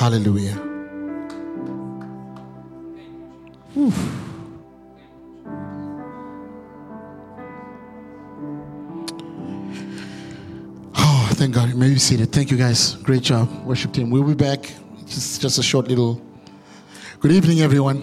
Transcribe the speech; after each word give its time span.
Hallelujah. 0.00 0.54
Whew. 3.74 3.92
Oh, 10.96 11.30
thank 11.34 11.54
God. 11.54 11.74
Maybe 11.74 11.98
seated. 11.98 12.32
Thank 12.32 12.50
you 12.50 12.56
guys. 12.56 12.94
Great 13.02 13.22
job, 13.22 13.50
worship 13.66 13.92
team. 13.92 14.08
We'll 14.08 14.24
be 14.24 14.32
back. 14.32 14.72
Just, 15.04 15.42
just 15.42 15.58
a 15.58 15.62
short 15.62 15.88
little. 15.88 16.18
Good 17.18 17.32
evening, 17.32 17.60
everyone. 17.60 18.00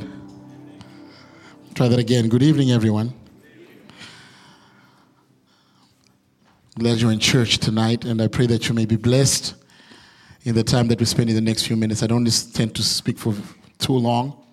Try 1.74 1.88
that 1.88 1.98
again. 1.98 2.30
Good 2.30 2.44
evening, 2.44 2.74
everyone. 2.74 3.12
Glad 6.78 7.00
you're 7.00 7.12
in 7.12 7.18
church 7.18 7.58
tonight, 7.58 8.06
and 8.06 8.22
I 8.22 8.28
pray 8.28 8.46
that 8.46 8.70
you 8.70 8.76
may 8.76 8.86
be 8.86 8.98
blessed 8.98 9.56
in 10.48 10.56
the 10.56 10.64
time 10.64 10.88
that 10.88 10.98
we 10.98 11.06
spend 11.06 11.30
in 11.30 11.36
the 11.36 11.42
next 11.42 11.68
few 11.68 11.76
minutes. 11.76 12.02
I 12.04 12.08
don't 12.08 12.26
intend 12.26 12.74
to 12.76 12.82
speak 12.82 13.18
for 13.18 13.36
too 13.80 13.92
long. 13.92 14.46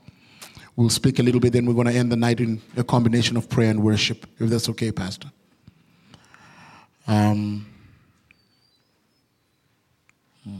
We'll 0.74 0.91
speak 0.91 1.20
a 1.20 1.23
little 1.23 1.41
bit, 1.41 1.52
then 1.52 1.66
we're 1.66 1.73
going 1.74 1.86
to 1.86 1.92
end 1.92 2.10
the 2.10 2.16
night 2.16 2.41
in 2.41 2.60
a 2.77 2.82
combination 2.82 3.36
of 3.36 3.48
prayer 3.48 3.70
and 3.70 3.80
worship, 3.80 4.27
if 4.41 4.50
that's 4.50 4.69
okay, 4.70 4.91
Pastor. 4.91 5.30
Um, 7.06 7.64
hmm. 10.42 10.59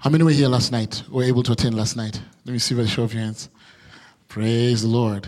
How 0.00 0.10
many 0.10 0.22
were 0.22 0.32
here 0.32 0.48
last 0.48 0.70
night? 0.70 1.02
Were 1.08 1.24
able 1.24 1.42
to 1.44 1.52
attend 1.52 1.76
last 1.76 1.96
night? 1.96 2.20
Let 2.44 2.52
me 2.52 2.58
see 2.58 2.74
by 2.74 2.82
the 2.82 2.88
show 2.88 3.04
of 3.04 3.14
your 3.14 3.22
hands. 3.22 3.48
Praise 4.28 4.82
the 4.82 4.88
Lord. 4.88 5.26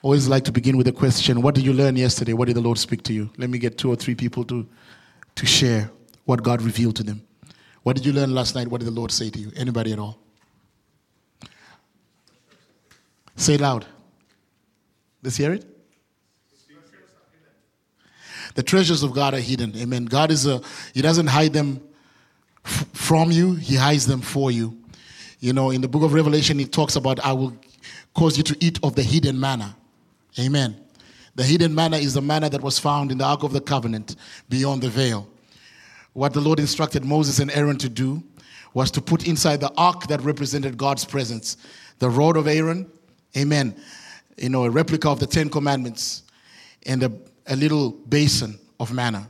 Always 0.00 0.26
like 0.26 0.44
to 0.44 0.52
begin 0.52 0.78
with 0.78 0.88
a 0.88 0.92
question 0.92 1.42
What 1.42 1.54
did 1.54 1.66
you 1.66 1.74
learn 1.74 1.96
yesterday? 1.96 2.32
What 2.32 2.46
did 2.46 2.56
the 2.56 2.62
Lord 2.62 2.78
speak 2.78 3.02
to 3.04 3.12
you? 3.12 3.28
Let 3.36 3.50
me 3.50 3.58
get 3.58 3.76
two 3.76 3.92
or 3.92 3.96
three 3.96 4.14
people 4.14 4.42
to, 4.44 4.66
to 5.36 5.46
share 5.46 5.90
what 6.24 6.42
God 6.42 6.62
revealed 6.62 6.96
to 6.96 7.02
them. 7.02 7.22
What 7.82 7.96
did 7.96 8.06
you 8.06 8.12
learn 8.12 8.34
last 8.34 8.54
night? 8.54 8.68
What 8.68 8.80
did 8.80 8.86
the 8.86 8.92
Lord 8.92 9.10
say 9.10 9.30
to 9.30 9.38
you? 9.38 9.52
Anybody 9.56 9.92
at 9.92 9.98
all? 9.98 10.18
Say 13.36 13.56
loud. 13.56 13.84
Let's 15.22 15.36
hear 15.36 15.52
it. 15.52 15.66
The 18.54 18.62
treasures 18.62 19.02
of 19.02 19.12
God 19.12 19.34
are 19.34 19.40
hidden. 19.40 19.76
Amen. 19.76 20.04
God 20.04 20.30
is 20.30 20.46
a, 20.46 20.60
He 20.92 21.02
doesn't 21.02 21.26
hide 21.26 21.52
them 21.52 21.82
f- 22.64 22.86
from 22.92 23.32
you, 23.32 23.54
He 23.54 23.74
hides 23.74 24.06
them 24.06 24.20
for 24.20 24.50
you. 24.50 24.78
You 25.40 25.52
know, 25.52 25.70
in 25.70 25.80
the 25.80 25.88
book 25.88 26.04
of 26.04 26.14
Revelation, 26.14 26.58
He 26.58 26.64
talks 26.64 26.94
about, 26.94 27.18
I 27.20 27.32
will 27.32 27.56
cause 28.14 28.36
you 28.38 28.44
to 28.44 28.56
eat 28.60 28.78
of 28.82 28.94
the 28.94 29.02
hidden 29.02 29.38
manna. 29.38 29.76
Amen. 30.38 30.76
The 31.34 31.42
hidden 31.42 31.74
manna 31.74 31.96
is 31.96 32.14
the 32.14 32.22
manna 32.22 32.48
that 32.48 32.62
was 32.62 32.78
found 32.78 33.10
in 33.10 33.18
the 33.18 33.24
Ark 33.24 33.42
of 33.42 33.52
the 33.52 33.60
Covenant 33.60 34.14
beyond 34.48 34.82
the 34.82 34.88
veil. 34.88 35.28
What 36.14 36.32
the 36.32 36.40
Lord 36.40 36.58
instructed 36.58 37.04
Moses 37.04 37.38
and 37.40 37.50
Aaron 37.50 37.76
to 37.78 37.88
do 37.88 38.22
was 38.72 38.90
to 38.92 39.00
put 39.00 39.28
inside 39.28 39.60
the 39.60 39.72
ark 39.76 40.06
that 40.08 40.20
represented 40.22 40.76
God's 40.76 41.04
presence 41.04 41.56
the 42.00 42.10
rod 42.10 42.36
of 42.36 42.48
Aaron, 42.48 42.90
amen, 43.36 43.74
you 44.36 44.48
know, 44.48 44.64
a 44.64 44.70
replica 44.70 45.08
of 45.08 45.20
the 45.20 45.26
Ten 45.26 45.48
Commandments, 45.48 46.24
and 46.86 47.02
a, 47.04 47.12
a 47.46 47.56
little 47.56 47.92
basin 47.92 48.58
of 48.80 48.92
manna. 48.92 49.28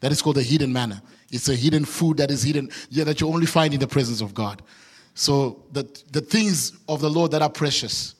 That 0.00 0.12
is 0.12 0.22
called 0.22 0.36
the 0.36 0.42
hidden 0.42 0.72
manna. 0.72 1.02
It's 1.30 1.48
a 1.48 1.54
hidden 1.54 1.84
food 1.84 2.16
that 2.18 2.30
is 2.30 2.42
hidden, 2.42 2.70
yeah, 2.90 3.04
that 3.04 3.20
you 3.20 3.28
only 3.28 3.46
find 3.46 3.74
in 3.74 3.80
the 3.80 3.86
presence 3.86 4.20
of 4.20 4.34
God. 4.34 4.62
So 5.14 5.62
the, 5.72 5.82
the 6.12 6.20
things 6.20 6.72
of 6.88 7.00
the 7.00 7.10
Lord 7.10 7.32
that 7.32 7.42
are 7.42 7.50
precious, 7.50 8.14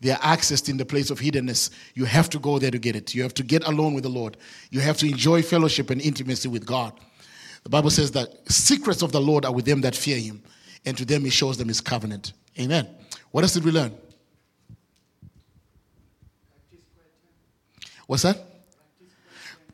they 0.00 0.10
are 0.10 0.18
accessed 0.18 0.68
in 0.68 0.76
the 0.76 0.84
place 0.84 1.10
of 1.10 1.20
hiddenness. 1.20 1.70
You 1.94 2.04
have 2.04 2.28
to 2.30 2.38
go 2.38 2.58
there 2.58 2.70
to 2.70 2.78
get 2.78 2.96
it. 2.96 3.14
You 3.14 3.22
have 3.22 3.34
to 3.34 3.42
get 3.42 3.66
alone 3.66 3.94
with 3.94 4.02
the 4.02 4.10
Lord. 4.10 4.36
You 4.70 4.80
have 4.80 4.98
to 4.98 5.08
enjoy 5.08 5.42
fellowship 5.42 5.90
and 5.90 6.00
intimacy 6.00 6.48
with 6.48 6.66
God. 6.66 6.92
The 7.62 7.70
Bible 7.70 7.90
says 7.90 8.10
that 8.12 8.50
secrets 8.50 9.02
of 9.02 9.12
the 9.12 9.20
Lord 9.20 9.44
are 9.44 9.52
with 9.52 9.64
them 9.64 9.80
that 9.82 9.94
fear 9.94 10.18
him, 10.18 10.42
and 10.84 10.96
to 10.96 11.04
them 11.04 11.24
he 11.24 11.30
shows 11.30 11.56
them 11.56 11.68
his 11.68 11.80
covenant. 11.80 12.32
Amen. 12.58 12.88
What 13.30 13.44
else 13.44 13.54
did 13.54 13.64
we 13.64 13.70
learn? 13.70 13.94
What's 18.06 18.22
that? 18.24 18.38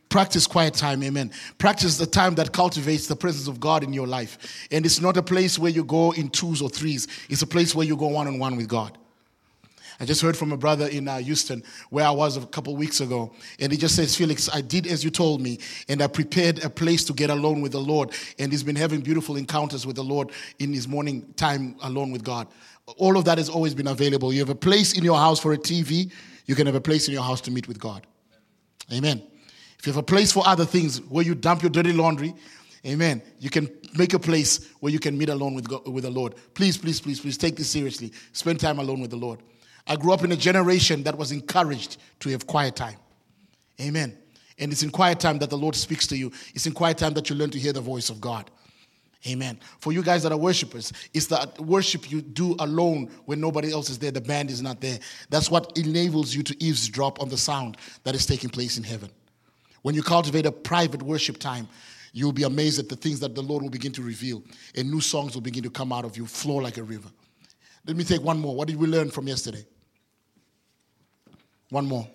Practice 0.09 0.47
quiet 0.47 0.75
time, 0.75 1.03
amen. 1.03 1.33
Practice 1.59 1.99
the 1.99 2.07
time 2.07 2.35
that 2.37 2.53
cultivates 2.53 3.07
the 3.07 3.17
presence 3.17 3.47
of 3.47 3.61
God 3.61 3.83
in 3.83 3.93
your 3.93 4.07
life. 4.07 4.67
And 4.71 4.87
it's 4.87 5.01
not 5.01 5.17
a 5.17 5.23
place 5.23 5.59
where 5.59 5.71
you 5.71 5.85
go 5.85 6.13
in 6.13 6.31
twos 6.31 6.63
or 6.63 6.71
threes, 6.71 7.09
it's 7.29 7.43
a 7.43 7.47
place 7.47 7.75
where 7.75 7.87
you 7.87 7.97
go 7.97 8.07
one 8.07 8.27
on 8.27 8.39
one 8.39 8.57
with 8.57 8.69
God. 8.69 8.97
I 10.01 10.05
just 10.05 10.23
heard 10.23 10.37
from 10.37 10.53
a 10.53 10.57
brother 10.57 10.87
in 10.87 11.09
uh, 11.09 11.19
Houston 11.19 11.63
where 11.91 12.07
I 12.07 12.11
was 12.11 12.37
a 12.37 12.47
couple 12.47 12.77
weeks 12.77 13.01
ago, 13.01 13.33
and 13.59 13.73
he 13.73 13.79
just 13.79 13.97
says, 13.97 14.15
Felix, 14.15 14.49
I 14.53 14.61
did 14.61 14.87
as 14.87 15.03
you 15.03 15.11
told 15.11 15.41
me, 15.41 15.59
and 15.89 16.01
I 16.01 16.07
prepared 16.07 16.65
a 16.65 16.71
place 16.71 17.03
to 17.05 17.13
get 17.13 17.31
alone 17.31 17.61
with 17.61 17.73
the 17.73 17.81
Lord. 17.81 18.13
And 18.39 18.53
he's 18.53 18.63
been 18.63 18.77
having 18.77 19.01
beautiful 19.01 19.37
encounters 19.37 19.87
with 19.87 19.97
the 19.97 20.05
Lord 20.05 20.31
in 20.61 20.73
his 20.73 20.87
morning 20.87 21.33
time 21.35 21.75
alone 21.83 22.13
with 22.13 22.23
God. 22.23 22.47
All 22.97 23.17
of 23.17 23.25
that 23.25 23.39
has 23.39 23.49
always 23.49 23.75
been 23.75 23.89
available. 23.89 24.33
You 24.33 24.41
have 24.41 24.51
a 24.51 24.55
place 24.55 24.97
in 24.97 25.03
your 25.03 25.19
house 25.19 25.41
for 25.41 25.53
a 25.53 25.59
TV, 25.59 26.13
you 26.47 26.55
can 26.55 26.67
have 26.67 26.77
a 26.77 26.81
place 26.81 27.09
in 27.09 27.15
your 27.15 27.25
house 27.25 27.41
to 27.43 27.51
meet 27.51 27.67
with 27.67 27.81
God. 27.81 28.07
Amen. 28.93 29.23
If 29.79 29.87
you 29.87 29.93
have 29.93 29.99
a 29.99 30.03
place 30.03 30.33
for 30.33 30.47
other 30.47 30.65
things 30.65 31.01
where 31.03 31.25
you 31.25 31.35
dump 31.35 31.63
your 31.63 31.71
dirty 31.71 31.93
laundry, 31.93 32.35
amen, 32.87 33.23
you 33.39 33.51
can 33.51 33.69
make 33.97 34.15
a 34.15 34.19
place 34.19 34.73
where 34.81 34.93
you 34.93 34.99
can 34.99 35.19
meet 35.19 35.29
alone 35.29 35.55
with, 35.55 35.69
God, 35.69 35.87
with 35.89 36.05
the 36.05 36.11
Lord. 36.11 36.35
Please, 36.55 36.79
please, 36.79 37.01
please, 37.01 37.21
please 37.21 37.37
take 37.37 37.57
this 37.57 37.69
seriously. 37.69 38.13
Spend 38.33 38.59
time 38.61 38.79
alone 38.79 39.01
with 39.01 39.11
the 39.11 39.17
Lord. 39.17 39.41
I 39.89 39.97
grew 39.97 40.13
up 40.13 40.23
in 40.23 40.31
a 40.33 40.37
generation 40.37 41.03
that 41.05 41.17
was 41.17 41.33
encouraged 41.33 41.97
to 42.21 42.29
have 42.31 42.47
quiet 42.47 42.77
time. 42.77 42.97
Amen. 43.81 44.17
And 44.59 44.71
it's 44.71 44.83
in 44.83 44.91
quiet 44.91 45.19
time 45.19 45.39
that 45.39 45.51
the 45.51 45.57
Lord 45.57 45.75
speaks 45.75 46.07
to 46.09 46.17
you. 46.17 46.31
It's 46.55 46.67
in 46.67 46.73
quiet 46.73 46.99
time 46.99 47.15
that 47.15 47.31
you 47.31 47.37
learn 47.37 47.51
to 47.51 47.59
hear 47.59 47.73
the 47.73 47.81
voice 47.81 48.11
of 48.11 48.21
God. 48.21 48.51
Amen. 49.27 49.59
For 49.81 49.93
you 49.93 50.03
guys 50.03 50.23
that 50.23 50.31
are 50.31 50.39
worshipers, 50.39 50.93
it's 51.13 51.27
that 51.27 51.59
worship 51.61 52.11
you 52.11 52.21
do 52.21 52.55
alone 52.61 53.11
when 53.25 53.41
nobody 53.41 53.73
else 53.73 53.91
is 53.91 53.99
there, 53.99 54.13
the 54.13 54.21
band 54.21 54.51
is 54.51 54.63
not 54.63 54.81
there. 54.81 54.99
That's 55.29 55.51
what 55.51 55.77
enables 55.77 56.35
you 56.35 56.43
to 56.45 56.63
eavesdrop 56.63 57.21
on 57.21 57.29
the 57.29 57.37
sound 57.37 57.79
that 58.05 58.15
is 58.15 58.27
taking 58.27 58.51
place 58.51 58.79
in 58.79 58.85
heaven. 58.85 59.11
When 59.83 59.95
you 59.95 60.03
cultivate 60.03 60.47
a 60.47 60.53
private 60.53 61.03
worship 61.03 61.39
time, 61.39 61.69
you'll 62.13 62.33
be 62.33 62.45
amazed 62.45 62.79
at 62.79 62.89
the 62.89 62.97
things 62.97 63.21
that 63.21 63.35
the 63.35 63.43
Lord 63.43 63.63
will 63.63 63.71
begin 63.71 63.93
to 63.93 64.03
reveal, 64.03 64.43
and 64.77 64.91
new 64.91 65.01
songs 65.01 65.35
will 65.35 65.43
begin 65.43 65.63
to 65.65 65.71
come 65.71 65.93
out 65.93 66.05
of 66.05 66.17
you, 66.17 66.27
flow 66.27 66.57
like 66.57 66.79
a 66.79 66.83
river. 66.83 67.09
Let 67.87 67.97
me 67.97 68.05
take 68.05 68.23
one 68.23 68.39
more. 68.39 68.55
What 68.55 68.69
did 68.69 68.77
we 68.77 68.87
learn 68.87 69.11
from 69.11 69.27
yesterday? 69.27 69.65
One 71.71 71.87
more. 71.87 72.09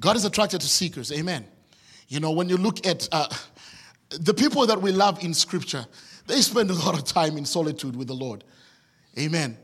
God 0.00 0.16
is 0.16 0.26
attracted 0.26 0.60
to 0.60 0.66
seekers. 0.66 1.10
Amen. 1.12 1.46
You 2.08 2.20
know, 2.20 2.32
when 2.32 2.50
you 2.50 2.58
look 2.58 2.86
at 2.86 3.08
uh, 3.10 3.26
the 4.10 4.34
people 4.34 4.66
that 4.66 4.82
we 4.82 4.92
love 4.92 5.24
in 5.24 5.32
Scripture, 5.32 5.86
they 6.26 6.42
spend 6.42 6.70
a 6.70 6.74
lot 6.74 6.94
of 6.94 7.04
time 7.04 7.38
in 7.38 7.46
solitude 7.46 7.96
with 7.96 8.08
the 8.08 8.14
Lord. 8.14 8.44
Amen. 9.18 9.56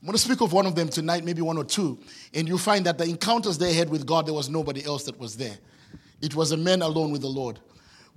I'm 0.00 0.06
going 0.06 0.12
to 0.12 0.18
speak 0.18 0.42
of 0.42 0.52
one 0.52 0.66
of 0.66 0.74
them 0.74 0.88
tonight, 0.88 1.24
maybe 1.24 1.40
one 1.40 1.56
or 1.56 1.64
two, 1.64 1.98
and 2.34 2.46
you'll 2.46 2.58
find 2.58 2.84
that 2.84 2.98
the 2.98 3.04
encounters 3.04 3.56
they 3.56 3.72
had 3.72 3.88
with 3.88 4.04
God, 4.06 4.26
there 4.26 4.34
was 4.34 4.50
nobody 4.50 4.84
else 4.84 5.04
that 5.04 5.18
was 5.18 5.36
there. 5.36 5.56
It 6.20 6.34
was 6.34 6.52
a 6.52 6.56
man 6.56 6.82
alone 6.82 7.10
with 7.10 7.22
the 7.22 7.28
Lord. 7.28 7.58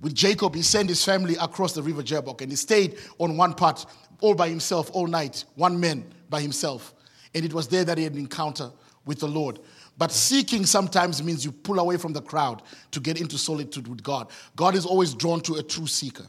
With 0.00 0.14
Jacob, 0.14 0.54
he 0.54 0.62
sent 0.62 0.88
his 0.88 1.04
family 1.04 1.36
across 1.40 1.72
the 1.72 1.82
river 1.82 2.02
Jabbok, 2.02 2.40
and 2.40 2.50
he 2.50 2.56
stayed 2.56 2.98
on 3.18 3.36
one 3.36 3.54
part 3.54 3.84
all 4.20 4.34
by 4.34 4.48
himself 4.48 4.90
all 4.92 5.06
night, 5.06 5.44
one 5.56 5.78
man 5.78 6.04
by 6.28 6.40
himself. 6.40 6.94
And 7.34 7.44
it 7.44 7.52
was 7.52 7.68
there 7.68 7.84
that 7.84 7.98
he 7.98 8.04
had 8.04 8.14
an 8.14 8.18
encounter 8.18 8.70
with 9.04 9.20
the 9.20 9.28
Lord. 9.28 9.58
But 9.98 10.12
seeking 10.12 10.64
sometimes 10.64 11.22
means 11.22 11.44
you 11.44 11.52
pull 11.52 11.78
away 11.78 11.96
from 11.96 12.12
the 12.12 12.22
crowd 12.22 12.62
to 12.92 13.00
get 13.00 13.20
into 13.20 13.36
solitude 13.36 13.86
with 13.86 14.02
God. 14.02 14.28
God 14.56 14.74
is 14.74 14.86
always 14.86 15.14
drawn 15.14 15.40
to 15.42 15.56
a 15.56 15.62
true 15.62 15.86
seeker. 15.86 16.26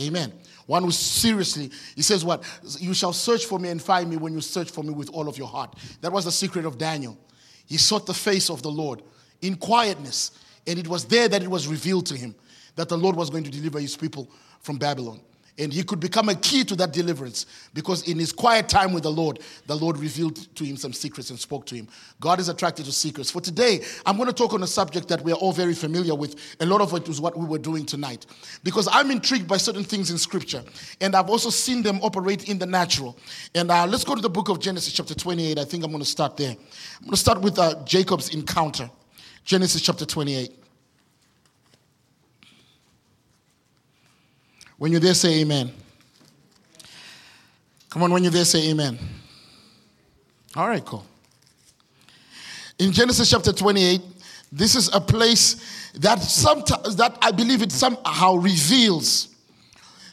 Amen. 0.00 0.32
One 0.66 0.82
who 0.82 0.90
seriously, 0.90 1.70
he 1.94 2.02
says, 2.02 2.24
What? 2.24 2.44
You 2.78 2.94
shall 2.94 3.12
search 3.12 3.46
for 3.46 3.58
me 3.58 3.70
and 3.70 3.80
find 3.80 4.10
me 4.10 4.16
when 4.16 4.34
you 4.34 4.40
search 4.40 4.70
for 4.70 4.82
me 4.82 4.90
with 4.90 5.08
all 5.10 5.28
of 5.28 5.38
your 5.38 5.46
heart. 5.46 5.78
That 6.00 6.12
was 6.12 6.24
the 6.24 6.32
secret 6.32 6.64
of 6.64 6.78
Daniel. 6.78 7.16
He 7.66 7.76
sought 7.78 8.06
the 8.06 8.14
face 8.14 8.50
of 8.50 8.62
the 8.62 8.70
Lord 8.70 9.02
in 9.40 9.56
quietness, 9.56 10.32
and 10.66 10.78
it 10.78 10.88
was 10.88 11.04
there 11.04 11.28
that 11.28 11.42
it 11.42 11.50
was 11.50 11.66
revealed 11.66 12.06
to 12.06 12.16
him 12.16 12.34
that 12.76 12.88
the 12.88 12.98
Lord 12.98 13.16
was 13.16 13.30
going 13.30 13.44
to 13.44 13.50
deliver 13.50 13.78
his 13.80 13.96
people 13.96 14.28
from 14.60 14.78
Babylon. 14.78 15.20
And 15.56 15.72
he 15.72 15.84
could 15.84 16.00
become 16.00 16.28
a 16.28 16.34
key 16.34 16.64
to 16.64 16.74
that 16.76 16.92
deliverance 16.92 17.46
because 17.74 18.08
in 18.08 18.18
his 18.18 18.32
quiet 18.32 18.68
time 18.68 18.92
with 18.92 19.04
the 19.04 19.10
Lord, 19.10 19.38
the 19.66 19.76
Lord 19.76 19.98
revealed 19.98 20.52
to 20.56 20.64
him 20.64 20.76
some 20.76 20.92
secrets 20.92 21.30
and 21.30 21.38
spoke 21.38 21.64
to 21.66 21.76
him. 21.76 21.86
God 22.18 22.40
is 22.40 22.48
attracted 22.48 22.86
to 22.86 22.92
secrets. 22.92 23.30
For 23.30 23.40
today, 23.40 23.84
I'm 24.04 24.16
going 24.16 24.26
to 24.26 24.32
talk 24.32 24.52
on 24.52 24.64
a 24.64 24.66
subject 24.66 25.06
that 25.08 25.20
we 25.20 25.30
are 25.30 25.36
all 25.36 25.52
very 25.52 25.74
familiar 25.74 26.16
with. 26.16 26.56
A 26.58 26.66
lot 26.66 26.80
of 26.80 26.92
it 26.94 27.08
is 27.08 27.20
what 27.20 27.38
we 27.38 27.46
were 27.46 27.58
doing 27.58 27.86
tonight. 27.86 28.26
Because 28.64 28.88
I'm 28.90 29.12
intrigued 29.12 29.46
by 29.46 29.58
certain 29.58 29.84
things 29.84 30.10
in 30.10 30.18
Scripture, 30.18 30.64
and 31.00 31.14
I've 31.14 31.30
also 31.30 31.50
seen 31.50 31.84
them 31.84 32.00
operate 32.02 32.48
in 32.48 32.58
the 32.58 32.66
natural. 32.66 33.16
And 33.54 33.70
uh, 33.70 33.86
let's 33.86 34.02
go 34.02 34.16
to 34.16 34.20
the 34.20 34.30
book 34.30 34.48
of 34.48 34.58
Genesis, 34.58 34.92
chapter 34.92 35.14
28. 35.14 35.56
I 35.56 35.64
think 35.64 35.84
I'm 35.84 35.92
going 35.92 36.02
to 36.02 36.08
start 36.08 36.36
there. 36.36 36.50
I'm 36.50 37.04
going 37.04 37.10
to 37.12 37.16
start 37.16 37.40
with 37.40 37.60
uh, 37.60 37.76
Jacob's 37.84 38.34
encounter. 38.34 38.90
Genesis, 39.44 39.82
chapter 39.82 40.04
28. 40.04 40.63
When 44.78 44.90
you're 44.92 45.00
there, 45.00 45.14
say 45.14 45.40
amen. 45.40 45.72
Come 47.90 48.02
on, 48.02 48.12
when 48.12 48.24
you're 48.24 48.32
there, 48.32 48.44
say 48.44 48.70
amen. 48.70 48.98
All 50.56 50.68
right, 50.68 50.84
cool. 50.84 51.04
In 52.78 52.92
Genesis 52.92 53.30
chapter 53.30 53.52
28, 53.52 54.00
This 54.54 54.76
is 54.76 54.88
a 54.94 55.00
place 55.00 55.90
that 55.94 56.20
sometimes 56.20 56.94
that 56.94 57.18
I 57.20 57.32
believe 57.32 57.60
it 57.60 57.72
somehow 57.72 58.36
reveals 58.36 59.34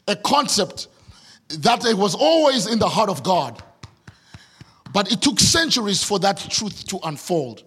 a 0.08 0.16
concept 0.16 0.88
that 1.60 1.86
it 1.86 1.96
was 1.96 2.16
always 2.16 2.66
in 2.66 2.80
the 2.80 2.90
heart 2.90 3.10
of 3.10 3.22
God. 3.22 3.62
But 4.92 5.12
it 5.12 5.22
took 5.22 5.40
centuries 5.40 6.04
for 6.04 6.18
that 6.20 6.38
truth 6.38 6.88
to 6.88 7.00
unfold. 7.04 7.64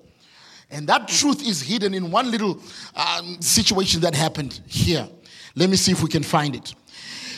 And 0.69 0.89
that 0.89 1.07
truth 1.07 1.47
is 1.47 1.63
hidden 1.63 1.95
in 1.95 2.11
one 2.11 2.31
little 2.31 2.61
um, 2.97 3.41
situation 3.41 4.01
that 4.01 4.17
happened 4.17 4.61
here. 4.67 5.09
Let 5.55 5.71
me 5.71 5.77
see 5.77 5.93
if 5.93 6.03
we 6.03 6.09
can 6.09 6.25
find 6.25 6.57
it. 6.57 6.75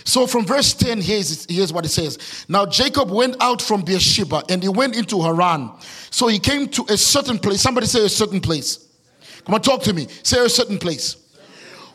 So 0.06 0.24
from 0.28 0.46
verse 0.46 0.72
10, 0.72 1.00
here's, 1.00 1.46
here's 1.50 1.72
what 1.72 1.84
it 1.84 1.88
says. 1.88 2.46
Now 2.48 2.64
Jacob 2.64 3.10
went 3.10 3.36
out 3.40 3.60
from 3.60 3.82
Beersheba 3.82 4.44
and 4.48 4.62
he 4.62 4.68
went 4.68 4.96
into 4.96 5.20
Haran. 5.20 5.72
So 6.10 6.28
he 6.28 6.38
came 6.38 6.68
to 6.68 6.84
a 6.88 6.96
certain 6.96 7.40
place. 7.40 7.60
Somebody 7.60 7.88
say 7.88 8.04
a 8.04 8.08
certain 8.08 8.40
place. 8.40 8.86
Come 9.44 9.56
on, 9.56 9.62
talk 9.62 9.82
to 9.82 9.92
me. 9.92 10.06
Say 10.22 10.44
a 10.44 10.48
certain 10.48 10.78
place. 10.78 11.16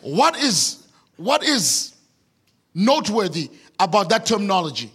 What 0.01 0.37
is 0.37 0.85
what 1.15 1.43
is 1.43 1.95
noteworthy 2.75 3.49
about 3.79 4.09
that 4.09 4.25
terminology? 4.25 4.91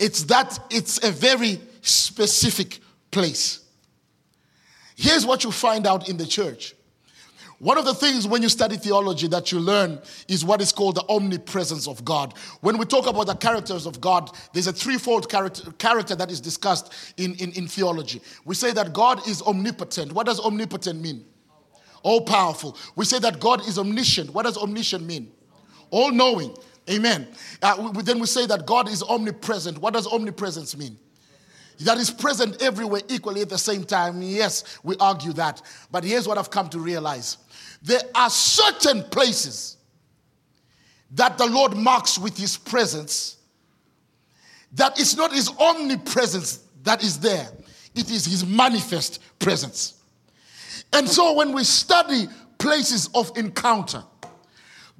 It's 0.00 0.24
that 0.24 0.58
it's 0.70 1.02
a 1.04 1.12
very 1.12 1.60
specific 1.82 2.80
place. 3.12 3.60
Here's 4.96 5.24
what 5.24 5.44
you 5.44 5.52
find 5.52 5.86
out 5.86 6.08
in 6.08 6.16
the 6.16 6.26
church. 6.26 6.74
One 7.60 7.76
of 7.76 7.84
the 7.84 7.94
things 7.94 8.26
when 8.26 8.40
you 8.40 8.48
study 8.48 8.76
theology 8.76 9.26
that 9.28 9.50
you 9.50 9.58
learn 9.58 10.00
is 10.28 10.44
what 10.44 10.60
is 10.60 10.70
called 10.70 10.94
the 10.94 11.04
omnipresence 11.08 11.88
of 11.88 12.04
God. 12.04 12.34
When 12.60 12.78
we 12.78 12.84
talk 12.84 13.08
about 13.08 13.26
the 13.26 13.34
characters 13.34 13.84
of 13.84 14.00
God, 14.00 14.30
there's 14.52 14.68
a 14.68 14.72
threefold 14.72 15.28
character, 15.28 15.72
character 15.72 16.14
that 16.14 16.30
is 16.30 16.40
discussed 16.40 16.92
in, 17.16 17.34
in, 17.34 17.50
in 17.52 17.66
theology. 17.66 18.20
We 18.44 18.54
say 18.54 18.72
that 18.74 18.92
God 18.92 19.26
is 19.26 19.42
omnipotent. 19.42 20.12
What 20.12 20.26
does 20.26 20.38
omnipotent 20.38 21.00
mean? 21.00 21.24
All 22.04 22.20
powerful. 22.20 22.76
We 22.94 23.04
say 23.04 23.18
that 23.18 23.40
God 23.40 23.66
is 23.66 23.76
omniscient. 23.76 24.32
What 24.32 24.44
does 24.44 24.56
omniscient 24.56 25.04
mean? 25.04 25.32
All 25.90 26.12
knowing. 26.12 26.56
Amen. 26.88 27.26
Uh, 27.60 27.90
we, 27.94 28.02
then 28.02 28.20
we 28.20 28.26
say 28.26 28.46
that 28.46 28.66
God 28.66 28.88
is 28.88 29.02
omnipresent. 29.02 29.78
What 29.78 29.94
does 29.94 30.06
omnipresence 30.06 30.76
mean? 30.76 30.96
That 31.80 31.98
is 31.98 32.10
present 32.10 32.60
everywhere 32.60 33.02
equally 33.08 33.40
at 33.40 33.48
the 33.48 33.58
same 33.58 33.84
time. 33.84 34.20
Yes, 34.20 34.78
we 34.82 34.96
argue 34.98 35.32
that. 35.34 35.62
But 35.90 36.02
here's 36.02 36.26
what 36.26 36.36
I've 36.36 36.50
come 36.50 36.68
to 36.70 36.80
realize 36.80 37.38
there 37.82 38.00
are 38.14 38.30
certain 38.30 39.02
places 39.04 39.76
that 41.12 41.38
the 41.38 41.46
Lord 41.46 41.76
marks 41.76 42.18
with 42.18 42.36
his 42.36 42.56
presence 42.56 43.38
that 44.72 44.98
it's 45.00 45.16
not 45.16 45.32
his 45.32 45.50
omnipresence 45.58 46.64
that 46.82 47.02
is 47.02 47.18
there, 47.18 47.48
it 47.94 48.10
is 48.10 48.26
his 48.26 48.46
manifest 48.46 49.20
presence. 49.38 49.94
And 50.92 51.08
so 51.08 51.34
when 51.34 51.52
we 51.52 51.64
study 51.64 52.28
places 52.58 53.08
of 53.14 53.30
encounter, 53.36 54.02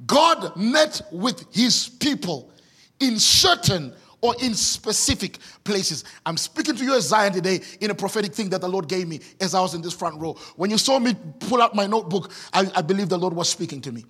God 0.06 0.56
met 0.56 1.00
with 1.10 1.44
his 1.54 1.88
people 1.88 2.52
in 3.00 3.18
certain 3.18 3.94
or 4.20 4.34
in 4.42 4.54
specific 4.54 5.38
places. 5.64 6.04
I'm 6.26 6.36
speaking 6.36 6.74
to 6.76 6.84
you 6.84 6.94
as 6.94 7.08
Zion 7.08 7.32
today 7.32 7.60
in 7.80 7.90
a 7.90 7.94
prophetic 7.94 8.34
thing 8.34 8.48
that 8.50 8.60
the 8.60 8.68
Lord 8.68 8.88
gave 8.88 9.06
me 9.06 9.20
as 9.40 9.54
I 9.54 9.60
was 9.60 9.74
in 9.74 9.82
this 9.82 9.92
front 9.92 10.20
row. 10.20 10.34
When 10.56 10.70
you 10.70 10.78
saw 10.78 10.98
me 10.98 11.14
pull 11.40 11.62
out 11.62 11.74
my 11.74 11.86
notebook, 11.86 12.32
I, 12.52 12.70
I 12.74 12.82
believe 12.82 13.08
the 13.08 13.18
Lord 13.18 13.34
was 13.34 13.48
speaking 13.48 13.80
to 13.82 13.92
me. 13.92 14.04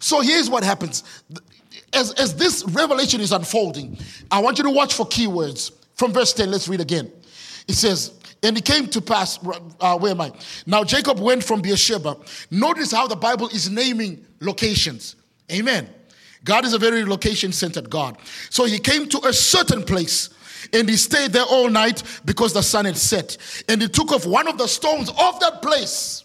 So 0.00 0.20
here's 0.20 0.50
what 0.50 0.64
happens. 0.64 1.04
As, 1.92 2.12
as 2.14 2.34
this 2.36 2.64
revelation 2.68 3.20
is 3.20 3.32
unfolding, 3.32 3.96
I 4.30 4.40
want 4.40 4.58
you 4.58 4.64
to 4.64 4.70
watch 4.70 4.94
for 4.94 5.06
keywords. 5.06 5.72
From 5.94 6.12
verse 6.12 6.32
10, 6.32 6.50
let's 6.50 6.68
read 6.68 6.80
again. 6.80 7.10
It 7.68 7.74
says, 7.74 8.12
and 8.42 8.58
it 8.58 8.64
came 8.64 8.88
to 8.88 9.00
pass, 9.00 9.38
uh, 9.80 9.98
where 9.98 10.10
am 10.10 10.20
I? 10.20 10.32
Now 10.66 10.84
Jacob 10.84 11.18
went 11.18 11.42
from 11.42 11.62
Beersheba. 11.62 12.16
Notice 12.50 12.92
how 12.92 13.06
the 13.06 13.16
Bible 13.16 13.48
is 13.48 13.70
naming 13.70 14.24
locations. 14.40 15.16
Amen. 15.50 15.88
God 16.44 16.64
is 16.64 16.74
a 16.74 16.78
very 16.78 17.04
location 17.04 17.52
centered 17.52 17.90
God. 17.90 18.18
So 18.50 18.64
he 18.64 18.78
came 18.78 19.08
to 19.08 19.26
a 19.26 19.32
certain 19.32 19.82
place 19.82 20.30
and 20.72 20.88
he 20.88 20.96
stayed 20.96 21.32
there 21.32 21.44
all 21.44 21.68
night 21.68 22.02
because 22.24 22.52
the 22.52 22.62
sun 22.62 22.84
had 22.84 22.96
set. 22.96 23.36
And 23.68 23.80
he 23.80 23.88
took 23.88 24.12
off 24.12 24.26
one 24.26 24.46
of 24.46 24.58
the 24.58 24.66
stones 24.66 25.08
of 25.08 25.40
that 25.40 25.60
place. 25.62 26.24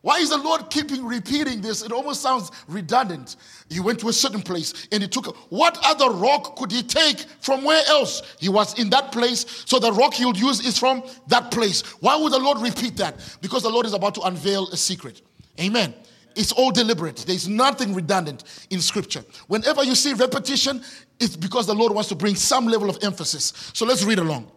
Why 0.00 0.18
is 0.20 0.30
the 0.30 0.38
Lord 0.38 0.70
keeping 0.70 1.04
repeating 1.04 1.60
this? 1.60 1.82
It 1.82 1.90
almost 1.90 2.22
sounds 2.22 2.50
redundant. 2.68 3.36
He 3.68 3.80
went 3.80 3.98
to 4.00 4.08
a 4.08 4.12
certain 4.12 4.40
place 4.40 4.86
and 4.92 5.02
he 5.02 5.08
took 5.08 5.36
what 5.50 5.76
other 5.84 6.10
rock 6.10 6.56
could 6.56 6.70
he 6.70 6.82
take 6.82 7.18
from 7.40 7.64
where 7.64 7.82
else? 7.88 8.22
He 8.38 8.48
was 8.48 8.78
in 8.78 8.90
that 8.90 9.10
place, 9.10 9.64
so 9.66 9.78
the 9.78 9.92
rock 9.92 10.14
he 10.14 10.24
would 10.24 10.38
use 10.38 10.64
is 10.64 10.78
from 10.78 11.02
that 11.26 11.50
place. 11.50 11.82
Why 12.00 12.16
would 12.16 12.32
the 12.32 12.38
Lord 12.38 12.58
repeat 12.58 12.96
that? 12.98 13.16
Because 13.42 13.64
the 13.64 13.70
Lord 13.70 13.86
is 13.86 13.92
about 13.92 14.14
to 14.14 14.22
unveil 14.22 14.68
a 14.68 14.76
secret. 14.76 15.20
Amen. 15.60 15.92
It's 16.36 16.52
all 16.52 16.70
deliberate. 16.70 17.16
There's 17.26 17.48
nothing 17.48 17.94
redundant 17.94 18.44
in 18.70 18.80
scripture. 18.80 19.24
Whenever 19.48 19.82
you 19.82 19.94
see 19.94 20.12
repetition, 20.12 20.82
it's 21.18 21.36
because 21.36 21.66
the 21.66 21.74
Lord 21.74 21.92
wants 21.92 22.08
to 22.10 22.14
bring 22.14 22.34
some 22.34 22.66
level 22.66 22.88
of 22.88 22.98
emphasis. 23.02 23.72
So 23.74 23.84
let's 23.86 24.04
read 24.04 24.18
along. 24.18 24.50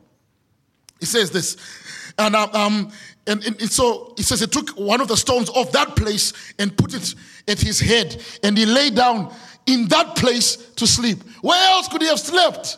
It 1.01 1.07
says 1.07 1.31
this. 1.31 1.57
And, 2.17 2.35
um, 2.35 2.49
um 2.53 2.91
and, 3.27 3.43
and, 3.43 3.59
and 3.59 3.71
so 3.71 4.13
it 4.17 4.23
says 4.23 4.39
he 4.39 4.47
took 4.47 4.69
one 4.71 5.01
of 5.01 5.07
the 5.07 5.17
stones 5.17 5.49
of 5.51 5.71
that 5.71 5.95
place 5.95 6.33
and 6.59 6.75
put 6.75 6.93
it 6.93 7.15
at 7.47 7.59
his 7.59 7.79
head. 7.79 8.23
And 8.43 8.57
he 8.57 8.65
lay 8.65 8.89
down 8.89 9.33
in 9.65 9.87
that 9.87 10.15
place 10.15 10.55
to 10.55 10.87
sleep. 10.87 11.19
Where 11.41 11.71
else 11.71 11.87
could 11.87 12.01
he 12.01 12.07
have 12.07 12.19
slept? 12.19 12.77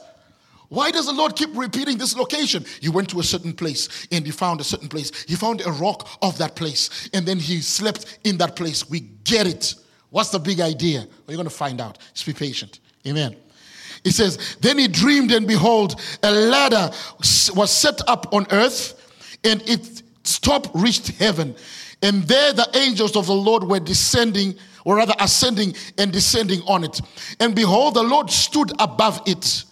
Why 0.74 0.90
does 0.90 1.06
the 1.06 1.14
Lord 1.14 1.36
keep 1.36 1.56
repeating 1.56 2.00
this 2.00 2.18
location? 2.18 2.66
He 2.81 2.90
went 2.90 3.08
to 3.10 3.20
a 3.20 3.24
certain 3.24 3.54
place 3.54 4.08
and 4.12 4.25
he 4.25 4.31
found 4.31 4.60
a 4.60 4.64
certain 4.64 4.90
place. 4.90 5.12
He 5.28 5.36
found 5.36 5.62
a 5.62 5.72
rock 5.72 6.10
of 6.24 6.36
that 6.40 6.56
place 6.56 7.12
and 7.14 7.28
then 7.28 7.38
he 7.38 7.62
slept 7.62 8.18
in 8.24 8.38
that 8.40 8.56
place. 8.56 8.90
We 8.90 9.02
get 9.24 9.46
it. 9.46 9.75
What's 10.10 10.31
the 10.31 10.40
big 10.40 10.62
idea? 10.62 11.06
You're 11.28 11.36
going 11.38 11.48
to 11.48 11.54
find 11.54 11.80
out. 11.80 12.00
Just 12.16 12.25
be 12.25 12.34
patient. 12.34 12.80
Amen. 13.06 13.36
He 14.04 14.10
says, 14.10 14.58
Then 14.62 14.80
he 14.80 14.88
dreamed, 14.88 15.31
and 15.31 15.48
behold, 15.48 16.02
a 16.24 16.31
ladder 16.31 16.90
was 17.56 17.70
set 17.70 18.02
up 18.10 18.34
on 18.34 18.48
earth, 18.50 19.40
and 19.44 19.62
its 19.70 20.02
top 20.40 20.74
reached 20.74 21.10
heaven. 21.20 21.56
And 22.02 22.24
there 22.24 22.52
the 22.52 22.68
angels 22.74 23.16
of 23.16 23.28
the 23.28 23.36
Lord 23.36 23.64
were 23.64 23.80
descending, 23.80 24.56
or 24.86 24.96
rather 24.96 25.14
ascending 25.20 25.75
and 26.00 26.12
descending 26.12 26.62
on 26.64 26.84
it. 26.84 27.00
And 27.40 27.54
behold, 27.54 27.94
the 27.94 28.04
Lord 28.04 28.31
stood 28.31 28.72
above 28.80 29.22
it 29.28 29.66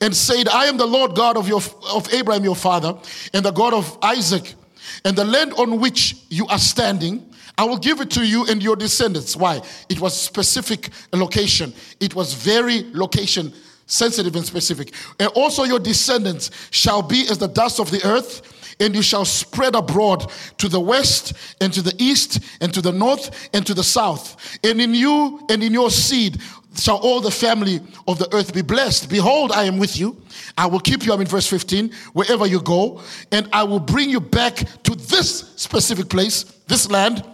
and 0.00 0.14
said, 0.14 0.48
I 0.48 0.66
am 0.66 0.76
the 0.76 0.86
Lord 0.86 1.14
God 1.14 1.36
of, 1.36 1.48
your, 1.48 1.60
of 1.90 2.12
Abraham 2.12 2.44
your 2.44 2.56
father, 2.56 2.96
and 3.32 3.44
the 3.44 3.50
God 3.50 3.74
of 3.74 3.98
Isaac, 4.02 4.54
and 5.04 5.16
the 5.16 5.24
land 5.24 5.52
on 5.54 5.80
which 5.80 6.16
you 6.28 6.46
are 6.48 6.58
standing. 6.58 7.30
I 7.56 7.64
will 7.64 7.78
give 7.78 8.00
it 8.00 8.10
to 8.12 8.26
you 8.26 8.46
and 8.46 8.62
your 8.62 8.76
descendants. 8.76 9.36
Why? 9.36 9.60
It 9.88 10.00
was 10.00 10.20
specific 10.20 10.90
location. 11.12 11.72
It 12.00 12.14
was 12.14 12.34
very 12.34 12.84
location 12.92 13.52
sensitive 13.86 14.34
and 14.36 14.44
specific. 14.44 14.92
And 15.20 15.28
also 15.34 15.64
your 15.64 15.78
descendants 15.78 16.50
shall 16.70 17.02
be 17.02 17.26
as 17.30 17.38
the 17.38 17.48
dust 17.48 17.80
of 17.80 17.90
the 17.90 18.04
earth, 18.04 18.50
and 18.80 18.94
you 18.94 19.02
shall 19.02 19.24
spread 19.24 19.74
abroad 19.76 20.30
to 20.58 20.68
the 20.68 20.80
west 20.80 21.32
and 21.60 21.72
to 21.72 21.82
the 21.82 21.94
east 21.98 22.40
and 22.60 22.74
to 22.74 22.80
the 22.80 22.92
north 22.92 23.48
and 23.54 23.64
to 23.66 23.74
the 23.74 23.84
south. 23.84 24.58
And 24.64 24.80
in 24.80 24.94
you 24.94 25.46
and 25.48 25.62
in 25.62 25.72
your 25.72 25.90
seed 25.90 26.40
shall 26.76 26.96
all 26.96 27.20
the 27.20 27.30
family 27.30 27.80
of 28.06 28.18
the 28.18 28.32
earth 28.34 28.52
be 28.52 28.62
blessed. 28.62 29.08
Behold, 29.08 29.52
I 29.52 29.64
am 29.64 29.78
with 29.78 29.98
you. 29.98 30.20
I 30.56 30.66
will 30.66 30.80
keep 30.80 31.04
you, 31.04 31.12
I'm 31.12 31.20
in 31.20 31.26
verse 31.26 31.46
15, 31.46 31.90
wherever 32.12 32.46
you 32.46 32.60
go, 32.60 33.00
and 33.32 33.48
I 33.52 33.64
will 33.64 33.80
bring 33.80 34.10
you 34.10 34.20
back 34.20 34.56
to 34.84 34.94
this 34.94 35.52
specific 35.56 36.08
place, 36.08 36.44
this 36.66 36.90
land, 36.90 37.24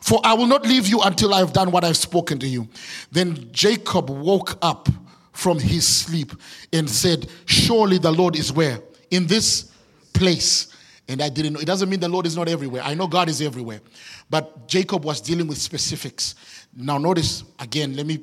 for 0.00 0.20
I 0.24 0.34
will 0.34 0.46
not 0.46 0.64
leave 0.64 0.86
you 0.86 1.00
until 1.02 1.34
I 1.34 1.38
have 1.38 1.52
done 1.52 1.70
what 1.70 1.84
I've 1.84 1.96
spoken 1.96 2.38
to 2.38 2.46
you. 2.46 2.68
Then 3.10 3.50
Jacob 3.52 4.08
woke 4.10 4.56
up 4.62 4.88
from 5.32 5.58
his 5.58 5.86
sleep 5.86 6.32
and 6.72 6.88
said, 6.88 7.28
Surely 7.44 7.98
the 7.98 8.12
Lord 8.12 8.36
is 8.36 8.52
where? 8.52 8.80
In 9.10 9.26
this 9.26 9.72
place. 10.12 10.68
And 11.08 11.22
I 11.22 11.28
didn't 11.28 11.52
know. 11.52 11.60
It 11.60 11.66
doesn't 11.66 11.88
mean 11.88 12.00
the 12.00 12.08
Lord 12.08 12.26
is 12.26 12.36
not 12.36 12.48
everywhere. 12.48 12.82
I 12.82 12.94
know 12.94 13.06
God 13.06 13.28
is 13.28 13.40
everywhere. 13.40 13.80
But 14.28 14.66
Jacob 14.66 15.04
was 15.04 15.20
dealing 15.20 15.46
with 15.46 15.58
specifics. 15.58 16.34
Now, 16.76 16.98
notice 16.98 17.44
again, 17.60 17.94
let 17.94 18.06
me 18.06 18.20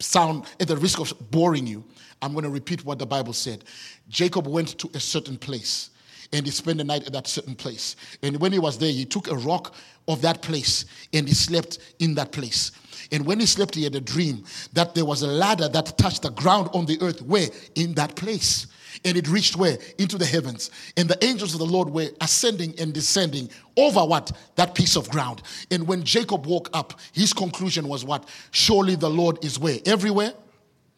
sound 0.00 0.44
at 0.58 0.68
the 0.68 0.76
risk 0.76 0.98
of 1.00 1.12
boring 1.30 1.66
you, 1.66 1.84
I'm 2.22 2.32
going 2.32 2.44
to 2.44 2.50
repeat 2.50 2.84
what 2.84 2.98
the 2.98 3.06
Bible 3.06 3.32
said. 3.32 3.64
Jacob 4.08 4.46
went 4.46 4.78
to 4.78 4.90
a 4.94 5.00
certain 5.00 5.36
place 5.36 5.90
and 6.32 6.44
he 6.44 6.52
spent 6.52 6.78
the 6.78 6.84
night 6.84 7.06
at 7.06 7.12
that 7.12 7.26
certain 7.26 7.54
place. 7.54 7.96
And 8.22 8.38
when 8.40 8.52
he 8.52 8.58
was 8.58 8.78
there, 8.78 8.90
he 8.90 9.04
took 9.04 9.28
a 9.30 9.34
rock 9.36 9.74
of 10.06 10.22
that 10.22 10.42
place 10.42 10.84
and 11.12 11.26
he 11.26 11.34
slept 11.34 11.78
in 11.98 12.14
that 12.14 12.32
place. 12.32 12.72
And 13.12 13.26
when 13.26 13.40
he 13.40 13.46
slept, 13.46 13.74
he 13.74 13.84
had 13.84 13.94
a 13.94 14.00
dream 14.00 14.44
that 14.72 14.94
there 14.94 15.04
was 15.04 15.22
a 15.22 15.26
ladder 15.26 15.68
that 15.68 15.98
touched 15.98 16.22
the 16.22 16.30
ground 16.30 16.68
on 16.72 16.86
the 16.86 17.00
earth. 17.00 17.22
Where? 17.22 17.48
In 17.74 17.94
that 17.94 18.14
place. 18.14 18.66
And 19.04 19.16
it 19.16 19.28
reached 19.28 19.56
where? 19.56 19.78
Into 19.98 20.18
the 20.18 20.26
heavens. 20.26 20.70
And 20.96 21.08
the 21.08 21.22
angels 21.24 21.54
of 21.54 21.58
the 21.58 21.66
Lord 21.66 21.88
were 21.88 22.08
ascending 22.20 22.74
and 22.78 22.92
descending 22.92 23.48
over 23.76 24.04
what? 24.04 24.30
That 24.56 24.74
piece 24.74 24.96
of 24.96 25.08
ground. 25.08 25.42
And 25.70 25.86
when 25.88 26.02
Jacob 26.02 26.46
woke 26.46 26.68
up, 26.74 27.00
his 27.12 27.32
conclusion 27.32 27.88
was 27.88 28.04
what? 28.04 28.28
Surely 28.50 28.96
the 28.96 29.08
Lord 29.08 29.42
is 29.44 29.58
where? 29.58 29.78
Everywhere? 29.86 30.34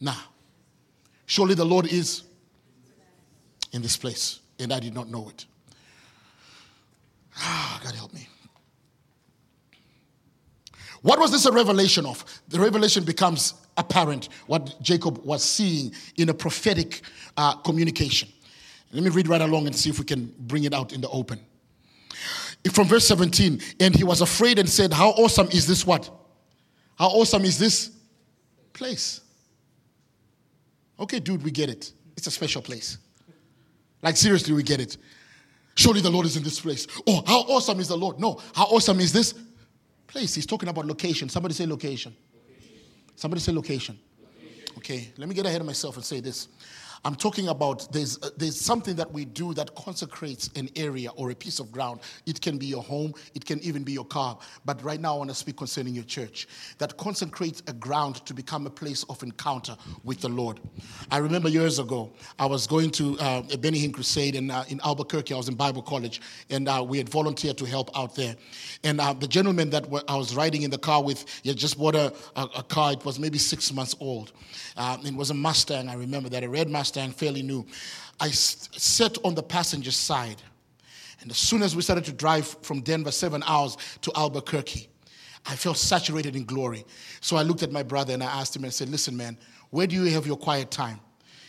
Nah. 0.00 0.16
Surely 1.26 1.54
the 1.54 1.64
Lord 1.64 1.87
is 1.87 2.25
in 3.73 3.82
this 3.82 3.97
place. 3.97 4.40
And 4.59 4.73
I 4.73 4.80
did 4.80 4.94
not 4.94 5.09
know 5.09 5.28
it. 5.28 5.47
Ah, 7.37 7.80
God 7.85 7.94
help 7.94 8.12
me. 8.12 8.28
What 11.02 11.18
was 11.18 11.30
this 11.30 11.47
a 11.47 11.52
revelation 11.52 12.06
of? 12.06 12.25
The 12.49 12.61
revelation 12.61 13.04
becomes 13.04 13.54
apparent 13.76 14.29
what 14.47 14.81
Jacob 14.83 15.19
was 15.25 15.45
seeing 15.45 15.93
in 16.17 16.29
a 16.29 16.35
prophetic 16.35 17.02
uh, 17.37 17.55
communication. 17.57 18.29
Let 18.93 19.02
me 19.02 19.11
read 19.11 19.29
right 19.29 19.41
along 19.41 19.67
and 19.67 19.75
see 19.75 19.91
if 19.91 19.99
we 19.99 20.05
can 20.05 20.33
bring 20.38 20.64
it 20.64 20.75
out 20.75 20.93
in 20.93 21.00
the 21.00 21.09
open. 21.09 21.41
From 22.73 22.87
verse 22.87 23.07
17, 23.09 23.61
and 23.81 23.95
he 23.95 24.05
was 24.05 24.21
afraid 24.21 24.59
and 24.59 24.69
said, 24.69 24.93
How 24.93 25.11
awesome 25.11 25.49
is 25.49 25.67
this 25.67 25.87
what? 25.87 26.09
How 26.97 27.09
awesome 27.09 27.45
is 27.45 27.59
this 27.59 27.91
place? 28.73 29.21
Okay, 31.00 31.19
dude, 31.19 31.43
we 31.43 31.50
get 31.50 31.69
it. 31.69 31.93
It's 32.17 32.26
a 32.26 32.31
special 32.31 32.62
place. 32.62 32.99
Like, 34.02 34.17
seriously, 34.17 34.55
we 34.55 34.62
get 34.62 34.81
it. 34.81 34.97
Surely 35.75 36.00
the 36.00 36.11
Lord 36.11 36.26
is 36.26 36.37
in 36.37 36.43
this 36.43 36.61
place. 36.61 36.87
Oh, 37.07 37.23
how 37.26 37.41
awesome 37.41 37.81
is 37.81 37.88
the 37.88 37.97
Lord? 37.97 38.21
No, 38.21 38.41
how 38.55 38.64
awesome 38.64 39.00
is 39.00 39.12
this 39.12 39.35
place? 40.07 40.35
He's 40.35 40.47
talking 40.47 40.69
about 40.69 40.87
location. 40.87 41.29
Somebody 41.29 41.55
say 41.55 41.67
location. 41.67 42.14
Somebody 43.23 43.41
say 43.41 43.52
location. 43.52 43.97
location. 44.35 44.75
Okay, 44.79 45.09
let 45.17 45.29
me 45.29 45.35
get 45.37 45.47
ahead 45.47 45.61
of 45.61 45.67
myself 45.69 45.95
and 45.95 46.05
say 46.05 46.19
this. 46.19 46.49
I'm 47.04 47.16
talking 47.16 47.49
about 47.49 47.92
there's, 47.92 48.16
uh, 48.23 48.30
there's 48.37 48.61
something 48.61 48.94
that 48.97 49.11
we 49.11 49.25
do 49.25 49.54
that 49.54 49.75
consecrates 49.75 50.49
an 50.54 50.68
area 50.76 51.11
or 51.16 51.32
a 51.32 51.35
piece 51.35 51.59
of 51.59 51.73
ground. 51.73 52.00
It 52.26 52.40
can 52.40 52.59
be 52.59 52.66
your 52.66 52.82
home, 52.82 53.14
it 53.35 53.44
can 53.44 53.59
even 53.61 53.82
be 53.82 53.92
your 53.92 54.04
car. 54.04 54.38
But 54.64 54.82
right 54.85 55.00
now, 55.00 55.14
I 55.14 55.18
want 55.18 55.30
to 55.30 55.35
speak 55.35 55.56
concerning 55.56 55.94
your 55.94 56.04
church 56.04 56.47
that 56.78 56.97
consecrates 56.99 57.61
a 57.66 57.73
ground 57.73 58.25
to 58.26 58.35
become 58.35 58.66
a 58.66 58.71
place 58.71 59.02
of 59.09 59.21
encounter 59.25 59.76
with 60.04 60.21
the 60.21 60.28
Lord. 60.28 60.61
I 61.11 61.18
remember 61.18 61.49
years 61.49 61.80
ago, 61.80 62.12
I 62.38 62.47
was 62.47 62.68
going 62.68 62.92
to 62.92 63.18
uh, 63.18 63.42
a 63.52 63.59
Benny 63.59 63.80
Hinn 63.80 63.92
crusade 63.92 64.37
in, 64.37 64.52
uh, 64.52 64.64
in 64.68 64.80
Albuquerque. 64.85 65.35
I 65.35 65.37
was 65.37 65.49
in 65.49 65.56
Bible 65.56 65.82
college, 65.82 66.21
and 66.50 66.68
uh, 66.68 66.85
we 66.87 66.99
had 66.99 67.09
volunteered 67.09 67.59
to 67.59 67.64
help 67.64 67.90
out 67.97 68.14
there. 68.14 68.37
And 68.85 69.00
uh, 69.00 69.12
the 69.12 69.26
gentleman 69.26 69.71
that 69.71 69.87
I 70.06 70.14
was 70.14 70.37
riding 70.37 70.62
in 70.62 70.71
the 70.71 70.78
car 70.78 71.02
with, 71.02 71.25
he 71.42 71.49
had 71.49 71.59
just 71.59 71.78
bought 71.78 71.97
a, 71.97 72.12
a, 72.37 72.42
a 72.59 72.62
car. 72.62 72.92
It 72.92 73.04
was 73.04 73.18
maybe 73.18 73.38
six 73.38 73.73
months 73.73 73.97
old. 73.99 74.30
Uh, 74.76 74.99
it 75.04 75.14
was 75.14 75.30
a 75.30 75.35
Mustang, 75.35 75.88
I 75.88 75.94
remember 75.94 76.28
that, 76.28 76.44
a 76.44 76.49
red 76.49 76.71
Mustang 76.71 76.92
Mustang, 76.93 77.13
fairly 77.13 77.43
new. 77.43 77.67
I 78.21 78.29
sat 78.31 79.17
on 79.25 79.35
the 79.35 79.43
passenger 79.43 79.91
side. 79.91 80.43
And 81.23 81.31
as 81.31 81.39
soon 81.39 81.63
as 81.63 81.75
we 81.75 81.81
started 81.81 82.05
to 82.05 82.13
drive 82.13 82.47
from 82.63 82.83
Denver, 82.83 83.11
seven 83.11 83.43
hours 83.47 83.79
to 84.03 84.13
Albuquerque, 84.15 84.89
I 85.47 85.57
felt 85.57 85.79
saturated 85.79 86.37
in 86.37 86.45
glory. 86.45 86.85
So 87.23 87.37
I 87.37 87.43
looked 87.45 87.63
at 87.63 87.73
my 87.73 87.83
brother 87.83 88.13
and 88.13 88.23
I 88.23 88.27
asked 88.27 88.55
him 88.55 88.65
and 88.65 88.75
said, 88.75 88.91
Listen, 88.91 89.17
man, 89.17 89.39
where 89.71 89.87
do 89.87 89.97
you 89.97 90.05
have 90.13 90.27
your 90.27 90.37
quiet 90.37 90.71
time? 90.71 91.01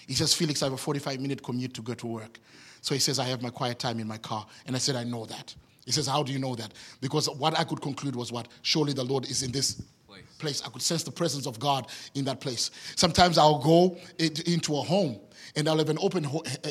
He 0.08 0.14
says, 0.14 0.34
Felix, 0.34 0.64
I 0.64 0.68
have 0.68 0.74
a 0.74 0.78
45 0.78 1.20
minute 1.20 1.44
commute 1.44 1.74
to 1.74 1.82
go 1.82 1.94
to 1.94 2.08
work. 2.08 2.40
So 2.80 2.94
he 2.94 3.00
says, 3.00 3.20
I 3.20 3.26
have 3.26 3.42
my 3.42 3.50
quiet 3.50 3.80
time 3.80 4.00
in 4.00 4.08
my 4.08 4.18
car. 4.18 4.46
And 4.66 4.78
I 4.78 4.80
said, 4.80 4.96
I 4.96 5.04
know 5.04 5.26
that. 5.26 5.54
He 5.86 5.92
says, 5.92 6.08
How 6.08 6.24
do 6.24 6.32
you 6.32 6.40
know 6.40 6.56
that? 6.56 6.74
Because 7.02 7.30
what 7.30 7.60
I 7.60 7.66
could 7.66 7.82
conclude 7.82 8.16
was 8.16 8.32
what? 8.32 8.48
Surely 8.62 8.94
the 8.94 9.04
Lord 9.04 9.30
is 9.30 9.44
in 9.44 9.52
this 9.52 9.82
place. 10.08 10.24
place. 10.40 10.62
I 10.66 10.70
could 10.70 10.82
sense 10.82 11.04
the 11.04 11.12
presence 11.12 11.46
of 11.46 11.60
God 11.60 11.88
in 12.16 12.24
that 12.26 12.40
place. 12.40 12.72
Sometimes 12.96 13.38
I'll 13.38 13.60
go 13.60 13.98
into 14.18 14.78
a 14.78 14.82
home 14.82 15.20
and 15.56 15.68
I'll 15.68 15.78
have 15.78 15.90
an 15.90 15.98
open 16.02 16.28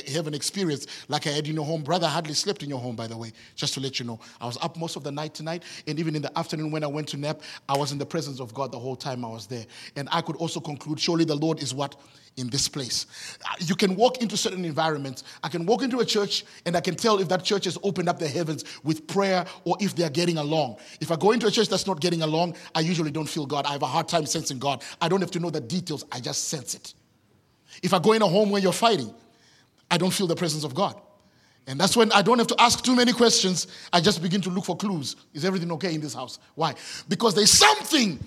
heaven 0.09 0.35
experience 0.35 0.87
like 1.09 1.27
I 1.27 1.31
had 1.31 1.47
in 1.49 1.55
your 1.55 1.65
home. 1.65 1.83
Brother, 1.83 2.07
I 2.07 2.11
hardly 2.11 2.35
slept 2.35 2.63
in 2.63 2.69
your 2.69 2.81
home, 2.81 2.97
by 2.97 3.07
the 3.07 3.17
way, 3.17 3.33
just 3.55 3.75
to 3.75 3.81
let 3.81 3.99
you 3.99 4.07
know. 4.07 4.21
I 4.41 4.47
was 4.47 4.59
up 4.63 4.77
most 4.77 4.97
of 4.97 5.05
the 5.05 5.13
night 5.13 5.35
tonight, 5.35 5.65
and 5.87 5.99
even 5.99 6.17
in 6.17 6.23
the 6.23 6.37
afternoon 6.39 6.71
when 6.71 6.85
I 6.85 6.89
went 6.89 7.09
to 7.09 7.17
nap, 7.17 7.43
I 7.69 7.77
was 7.77 7.93
in 7.93 7.99
the 7.99 8.07
presence 8.07 8.41
of 8.41 8.55
God 8.55 8.73
the 8.73 8.79
whole 8.79 8.97
time 8.97 9.25
I 9.25 9.29
was 9.29 9.47
there. 9.47 9.67
And 9.97 10.09
I 10.13 10.21
could 10.21 10.37
also 10.37 10.61
conclude, 10.61 11.01
surely 11.01 11.25
the 11.25 11.37
Lord 11.37 11.63
is 11.63 11.75
what? 11.75 11.97
In 12.39 12.49
this 12.49 12.67
place. 12.67 13.07
Uh, 13.45 13.55
you 13.59 13.75
can 13.75 13.95
walk 13.95 14.23
into 14.23 14.39
certain 14.39 14.65
environments. 14.65 15.23
I 15.45 15.51
can 15.51 15.67
walk 15.67 15.83
into 15.83 16.01
a 16.01 16.05
church 16.05 16.47
and 16.65 16.75
I 16.75 16.81
can 16.81 16.95
tell 16.95 17.19
if 17.19 17.29
that 17.29 17.45
church 17.45 17.67
has 17.67 17.77
opened 17.83 18.09
up 18.09 18.19
the 18.19 18.27
heavens 18.27 18.65
with 18.85 19.07
prayer 19.07 19.45
or 19.65 19.77
if 19.81 19.95
they 19.95 20.05
are 20.05 20.11
getting 20.11 20.39
along. 20.39 20.79
If 21.03 21.11
I 21.11 21.17
go 21.17 21.33
into 21.33 21.47
a 21.47 21.51
church 21.51 21.69
that's 21.69 21.87
not 21.87 22.01
getting 22.01 22.23
along, 22.23 22.57
I 22.75 22.81
usually 22.81 23.11
don't 23.11 23.29
feel 23.29 23.45
God. 23.45 23.67
I 23.67 23.73
have 23.73 23.83
a 23.83 23.87
hard 23.87 24.09
time 24.09 24.25
sensing 24.25 24.59
God. 24.59 24.83
I 25.03 25.11
don't 25.11 25.21
have 25.21 25.31
to 25.33 25.41
know 25.41 25.51
the 25.51 25.61
details, 25.61 26.07
I 26.11 26.21
just 26.21 26.49
sense 26.49 26.75
it. 26.75 26.95
If 27.83 27.95
I 27.95 27.99
go 27.99 28.13
in 28.13 28.23
a 28.23 28.27
home 28.27 28.51
where 28.51 28.61
you're 28.61 28.73
fighting, 28.73 29.13
I 29.91 29.99
don't 29.99 30.13
feel 30.13 30.27
the 30.27 30.37
presence 30.37 30.65
of 30.65 30.75
God. 30.75 31.01
And 31.69 31.79
that's 31.79 31.97
when 31.97 32.11
I 32.11 32.23
don't 32.23 32.39
have 32.39 32.49
to 32.49 32.61
ask 32.61 32.83
too 32.85 32.97
many 32.97 33.13
questions. 33.13 33.69
I 33.93 34.01
just 34.01 34.21
begin 34.21 34.41
to 34.43 34.51
look 34.51 34.65
for 34.65 34.77
clues. 34.77 35.15
Is 35.33 35.45
everything 35.45 35.71
okay 35.73 35.95
in 35.95 36.01
this 36.01 36.13
house? 36.13 36.41
Why? 36.57 36.75
Because 37.09 37.35
there's 37.35 37.53
something 37.53 38.19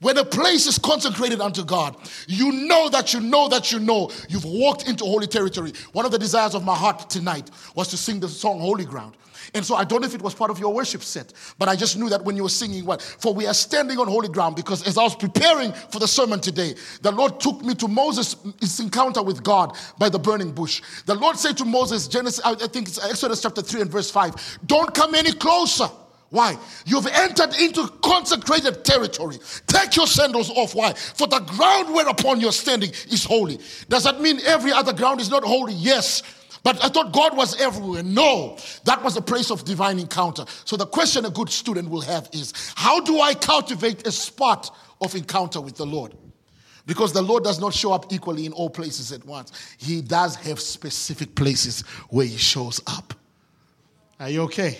when 0.00 0.18
a 0.18 0.24
place 0.24 0.66
is 0.66 0.78
consecrated 0.78 1.40
unto 1.40 1.64
God, 1.64 1.96
you 2.26 2.52
know 2.52 2.90
that 2.90 3.14
you 3.14 3.20
know 3.20 3.48
that 3.48 3.72
you 3.72 3.78
know 3.78 4.10
you've 4.28 4.44
walked 4.44 4.88
into 4.88 5.04
holy 5.04 5.26
territory. 5.26 5.72
One 5.92 6.04
of 6.04 6.10
the 6.10 6.18
desires 6.18 6.54
of 6.54 6.64
my 6.64 6.74
heart 6.74 7.08
tonight 7.08 7.50
was 7.74 7.88
to 7.88 7.96
sing 7.96 8.20
the 8.20 8.28
song 8.28 8.60
Holy 8.60 8.84
Ground. 8.84 9.16
And 9.54 9.64
so 9.64 9.74
I 9.74 9.84
don't 9.84 10.00
know 10.00 10.06
if 10.06 10.14
it 10.14 10.22
was 10.22 10.34
part 10.34 10.50
of 10.50 10.58
your 10.58 10.72
worship 10.72 11.02
set, 11.02 11.32
but 11.58 11.68
I 11.68 11.76
just 11.76 11.98
knew 11.98 12.08
that 12.08 12.24
when 12.24 12.36
you 12.36 12.42
were 12.44 12.48
singing 12.48 12.86
what, 12.86 13.02
for 13.02 13.34
we 13.34 13.46
are 13.46 13.54
standing 13.54 13.98
on 13.98 14.08
holy 14.08 14.28
ground 14.28 14.56
because 14.56 14.86
as 14.86 14.96
I 14.96 15.02
was 15.02 15.14
preparing 15.14 15.72
for 15.72 15.98
the 15.98 16.08
sermon 16.08 16.40
today, 16.40 16.74
the 17.02 17.12
Lord 17.12 17.38
took 17.38 17.62
me 17.62 17.74
to 17.74 17.88
Moses' 17.88 18.80
encounter 18.80 19.22
with 19.22 19.42
God 19.42 19.76
by 19.98 20.08
the 20.08 20.18
burning 20.18 20.52
bush. 20.52 20.80
The 21.04 21.14
Lord 21.14 21.36
said 21.36 21.58
to 21.58 21.66
Moses, 21.66 22.08
Genesis, 22.08 22.40
I 22.44 22.54
think 22.54 22.88
it's 22.88 23.04
Exodus 23.04 23.42
chapter 23.42 23.60
3 23.60 23.82
and 23.82 23.90
verse 23.90 24.10
5, 24.10 24.58
don't 24.64 24.94
come 24.94 25.14
any 25.14 25.32
closer. 25.32 25.88
Why? 26.30 26.56
You've 26.86 27.06
entered 27.08 27.54
into 27.60 27.86
consecrated 28.02 28.86
territory. 28.86 29.36
Take 29.66 29.96
your 29.96 30.06
sandals 30.06 30.48
off. 30.48 30.74
Why? 30.74 30.94
For 30.94 31.26
the 31.26 31.40
ground 31.40 31.94
whereupon 31.94 32.40
you're 32.40 32.52
standing 32.52 32.88
is 32.88 33.22
holy. 33.22 33.58
Does 33.90 34.04
that 34.04 34.18
mean 34.18 34.40
every 34.46 34.72
other 34.72 34.94
ground 34.94 35.20
is 35.20 35.28
not 35.28 35.44
holy? 35.44 35.74
Yes. 35.74 36.22
But 36.62 36.82
I 36.84 36.88
thought 36.88 37.12
God 37.12 37.36
was 37.36 37.60
everywhere. 37.60 38.02
No, 38.02 38.56
that 38.84 39.02
was 39.02 39.16
a 39.16 39.22
place 39.22 39.50
of 39.50 39.64
divine 39.64 39.98
encounter. 39.98 40.44
So 40.64 40.76
the 40.76 40.86
question 40.86 41.24
a 41.24 41.30
good 41.30 41.50
student 41.50 41.90
will 41.90 42.02
have 42.02 42.28
is 42.32 42.52
how 42.76 43.00
do 43.00 43.20
I 43.20 43.34
cultivate 43.34 44.06
a 44.06 44.12
spot 44.12 44.74
of 45.00 45.14
encounter 45.16 45.60
with 45.60 45.76
the 45.76 45.86
Lord? 45.86 46.14
Because 46.86 47.12
the 47.12 47.22
Lord 47.22 47.44
does 47.44 47.60
not 47.60 47.74
show 47.74 47.92
up 47.92 48.12
equally 48.12 48.46
in 48.46 48.52
all 48.52 48.70
places 48.70 49.12
at 49.12 49.24
once. 49.24 49.52
He 49.78 50.02
does 50.02 50.36
have 50.36 50.60
specific 50.60 51.34
places 51.34 51.82
where 52.10 52.26
He 52.26 52.36
shows 52.36 52.80
up. 52.86 53.14
Are 54.18 54.28
you 54.28 54.42
okay? 54.42 54.78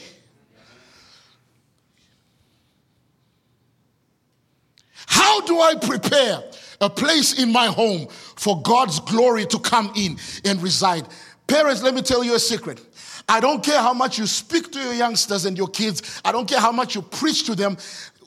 How 5.06 5.40
do 5.42 5.60
I 5.60 5.74
prepare 5.74 6.42
a 6.80 6.90
place 6.90 7.40
in 7.40 7.52
my 7.52 7.66
home 7.66 8.08
for 8.36 8.60
God's 8.62 9.00
glory 9.00 9.46
to 9.46 9.58
come 9.58 9.92
in 9.96 10.16
and 10.44 10.62
reside? 10.62 11.06
Parents, 11.46 11.82
let 11.82 11.94
me 11.94 12.02
tell 12.02 12.25
you 12.25 12.34
a 12.34 12.38
secret. 12.38 12.80
I 13.28 13.40
don't 13.40 13.62
care 13.62 13.78
how 13.78 13.92
much 13.92 14.18
you 14.18 14.26
speak 14.26 14.72
to 14.72 14.78
your 14.78 14.94
youngsters 14.94 15.44
and 15.44 15.56
your 15.56 15.68
kids, 15.68 16.20
I 16.25 16.32
don't 16.32 16.49
care 16.49 16.61
how 16.61 16.72
much 16.72 16.94
you 16.94 17.02
preach 17.02 17.44
to 17.46 17.54
them. 17.54 17.76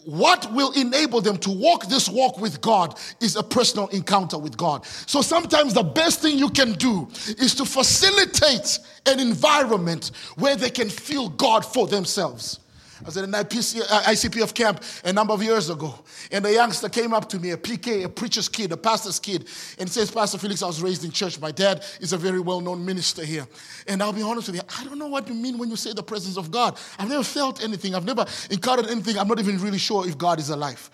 What 0.06 0.54
will 0.54 0.72
enable 0.74 1.20
them 1.20 1.38
to 1.38 1.50
walk 1.50 1.88
this 1.88 2.08
walk 2.08 2.40
with 2.40 2.62
God 2.62 2.96
is 3.22 3.36
a 3.36 3.42
personal 3.42 3.88
encounter 3.88 4.38
with 4.38 4.56
God. 4.56 4.86
So 4.86 5.24
sometimes 5.24 5.74
the 5.74 5.82
best 5.82 6.22
thing 6.22 6.38
you 6.38 6.50
can 6.50 6.74
do 6.74 7.08
is 7.40 7.56
to 7.56 7.66
facilitate 7.66 8.78
an 9.08 9.20
environment 9.20 10.12
where 10.36 10.56
they 10.56 10.70
can 10.70 10.90
feel 10.90 11.30
God 11.30 11.66
for 11.66 11.88
themselves. 11.88 12.60
I 13.02 13.06
was 13.06 13.18
at 13.18 13.26
an 13.26 13.32
IPC, 13.32 13.82
uh, 13.82 14.02
ICPF 14.04 14.54
camp 14.54 14.82
a 15.04 15.12
number 15.12 15.34
of 15.34 15.44
years 15.44 15.70
ago, 15.70 15.94
and 16.32 16.46
a 16.46 16.54
youngster 16.54 16.88
came 16.88 17.14
up 17.14 17.28
to 17.30 17.40
me, 17.40 17.52
a 17.52 17.58
PK, 17.58 18.06
a 18.06 18.10
preacher's 18.10 18.48
kid, 18.48 18.72
a 18.72 18.78
pastor's 18.78 19.20
kid, 19.20 19.48
and 19.80 19.90
says, 19.90 20.10
Pastor 20.10 20.38
Felix, 20.38 20.64
I 20.64 20.68
was 20.68 20.82
raised 20.82 21.04
in 21.04 21.12
church. 21.12 21.40
My 21.40 21.52
dad 21.52 21.84
is 22.00 22.14
a 22.14 22.18
very 22.18 22.40
well 22.40 22.62
known 22.62 22.86
minister 22.86 23.26
here. 23.26 23.48
And 23.88 24.02
I'll 24.02 24.14
be 24.14 24.22
honest 24.22 24.48
with 24.48 24.56
you, 24.56 24.62
I 24.80 24.86
don't 24.86 24.98
know 24.98 25.08
what 25.08 25.28
you 25.28 25.34
mean 25.34 25.58
when 25.58 25.70
you 25.70 25.76
say 25.76 25.92
the 25.94 26.04
presence 26.04 26.38
of 26.38 26.52
God. 26.52 26.80
I've 26.98 27.10
never 27.10 27.24
felt 27.24 27.62
anything, 27.64 27.96
I've 27.96 28.06
never 28.06 28.26
encountered 28.50 28.88
anything. 28.88 29.18
I'm 29.18 29.28
not 29.28 29.40
even 29.40 29.60
really 29.60 29.78
sure 29.78 30.08
if 30.08 30.18
God 30.18 30.40
is 30.40 30.50
alive. 30.50 30.90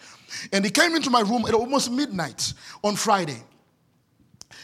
And 0.51 0.65
he 0.65 0.71
came 0.71 0.95
into 0.95 1.09
my 1.09 1.21
room 1.21 1.45
at 1.45 1.53
almost 1.53 1.91
midnight 1.91 2.53
on 2.83 2.95
Friday. 2.95 3.43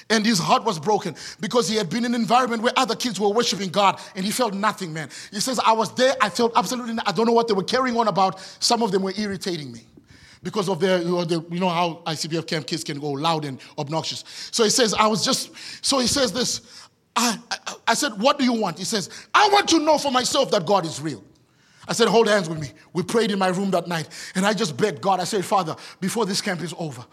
And 0.10 0.26
his 0.26 0.40
heart 0.40 0.64
was 0.64 0.80
broken 0.80 1.16
because 1.40 1.68
he 1.68 1.76
had 1.76 1.90
been 1.90 2.06
in 2.06 2.16
an 2.16 2.22
environment 2.22 2.64
where 2.64 2.72
other 2.78 2.96
kids 2.96 3.20
were 3.20 3.30
worshiping 3.30 3.70
God 3.70 4.00
and 4.16 4.24
he 4.24 4.32
felt 4.32 4.54
nothing, 4.54 4.94
man. 4.94 5.10
He 5.32 5.42
says, 5.42 5.60
I 5.60 5.74
was 5.74 5.94
there, 5.96 6.16
I 6.22 6.30
felt 6.30 6.54
absolutely, 6.56 6.96
I 7.06 7.12
don't 7.12 7.26
know 7.26 7.34
what 7.34 7.48
they 7.48 7.54
were 7.54 7.64
carrying 7.64 7.98
on 7.98 8.08
about. 8.08 8.40
Some 8.60 8.82
of 8.82 8.92
them 8.92 9.04
were 9.04 9.14
irritating 9.18 9.72
me 9.72 9.82
because 10.44 10.70
of 10.70 10.80
their, 10.80 11.00
you 11.00 11.10
know, 11.10 11.26
the, 11.26 11.46
you 11.50 11.60
know 11.60 11.70
how 11.70 12.02
ICPF 12.06 12.48
camp 12.48 12.68
kids 12.68 12.84
can 12.84 13.00
go 13.00 13.12
loud 13.12 13.44
and 13.44 13.60
obnoxious. 13.78 14.24
So 14.52 14.64
he 14.64 14.70
says, 14.70 14.94
I 14.94 15.08
was 15.08 15.26
just, 15.26 15.52
so 15.82 16.00
he 16.00 16.08
says 16.08 16.32
this. 16.32 16.62
I, 17.16 17.38
I, 17.52 17.76
I 17.90 17.94
said, 17.96 18.14
What 18.22 18.38
do 18.38 18.46
you 18.46 18.54
want? 18.54 18.78
He 18.78 18.86
says, 18.86 19.10
I 19.34 19.50
want 19.52 19.68
to 19.70 19.80
know 19.80 19.98
for 19.98 20.12
myself 20.12 20.52
that 20.52 20.66
God 20.66 20.86
is 20.86 21.02
real. 21.02 21.24
I 21.88 21.94
said, 21.94 22.08
Hold 22.08 22.28
hands 22.28 22.48
with 22.48 22.60
me. 22.60 22.70
We 22.94 23.04
prayed 23.04 23.32
in 23.32 23.40
my 23.40 23.48
room 23.48 23.72
that 23.72 23.88
night, 23.88 24.08
and 24.36 24.46
I 24.46 24.54
just 24.54 24.78
begged 24.78 25.02
God. 25.02 25.20
I 25.20 25.24
said, 25.24 25.44
Father, 25.44 25.76
before 26.00 26.26
this 26.26 26.42
camp 26.42 26.62
is 26.62 26.74
over, 26.78 27.04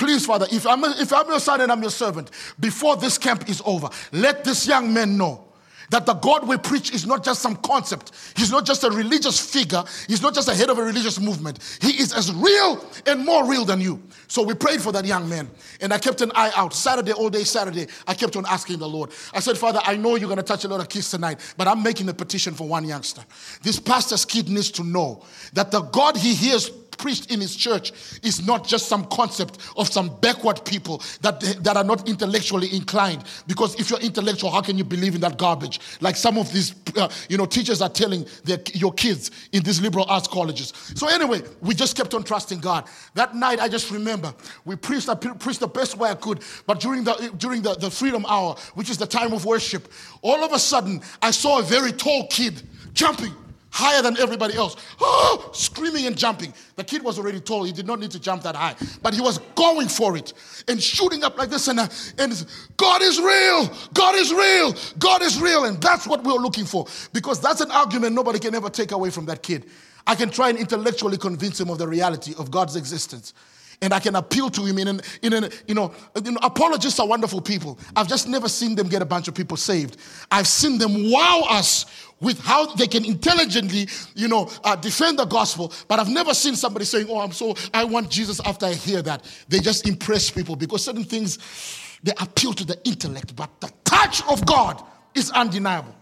Please, 0.00 0.24
Father, 0.24 0.46
if 0.50 0.66
I'm, 0.66 0.82
if 0.82 1.12
I'm 1.12 1.28
your 1.28 1.38
son 1.38 1.60
and 1.60 1.70
I'm 1.70 1.82
your 1.82 1.90
servant, 1.90 2.30
before 2.58 2.96
this 2.96 3.18
camp 3.18 3.50
is 3.50 3.60
over, 3.66 3.90
let 4.12 4.44
this 4.44 4.66
young 4.66 4.94
man 4.94 5.18
know 5.18 5.44
that 5.90 6.06
the 6.06 6.14
God 6.14 6.48
we 6.48 6.56
preach 6.56 6.94
is 6.94 7.06
not 7.06 7.22
just 7.22 7.42
some 7.42 7.56
concept. 7.56 8.12
He's 8.34 8.50
not 8.50 8.64
just 8.64 8.82
a 8.82 8.90
religious 8.90 9.38
figure. 9.38 9.84
He's 10.08 10.22
not 10.22 10.34
just 10.34 10.48
a 10.48 10.54
head 10.54 10.70
of 10.70 10.78
a 10.78 10.82
religious 10.82 11.20
movement. 11.20 11.58
He 11.82 12.00
is 12.00 12.14
as 12.14 12.32
real 12.32 12.82
and 13.04 13.26
more 13.26 13.46
real 13.46 13.66
than 13.66 13.78
you. 13.78 14.02
So 14.26 14.42
we 14.42 14.54
prayed 14.54 14.80
for 14.80 14.90
that 14.92 15.04
young 15.04 15.28
man. 15.28 15.50
And 15.82 15.92
I 15.92 15.98
kept 15.98 16.22
an 16.22 16.32
eye 16.34 16.52
out. 16.56 16.72
Saturday, 16.72 17.12
all 17.12 17.28
day 17.28 17.44
Saturday, 17.44 17.86
I 18.06 18.14
kept 18.14 18.36
on 18.36 18.46
asking 18.46 18.78
the 18.78 18.88
Lord. 18.88 19.10
I 19.34 19.40
said, 19.40 19.58
Father, 19.58 19.80
I 19.84 19.96
know 19.96 20.16
you're 20.16 20.28
going 20.28 20.38
to 20.38 20.42
touch 20.42 20.64
a 20.64 20.68
lot 20.68 20.80
of 20.80 20.88
kids 20.88 21.10
tonight, 21.10 21.54
but 21.58 21.68
I'm 21.68 21.82
making 21.82 22.08
a 22.08 22.14
petition 22.14 22.54
for 22.54 22.66
one 22.66 22.86
youngster. 22.86 23.22
This 23.62 23.78
pastor's 23.78 24.24
kid 24.24 24.48
needs 24.48 24.70
to 24.70 24.82
know 24.82 25.24
that 25.52 25.70
the 25.70 25.82
God 25.82 26.16
he 26.16 26.32
hears 26.32 26.70
preached 27.00 27.30
in 27.30 27.40
his 27.40 27.56
church 27.56 27.92
is 28.22 28.46
not 28.46 28.66
just 28.66 28.86
some 28.86 29.06
concept 29.06 29.58
of 29.76 29.90
some 29.90 30.14
backward 30.20 30.64
people 30.64 31.02
that, 31.22 31.40
that 31.64 31.76
are 31.76 31.84
not 31.84 32.08
intellectually 32.08 32.74
inclined. 32.74 33.24
Because 33.46 33.74
if 33.80 33.88
you're 33.90 34.00
intellectual, 34.00 34.50
how 34.50 34.60
can 34.60 34.76
you 34.76 34.84
believe 34.84 35.14
in 35.14 35.20
that 35.22 35.38
garbage? 35.38 35.80
Like 36.00 36.16
some 36.16 36.36
of 36.36 36.52
these, 36.52 36.74
uh, 36.96 37.08
you 37.28 37.38
know, 37.38 37.46
teachers 37.46 37.80
are 37.80 37.88
telling 37.88 38.26
their, 38.44 38.58
your 38.74 38.92
kids 38.92 39.30
in 39.52 39.62
these 39.62 39.80
liberal 39.80 40.04
arts 40.08 40.28
colleges. 40.28 40.72
So 40.94 41.08
anyway, 41.08 41.42
we 41.62 41.74
just 41.74 41.96
kept 41.96 42.12
on 42.14 42.22
trusting 42.22 42.60
God. 42.60 42.86
That 43.14 43.34
night, 43.34 43.60
I 43.60 43.68
just 43.68 43.90
remember 43.90 44.34
we 44.64 44.76
preached, 44.76 45.08
I 45.08 45.14
preached 45.14 45.60
the 45.60 45.68
best 45.68 45.96
way 45.96 46.10
I 46.10 46.14
could. 46.14 46.42
But 46.66 46.80
during 46.80 47.04
the 47.04 47.32
during 47.38 47.62
the, 47.62 47.74
the 47.74 47.90
freedom 47.90 48.26
hour, 48.28 48.56
which 48.74 48.90
is 48.90 48.98
the 48.98 49.06
time 49.06 49.32
of 49.32 49.44
worship, 49.44 49.90
all 50.20 50.44
of 50.44 50.52
a 50.52 50.58
sudden 50.58 51.00
I 51.22 51.30
saw 51.30 51.60
a 51.60 51.62
very 51.62 51.92
tall 51.92 52.26
kid 52.28 52.62
jumping 52.92 53.34
higher 53.70 54.02
than 54.02 54.18
everybody 54.18 54.54
else, 54.54 54.76
oh, 55.00 55.50
screaming 55.52 56.06
and 56.06 56.16
jumping. 56.16 56.52
The 56.76 56.84
kid 56.84 57.02
was 57.02 57.18
already 57.18 57.40
tall, 57.40 57.64
he 57.64 57.72
did 57.72 57.86
not 57.86 58.00
need 58.00 58.10
to 58.12 58.20
jump 58.20 58.42
that 58.42 58.56
high, 58.56 58.74
but 59.02 59.14
he 59.14 59.20
was 59.20 59.38
going 59.54 59.88
for 59.88 60.16
it 60.16 60.32
and 60.68 60.82
shooting 60.82 61.24
up 61.24 61.38
like 61.38 61.50
this. 61.50 61.68
And, 61.68 61.80
uh, 61.80 61.88
and 62.18 62.46
God 62.76 63.02
is 63.02 63.18
real, 63.20 63.70
God 63.94 64.14
is 64.16 64.32
real, 64.32 64.74
God 64.98 65.22
is 65.22 65.40
real. 65.40 65.64
And 65.64 65.80
that's 65.80 66.06
what 66.06 66.24
we're 66.24 66.34
looking 66.34 66.64
for 66.64 66.86
because 67.12 67.40
that's 67.40 67.60
an 67.60 67.70
argument 67.70 68.14
nobody 68.14 68.38
can 68.38 68.54
ever 68.54 68.70
take 68.70 68.92
away 68.92 69.10
from 69.10 69.26
that 69.26 69.42
kid. 69.42 69.66
I 70.06 70.14
can 70.14 70.30
try 70.30 70.48
and 70.48 70.58
intellectually 70.58 71.18
convince 71.18 71.60
him 71.60 71.70
of 71.70 71.78
the 71.78 71.86
reality 71.86 72.34
of 72.38 72.50
God's 72.50 72.76
existence 72.76 73.34
and 73.82 73.94
I 73.94 74.00
can 74.00 74.14
appeal 74.16 74.50
to 74.50 74.64
him 74.64 74.78
in 74.78 74.88
an, 74.88 75.00
in 75.22 75.32
an 75.32 75.50
you, 75.66 75.74
know, 75.74 75.92
you 76.22 76.32
know, 76.32 76.40
apologists 76.42 77.00
are 77.00 77.06
wonderful 77.06 77.40
people. 77.40 77.78
I've 77.96 78.08
just 78.08 78.28
never 78.28 78.48
seen 78.48 78.74
them 78.74 78.88
get 78.88 79.02
a 79.02 79.06
bunch 79.06 79.28
of 79.28 79.34
people 79.34 79.56
saved. 79.56 79.96
I've 80.30 80.46
seen 80.46 80.78
them 80.78 81.10
wow 81.10 81.44
us 81.48 81.86
with 82.20 82.38
how 82.40 82.66
they 82.74 82.86
can 82.86 83.04
intelligently, 83.04 83.88
you 84.14 84.28
know, 84.28 84.50
uh, 84.64 84.76
defend 84.76 85.18
the 85.18 85.24
gospel. 85.24 85.72
But 85.88 85.98
I've 85.98 86.08
never 86.08 86.34
seen 86.34 86.54
somebody 86.54 86.84
saying, 86.84 87.06
"Oh, 87.08 87.20
I'm 87.20 87.32
so 87.32 87.56
I 87.72 87.84
want 87.84 88.10
Jesus." 88.10 88.40
After 88.44 88.66
I 88.66 88.74
hear 88.74 89.02
that, 89.02 89.24
they 89.48 89.58
just 89.58 89.86
impress 89.88 90.30
people 90.30 90.56
because 90.56 90.84
certain 90.84 91.04
things 91.04 91.38
they 92.02 92.12
appeal 92.18 92.52
to 92.54 92.64
the 92.64 92.78
intellect, 92.84 93.36
but 93.36 93.60
the 93.60 93.70
touch 93.84 94.22
of 94.28 94.44
God 94.46 94.82
is 95.14 95.30
undeniable. 95.30 95.94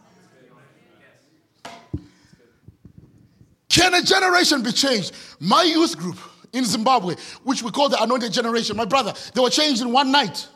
Can 3.68 3.94
a 3.94 4.02
generation 4.02 4.62
be 4.62 4.72
changed? 4.72 5.12
My 5.40 5.62
youth 5.62 5.96
group 5.96 6.18
in 6.52 6.64
Zimbabwe, 6.64 7.14
which 7.44 7.62
we 7.62 7.70
call 7.70 7.88
the 7.88 8.02
anointed 8.02 8.32
generation, 8.32 8.76
my 8.76 8.84
brother, 8.84 9.12
they 9.34 9.40
were 9.40 9.50
changed 9.50 9.82
in 9.82 9.92
one 9.92 10.10
night. 10.10 10.46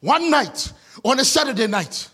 One 0.00 0.30
night 0.30 0.72
on 1.04 1.18
a 1.18 1.24
Saturday 1.24 1.66
night. 1.66 2.08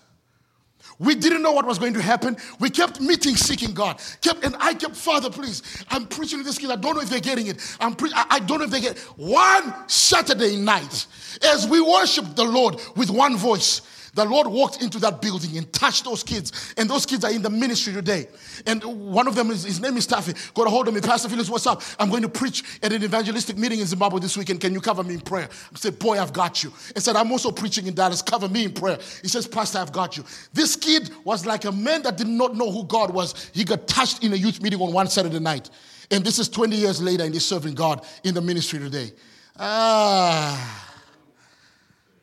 We 0.98 1.14
didn't 1.14 1.42
know 1.42 1.52
what 1.52 1.66
was 1.66 1.78
going 1.78 1.94
to 1.94 2.02
happen. 2.02 2.36
We 2.58 2.70
kept 2.70 3.00
meeting, 3.00 3.36
seeking 3.36 3.74
God. 3.74 4.00
Kept, 4.22 4.44
and 4.44 4.56
I 4.58 4.74
kept, 4.74 4.96
Father, 4.96 5.30
please, 5.30 5.62
I'm 5.90 6.06
preaching 6.06 6.38
to 6.38 6.44
this 6.44 6.58
kid. 6.58 6.70
I 6.70 6.76
don't 6.76 6.94
know 6.94 7.02
if 7.02 7.10
they're 7.10 7.20
getting 7.20 7.48
it. 7.48 7.76
I'm 7.80 7.94
pre- 7.94 8.12
I, 8.14 8.26
I 8.30 8.38
don't 8.40 8.58
know 8.58 8.64
if 8.64 8.70
they 8.70 8.80
get 8.80 8.96
it. 8.96 9.02
One 9.16 9.74
Saturday 9.88 10.56
night, 10.56 11.06
as 11.42 11.66
we 11.68 11.80
worshiped 11.80 12.34
the 12.36 12.44
Lord 12.44 12.80
with 12.96 13.10
one 13.10 13.36
voice, 13.36 13.82
the 14.16 14.24
Lord 14.24 14.46
walked 14.46 14.82
into 14.82 14.98
that 15.00 15.20
building 15.20 15.58
and 15.58 15.70
touched 15.74 16.04
those 16.04 16.22
kids. 16.22 16.74
And 16.78 16.88
those 16.88 17.04
kids 17.04 17.22
are 17.22 17.30
in 17.30 17.42
the 17.42 17.50
ministry 17.50 17.92
today. 17.92 18.28
And 18.66 18.82
one 18.82 19.28
of 19.28 19.34
them, 19.34 19.50
is, 19.50 19.62
his 19.62 19.78
name 19.78 19.98
is 19.98 20.06
Taffy. 20.06 20.32
Got 20.54 20.66
a 20.66 20.70
hold 20.70 20.88
of 20.88 20.94
me. 20.94 21.02
Pastor 21.02 21.28
Felix, 21.28 21.50
what's 21.50 21.66
up? 21.66 21.82
I'm 21.98 22.08
going 22.08 22.22
to 22.22 22.28
preach 22.28 22.64
at 22.82 22.94
an 22.94 23.04
evangelistic 23.04 23.58
meeting 23.58 23.78
in 23.78 23.86
Zimbabwe 23.86 24.18
this 24.18 24.34
weekend. 24.34 24.62
Can 24.62 24.72
you 24.72 24.80
cover 24.80 25.04
me 25.04 25.14
in 25.14 25.20
prayer? 25.20 25.50
I 25.50 25.76
said, 25.76 25.98
boy, 25.98 26.18
I've 26.18 26.32
got 26.32 26.64
you. 26.64 26.72
And 26.94 27.04
said, 27.04 27.14
I'm 27.14 27.30
also 27.30 27.50
preaching 27.50 27.86
in 27.86 27.94
Dallas. 27.94 28.22
Cover 28.22 28.48
me 28.48 28.64
in 28.64 28.72
prayer. 28.72 28.98
He 29.20 29.28
says, 29.28 29.46
Pastor, 29.46 29.80
I've 29.80 29.92
got 29.92 30.16
you. 30.16 30.24
This 30.54 30.76
kid 30.76 31.10
was 31.22 31.44
like 31.44 31.66
a 31.66 31.72
man 31.72 32.02
that 32.04 32.16
did 32.16 32.28
not 32.28 32.56
know 32.56 32.70
who 32.70 32.84
God 32.84 33.12
was. 33.12 33.50
He 33.52 33.64
got 33.64 33.86
touched 33.86 34.24
in 34.24 34.32
a 34.32 34.36
youth 34.36 34.62
meeting 34.62 34.80
on 34.80 34.94
one 34.94 35.08
Saturday 35.08 35.40
night. 35.40 35.68
And 36.10 36.24
this 36.24 36.38
is 36.38 36.48
20 36.48 36.74
years 36.74 37.02
later 37.02 37.24
and 37.24 37.34
he's 37.34 37.44
serving 37.44 37.74
God 37.74 38.02
in 38.24 38.32
the 38.34 38.40
ministry 38.40 38.78
today. 38.78 39.12
Ah. 39.58 40.85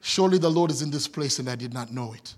Surely 0.05 0.37
the 0.37 0.51
Lord 0.51 0.69
is 0.69 0.81
in 0.81 0.91
this 0.91 1.07
place 1.07 1.39
and 1.39 1.49
I 1.49 1.55
did 1.55 1.73
not 1.73 1.89
know 1.89 2.11
it. 2.11 2.35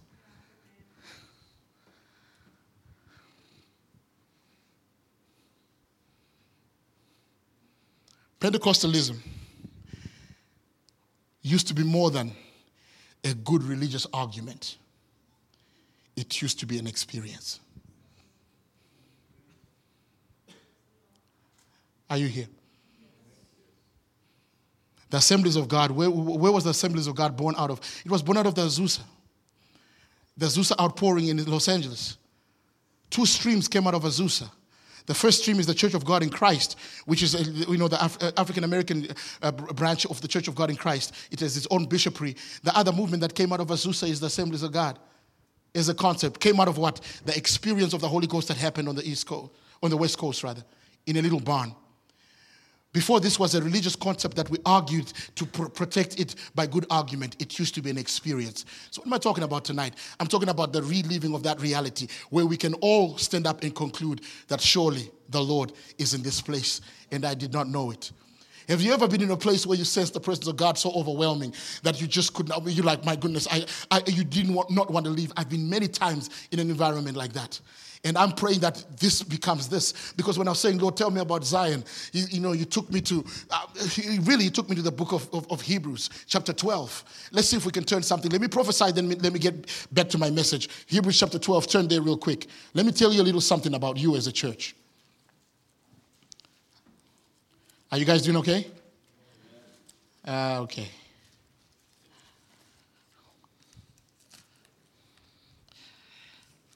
Pentecostalism 8.39 9.17
used 11.41 11.67
to 11.67 11.73
be 11.73 11.83
more 11.83 12.11
than 12.11 12.33
a 13.23 13.33
good 13.33 13.63
religious 13.63 14.05
argument, 14.13 14.77
it 16.15 16.43
used 16.43 16.59
to 16.59 16.67
be 16.67 16.77
an 16.77 16.85
experience. 16.85 17.59
Are 22.11 22.17
you 22.17 22.27
here? 22.27 22.47
The 25.15 25.19
assemblies 25.19 25.55
of 25.55 25.69
God, 25.69 25.91
where, 25.91 26.09
where 26.09 26.51
was 26.51 26.65
the 26.65 26.71
assemblies 26.71 27.07
of 27.07 27.15
God 27.15 27.37
born 27.37 27.55
out 27.57 27.71
of? 27.71 27.79
It 28.03 28.11
was 28.11 28.21
born 28.21 28.37
out 28.37 28.47
of 28.47 28.55
the 28.55 28.63
Azusa. 28.63 28.99
The 30.35 30.45
Azusa 30.45 30.77
outpouring 30.77 31.29
in 31.29 31.45
Los 31.45 31.69
Angeles. 31.69 32.17
Two 33.09 33.25
streams 33.25 33.69
came 33.69 33.87
out 33.87 33.93
of 33.93 34.03
Azusa. 34.03 34.51
The 35.05 35.13
first 35.13 35.43
stream 35.43 35.57
is 35.57 35.67
the 35.67 35.73
Church 35.73 35.93
of 35.93 36.03
God 36.03 36.21
in 36.21 36.29
Christ, 36.29 36.77
which 37.05 37.23
is, 37.23 37.33
uh, 37.33 37.65
you 37.71 37.77
know, 37.77 37.87
the 37.87 38.03
Af- 38.03 38.21
uh, 38.21 38.33
African 38.35 38.65
American 38.65 39.07
uh, 39.41 39.53
branch 39.53 40.05
of 40.05 40.19
the 40.19 40.27
Church 40.27 40.49
of 40.49 40.55
God 40.55 40.69
in 40.69 40.75
Christ. 40.75 41.13
It 41.31 41.39
has 41.39 41.55
its 41.55 41.67
own 41.71 41.85
bishopry. 41.85 42.35
The 42.63 42.77
other 42.77 42.91
movement 42.91 43.21
that 43.21 43.35
came 43.35 43.53
out 43.53 43.61
of 43.61 43.67
Azusa 43.67 44.09
is 44.09 44.19
the 44.19 44.25
Assemblies 44.25 44.63
of 44.63 44.73
God. 44.73 44.99
Is 45.73 45.87
a 45.87 45.95
concept 45.95 46.41
came 46.41 46.59
out 46.59 46.67
of 46.67 46.77
what 46.77 46.99
the 47.23 47.37
experience 47.37 47.93
of 47.93 48.01
the 48.01 48.09
Holy 48.09 48.27
Ghost 48.27 48.49
that 48.49 48.57
happened 48.57 48.89
on 48.89 48.95
the 48.95 49.09
East 49.09 49.27
Coast, 49.27 49.53
on 49.81 49.91
the 49.91 49.97
West 49.97 50.17
Coast 50.17 50.43
rather, 50.43 50.65
in 51.05 51.15
a 51.15 51.21
little 51.21 51.39
barn. 51.39 51.73
Before 52.95 53.19
this 53.19 53.37
was 53.37 53.55
a 53.55 53.61
religious 53.61 53.93
concept 53.93 54.37
that 54.37 54.49
we 54.49 54.57
argued 54.65 55.11
to 55.35 55.45
pr- 55.45 55.65
protect 55.65 56.17
it 56.17 56.35
by 56.55 56.65
good 56.65 56.85
argument. 56.89 57.35
It 57.39 57.59
used 57.59 57.75
to 57.75 57.81
be 57.81 57.89
an 57.89 57.97
experience. 57.97 58.63
So, 58.89 59.01
what 59.01 59.07
am 59.07 59.13
I 59.13 59.17
talking 59.17 59.43
about 59.43 59.65
tonight? 59.65 59.95
I'm 60.17 60.27
talking 60.27 60.47
about 60.47 60.71
the 60.71 60.81
reliving 60.81 61.35
of 61.35 61.43
that 61.43 61.59
reality 61.59 62.07
where 62.29 62.45
we 62.45 62.55
can 62.55 62.73
all 62.75 63.17
stand 63.17 63.47
up 63.47 63.63
and 63.63 63.75
conclude 63.75 64.21
that 64.47 64.61
surely 64.61 65.11
the 65.27 65.41
Lord 65.41 65.73
is 65.97 66.13
in 66.13 66.21
this 66.21 66.39
place 66.39 66.79
and 67.11 67.25
I 67.25 67.33
did 67.33 67.51
not 67.51 67.67
know 67.67 67.91
it. 67.91 68.13
Have 68.67 68.81
you 68.81 68.93
ever 68.93 69.07
been 69.07 69.21
in 69.21 69.31
a 69.31 69.37
place 69.37 69.65
where 69.65 69.77
you 69.77 69.85
sense 69.85 70.09
the 70.09 70.19
presence 70.19 70.47
of 70.47 70.57
God 70.57 70.77
so 70.77 70.91
overwhelming 70.91 71.53
that 71.83 72.01
you 72.01 72.07
just 72.07 72.33
couldn't, 72.33 72.53
you're 72.67 72.85
like, 72.85 73.05
my 73.05 73.15
goodness, 73.15 73.47
I, 73.49 73.65
I, 73.91 74.01
you 74.07 74.23
didn't 74.23 74.53
want, 74.53 74.71
not 74.71 74.89
want 74.91 75.05
to 75.05 75.11
leave? 75.11 75.31
I've 75.37 75.49
been 75.49 75.69
many 75.69 75.87
times 75.87 76.29
in 76.51 76.59
an 76.59 76.69
environment 76.69 77.15
like 77.15 77.33
that. 77.33 77.59
And 78.05 78.19
I'm 78.19 78.33
praying 78.33 78.59
that 78.59 78.83
this 78.99 79.23
becomes 79.23 79.67
this. 79.67 80.13
Because 80.15 80.37
when 80.37 80.47
I 80.47 80.51
was 80.51 80.59
saying, 80.59 80.77
Lord, 80.77 80.95
tell 80.95 81.09
me 81.09 81.21
about 81.21 81.43
Zion, 81.43 81.83
you, 82.13 82.25
you 82.29 82.39
know, 82.39 82.51
you 82.51 82.65
took 82.65 82.89
me 82.91 83.01
to, 83.01 83.25
uh, 83.49 83.65
really, 84.21 84.43
you 84.43 84.51
took 84.51 84.69
me 84.69 84.75
to 84.75 84.83
the 84.83 84.91
book 84.91 85.11
of, 85.11 85.27
of, 85.33 85.51
of, 85.51 85.59
Hebrews, 85.59 86.11
chapter 86.27 86.53
12. 86.53 87.29
Let's 87.31 87.49
see 87.49 87.57
if 87.57 87.65
we 87.65 87.71
can 87.71 87.83
turn 87.83 88.03
something. 88.03 88.31
Let 88.31 88.41
me 88.41 88.47
prophesy, 88.47 88.91
then 88.91 89.09
let 89.09 89.33
me 89.33 89.39
get 89.39 89.87
back 89.91 90.07
to 90.09 90.19
my 90.19 90.29
message. 90.29 90.69
Hebrews 90.85 91.19
chapter 91.19 91.39
12, 91.39 91.67
turn 91.67 91.87
there 91.87 92.01
real 92.01 92.17
quick. 92.17 92.45
Let 92.75 92.85
me 92.85 92.91
tell 92.91 93.11
you 93.11 93.23
a 93.23 93.23
little 93.23 93.41
something 93.41 93.73
about 93.73 93.97
you 93.97 94.15
as 94.15 94.27
a 94.27 94.31
church. 94.31 94.75
Are 97.95 97.97
you 97.97 98.03
guys 98.03 98.23
doing 98.23 98.35
okay? 98.35 98.67
Uh, 100.27 100.59
okay. 100.63 100.89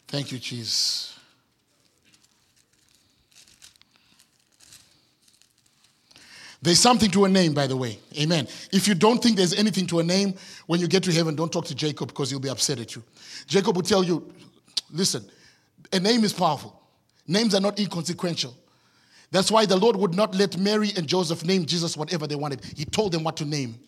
Thank 0.08 0.32
you, 0.32 0.40
Jesus. 0.40 1.20
There's 6.62 6.80
something 6.80 7.12
to 7.12 7.26
a 7.26 7.30
name, 7.30 7.54
by 7.54 7.68
the 7.68 7.76
way. 7.76 8.00
Amen. 8.18 8.48
If 8.72 8.88
you 8.88 8.96
don't 8.96 9.22
think 9.22 9.36
there's 9.36 9.54
anything 9.54 9.88
to 9.88 10.00
a 10.00 10.04
name, 10.04 10.36
when 10.68 10.80
you 10.80 10.88
get 10.88 11.04
to 11.04 11.12
heaven, 11.12 11.36
don't 11.36 11.52
talk 11.52 11.66
to 11.66 11.76
Jacob 11.76 12.08
because 12.08 12.30
he'll 12.30 12.40
be 12.40 12.48
upset 12.48 12.80
at 12.80 12.96
you. 12.96 13.04
Jacob 13.46 13.76
will 13.76 13.84
tell 13.84 14.06
you, 14.06 14.34
listen, 14.90 15.26
a 15.92 16.00
name 16.00 16.24
is 16.24 16.32
powerful. 16.32 16.82
Names 17.28 17.54
are 17.54 17.62
not 17.62 17.78
inconsequential. 17.78 18.56
That's 19.32 19.52
why 19.52 19.66
the 19.66 19.78
Lord 19.78 19.96
would 19.96 20.16
not 20.16 20.34
let 20.34 20.58
Mary 20.58 20.92
and 20.98 21.08
Joseph 21.08 21.46
name 21.46 21.66
Jesus 21.66 21.96
whatever 21.96 22.26
they 22.26 22.36
wanted. 22.36 22.64
He 22.76 22.86
told 22.86 23.12
them 23.12 23.24
what 23.24 23.38
to 23.38 23.46
name. 23.46 23.80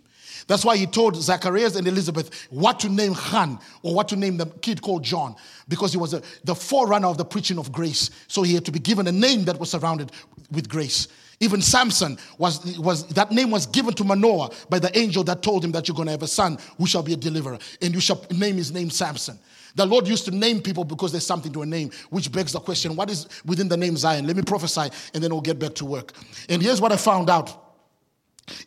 That's 0.48 0.66
why 0.66 0.78
he 0.78 0.86
told 0.86 1.16
Zacharias 1.16 1.76
and 1.76 1.88
Elizabeth 1.88 2.48
what 2.50 2.80
to 2.82 2.90
name 2.90 3.14
Han 3.14 3.60
or 3.84 3.94
what 3.94 4.08
to 4.10 4.16
name 4.16 4.38
the 4.38 4.48
kid 4.48 4.82
called 4.82 5.04
John 5.04 5.36
because 5.68 5.92
he 5.92 5.98
was 5.98 6.14
a, 6.14 6.22
the 6.44 6.56
forerunner 6.56 7.08
of 7.08 7.18
the 7.18 7.26
preaching 7.26 7.58
of 7.58 7.72
grace. 7.72 8.10
So 8.28 8.44
he 8.44 8.56
had 8.56 8.66
to 8.66 8.72
be 8.72 8.80
given 8.80 9.08
a 9.08 9.12
name 9.12 9.46
that 9.46 9.60
was 9.60 9.72
surrounded 9.72 10.12
with 10.52 10.68
grace. 10.68 11.08
Even 11.40 11.62
Samson 11.62 12.18
was, 12.38 12.78
was 12.78 13.08
that 13.08 13.32
name 13.32 13.50
was 13.50 13.66
given 13.66 13.94
to 13.96 14.04
Manoah 14.04 14.52
by 14.70 14.78
the 14.78 14.96
angel 14.98 15.24
that 15.24 15.42
told 15.42 15.66
him 15.66 15.72
that 15.72 15.88
you're 15.88 15.96
going 15.96 16.06
to 16.06 16.12
have 16.12 16.22
a 16.22 16.28
son 16.28 16.60
who 16.78 16.86
shall 16.86 17.02
be 17.02 17.14
a 17.14 17.18
deliverer, 17.18 17.58
and 17.82 17.96
you 17.96 18.00
shall 18.00 18.24
name 18.30 18.58
his 18.58 18.72
name 18.72 18.92
Samson. 18.92 19.40
The 19.76 19.86
Lord 19.86 20.08
used 20.08 20.26
to 20.26 20.32
name 20.32 20.62
people 20.62 20.84
because 20.84 21.12
there's 21.12 21.26
something 21.26 21.52
to 21.54 21.62
a 21.62 21.66
name, 21.66 21.92
which 22.10 22.32
begs 22.32 22.54
the 22.54 22.60
question 22.60 22.96
what 22.96 23.10
is 23.10 23.28
within 23.46 23.68
the 23.68 23.78
name 23.78 23.98
Zion? 23.98 24.28
Let 24.28 24.36
me 24.36 24.44
prophesy 24.44 24.90
and 25.14 25.24
then 25.24 25.32
we'll 25.32 25.42
get 25.42 25.60
back 25.60 25.76
to 25.76 25.86
work. 25.86 26.14
And 26.50 26.62
here's 26.62 26.82
what 26.82 26.92
I 26.92 26.98
found 26.98 27.30
out 27.30 27.62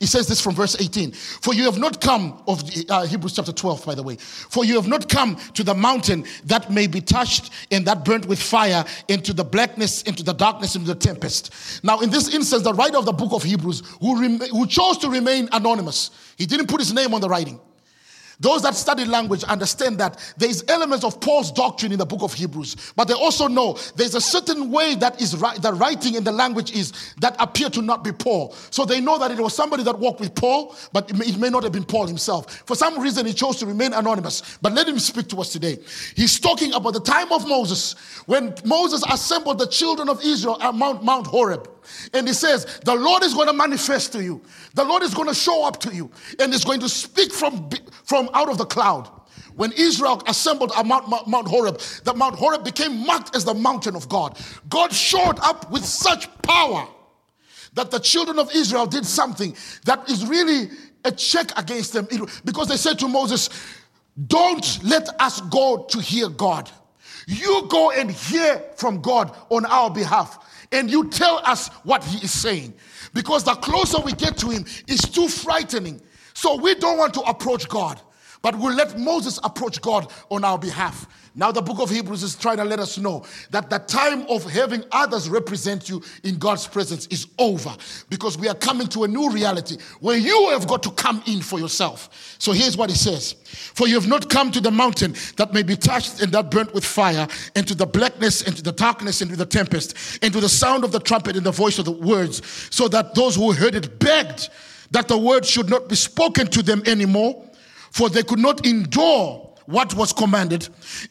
He 0.00 0.06
says 0.06 0.26
this 0.26 0.40
from 0.40 0.54
verse 0.54 0.80
18. 0.80 1.12
For 1.12 1.54
you 1.54 1.64
have 1.64 1.78
not 1.78 2.00
come, 2.00 2.42
of 2.46 2.62
uh, 2.88 3.06
Hebrews 3.06 3.34
chapter 3.34 3.52
12, 3.52 3.84
by 3.84 3.94
the 3.94 4.02
way. 4.02 4.16
For 4.16 4.64
you 4.64 4.74
have 4.76 4.88
not 4.88 5.08
come 5.08 5.36
to 5.54 5.62
the 5.62 5.74
mountain 5.74 6.24
that 6.44 6.70
may 6.70 6.86
be 6.86 7.00
touched 7.00 7.50
and 7.70 7.86
that 7.86 8.04
burnt 8.04 8.26
with 8.26 8.40
fire 8.40 8.84
into 9.08 9.32
the 9.32 9.44
blackness, 9.44 10.02
into 10.02 10.22
the 10.22 10.32
darkness, 10.32 10.74
into 10.74 10.88
the 10.88 10.94
tempest. 10.94 11.82
Now, 11.82 12.00
in 12.00 12.10
this 12.10 12.34
instance, 12.34 12.62
the 12.62 12.74
writer 12.74 12.96
of 12.96 13.04
the 13.04 13.12
book 13.12 13.32
of 13.32 13.42
Hebrews, 13.42 13.82
who, 14.00 14.20
rem- 14.20 14.40
who 14.40 14.66
chose 14.66 14.98
to 14.98 15.08
remain 15.08 15.48
anonymous, 15.52 16.10
he 16.36 16.46
didn't 16.46 16.68
put 16.68 16.80
his 16.80 16.92
name 16.92 17.14
on 17.14 17.20
the 17.20 17.28
writing. 17.28 17.60
Those 18.40 18.62
that 18.62 18.74
study 18.74 19.04
language 19.04 19.44
understand 19.44 19.98
that 19.98 20.18
there's 20.36 20.64
elements 20.68 21.04
of 21.04 21.20
Paul's 21.20 21.52
doctrine 21.52 21.92
in 21.92 21.98
the 21.98 22.06
book 22.06 22.22
of 22.22 22.34
Hebrews, 22.34 22.92
but 22.96 23.08
they 23.08 23.14
also 23.14 23.48
know 23.48 23.78
there's 23.96 24.14
a 24.14 24.20
certain 24.20 24.70
way 24.70 24.94
that 24.96 25.20
is 25.20 25.32
the 25.32 25.72
writing 25.72 26.14
in 26.14 26.24
the 26.24 26.32
language 26.32 26.72
is 26.72 26.92
that 27.18 27.36
appear 27.38 27.70
to 27.70 27.82
not 27.82 28.04
be 28.04 28.12
Paul. 28.12 28.52
So 28.70 28.84
they 28.84 29.00
know 29.00 29.18
that 29.18 29.30
it 29.30 29.38
was 29.38 29.54
somebody 29.54 29.82
that 29.84 29.98
walked 29.98 30.20
with 30.20 30.34
Paul, 30.34 30.74
but 30.92 31.10
it 31.10 31.16
may, 31.16 31.26
it 31.26 31.38
may 31.38 31.50
not 31.50 31.62
have 31.62 31.72
been 31.72 31.84
Paul 31.84 32.06
himself. 32.06 32.62
For 32.66 32.74
some 32.74 32.98
reason, 33.00 33.26
he 33.26 33.32
chose 33.32 33.56
to 33.58 33.66
remain 33.66 33.92
anonymous. 33.92 34.58
But 34.60 34.72
let 34.72 34.88
him 34.88 34.98
speak 34.98 35.28
to 35.28 35.40
us 35.40 35.52
today. 35.52 35.78
He's 36.16 36.38
talking 36.40 36.72
about 36.72 36.94
the 36.94 37.00
time 37.00 37.32
of 37.32 37.46
Moses 37.46 37.94
when 38.26 38.54
Moses 38.64 39.04
assembled 39.08 39.58
the 39.58 39.66
children 39.66 40.08
of 40.08 40.22
Israel 40.24 40.60
at 40.60 40.74
Mount, 40.74 41.04
Mount 41.04 41.26
Horeb. 41.26 41.68
And 42.12 42.26
he 42.26 42.34
says, 42.34 42.80
The 42.84 42.94
Lord 42.94 43.22
is 43.22 43.34
going 43.34 43.48
to 43.48 43.52
manifest 43.52 44.12
to 44.12 44.22
you. 44.22 44.42
The 44.74 44.84
Lord 44.84 45.02
is 45.02 45.14
going 45.14 45.28
to 45.28 45.34
show 45.34 45.64
up 45.64 45.80
to 45.80 45.94
you 45.94 46.10
and 46.38 46.52
is 46.52 46.64
going 46.64 46.80
to 46.80 46.88
speak 46.88 47.32
from, 47.32 47.70
from 48.04 48.28
out 48.34 48.48
of 48.48 48.58
the 48.58 48.66
cloud. 48.66 49.08
When 49.56 49.72
Israel 49.72 50.20
assembled 50.26 50.72
at 50.76 50.84
Mount, 50.84 51.08
Mount 51.28 51.46
Horeb, 51.46 51.78
that 52.04 52.16
Mount 52.16 52.34
Horeb 52.34 52.64
became 52.64 53.06
marked 53.06 53.36
as 53.36 53.44
the 53.44 53.54
mountain 53.54 53.94
of 53.94 54.08
God. 54.08 54.38
God 54.68 54.92
showed 54.92 55.38
up 55.40 55.70
with 55.70 55.84
such 55.84 56.28
power 56.42 56.88
that 57.74 57.90
the 57.90 57.98
children 57.98 58.38
of 58.38 58.50
Israel 58.54 58.86
did 58.86 59.06
something 59.06 59.56
that 59.84 60.08
is 60.08 60.26
really 60.26 60.70
a 61.04 61.12
check 61.12 61.56
against 61.58 61.92
them 61.92 62.08
because 62.44 62.68
they 62.68 62.76
said 62.76 62.98
to 62.98 63.08
Moses, 63.08 63.48
Don't 64.26 64.82
let 64.82 65.08
us 65.20 65.40
go 65.42 65.84
to 65.90 66.00
hear 66.00 66.28
God. 66.28 66.70
You 67.26 67.66
go 67.68 67.90
and 67.90 68.10
hear 68.10 68.62
from 68.76 69.00
God 69.00 69.34
on 69.50 69.64
our 69.66 69.90
behalf 69.90 70.38
and 70.74 70.90
you 70.90 71.08
tell 71.08 71.40
us 71.44 71.68
what 71.84 72.04
he 72.04 72.24
is 72.24 72.32
saying. 72.32 72.74
Because 73.14 73.44
the 73.44 73.54
closer 73.54 74.00
we 74.00 74.12
get 74.12 74.36
to 74.38 74.50
him, 74.50 74.64
it's 74.88 75.08
too 75.08 75.28
frightening. 75.28 76.00
So 76.34 76.56
we 76.56 76.74
don't 76.74 76.98
want 76.98 77.14
to 77.14 77.20
approach 77.20 77.68
God, 77.68 78.00
but 78.42 78.58
we'll 78.58 78.74
let 78.74 78.98
Moses 78.98 79.38
approach 79.44 79.80
God 79.80 80.10
on 80.30 80.44
our 80.44 80.58
behalf. 80.58 81.06
Now, 81.36 81.50
the 81.50 81.62
book 81.62 81.80
of 81.80 81.90
Hebrews 81.90 82.22
is 82.22 82.36
trying 82.36 82.58
to 82.58 82.64
let 82.64 82.78
us 82.78 82.96
know 82.96 83.24
that 83.50 83.68
the 83.68 83.80
time 83.80 84.24
of 84.28 84.44
having 84.44 84.84
others 84.92 85.28
represent 85.28 85.88
you 85.88 86.00
in 86.22 86.38
God's 86.38 86.68
presence 86.68 87.08
is 87.08 87.26
over 87.40 87.74
because 88.08 88.38
we 88.38 88.46
are 88.46 88.54
coming 88.54 88.86
to 88.88 89.02
a 89.02 89.08
new 89.08 89.28
reality 89.30 89.78
where 89.98 90.16
you 90.16 90.50
have 90.50 90.68
got 90.68 90.84
to 90.84 90.92
come 90.92 91.24
in 91.26 91.40
for 91.40 91.58
yourself. 91.58 92.36
So 92.38 92.52
here's 92.52 92.76
what 92.76 92.88
he 92.88 92.94
says 92.94 93.32
For 93.74 93.88
you 93.88 93.96
have 93.96 94.06
not 94.06 94.30
come 94.30 94.52
to 94.52 94.60
the 94.60 94.70
mountain 94.70 95.16
that 95.36 95.52
may 95.52 95.64
be 95.64 95.74
touched 95.74 96.22
and 96.22 96.30
that 96.30 96.52
burnt 96.52 96.72
with 96.72 96.84
fire, 96.84 97.26
and 97.56 97.66
to 97.66 97.74
the 97.74 97.86
blackness, 97.86 98.42
and 98.42 98.56
to 98.56 98.62
the 98.62 98.72
darkness, 98.72 99.20
and 99.20 99.30
to 99.30 99.36
the 99.36 99.46
tempest, 99.46 100.20
and 100.22 100.32
to 100.32 100.40
the 100.40 100.48
sound 100.48 100.84
of 100.84 100.92
the 100.92 101.00
trumpet 101.00 101.36
and 101.36 101.44
the 101.44 101.50
voice 101.50 101.80
of 101.80 101.84
the 101.84 101.90
words, 101.90 102.42
so 102.70 102.86
that 102.86 103.16
those 103.16 103.34
who 103.34 103.52
heard 103.52 103.74
it 103.74 103.98
begged 103.98 104.50
that 104.92 105.08
the 105.08 105.18
word 105.18 105.44
should 105.44 105.68
not 105.68 105.88
be 105.88 105.96
spoken 105.96 106.46
to 106.46 106.62
them 106.62 106.80
anymore, 106.86 107.44
for 107.90 108.08
they 108.08 108.22
could 108.22 108.38
not 108.38 108.64
endure 108.64 109.43
what 109.66 109.94
was 109.94 110.12
commanded, 110.12 110.68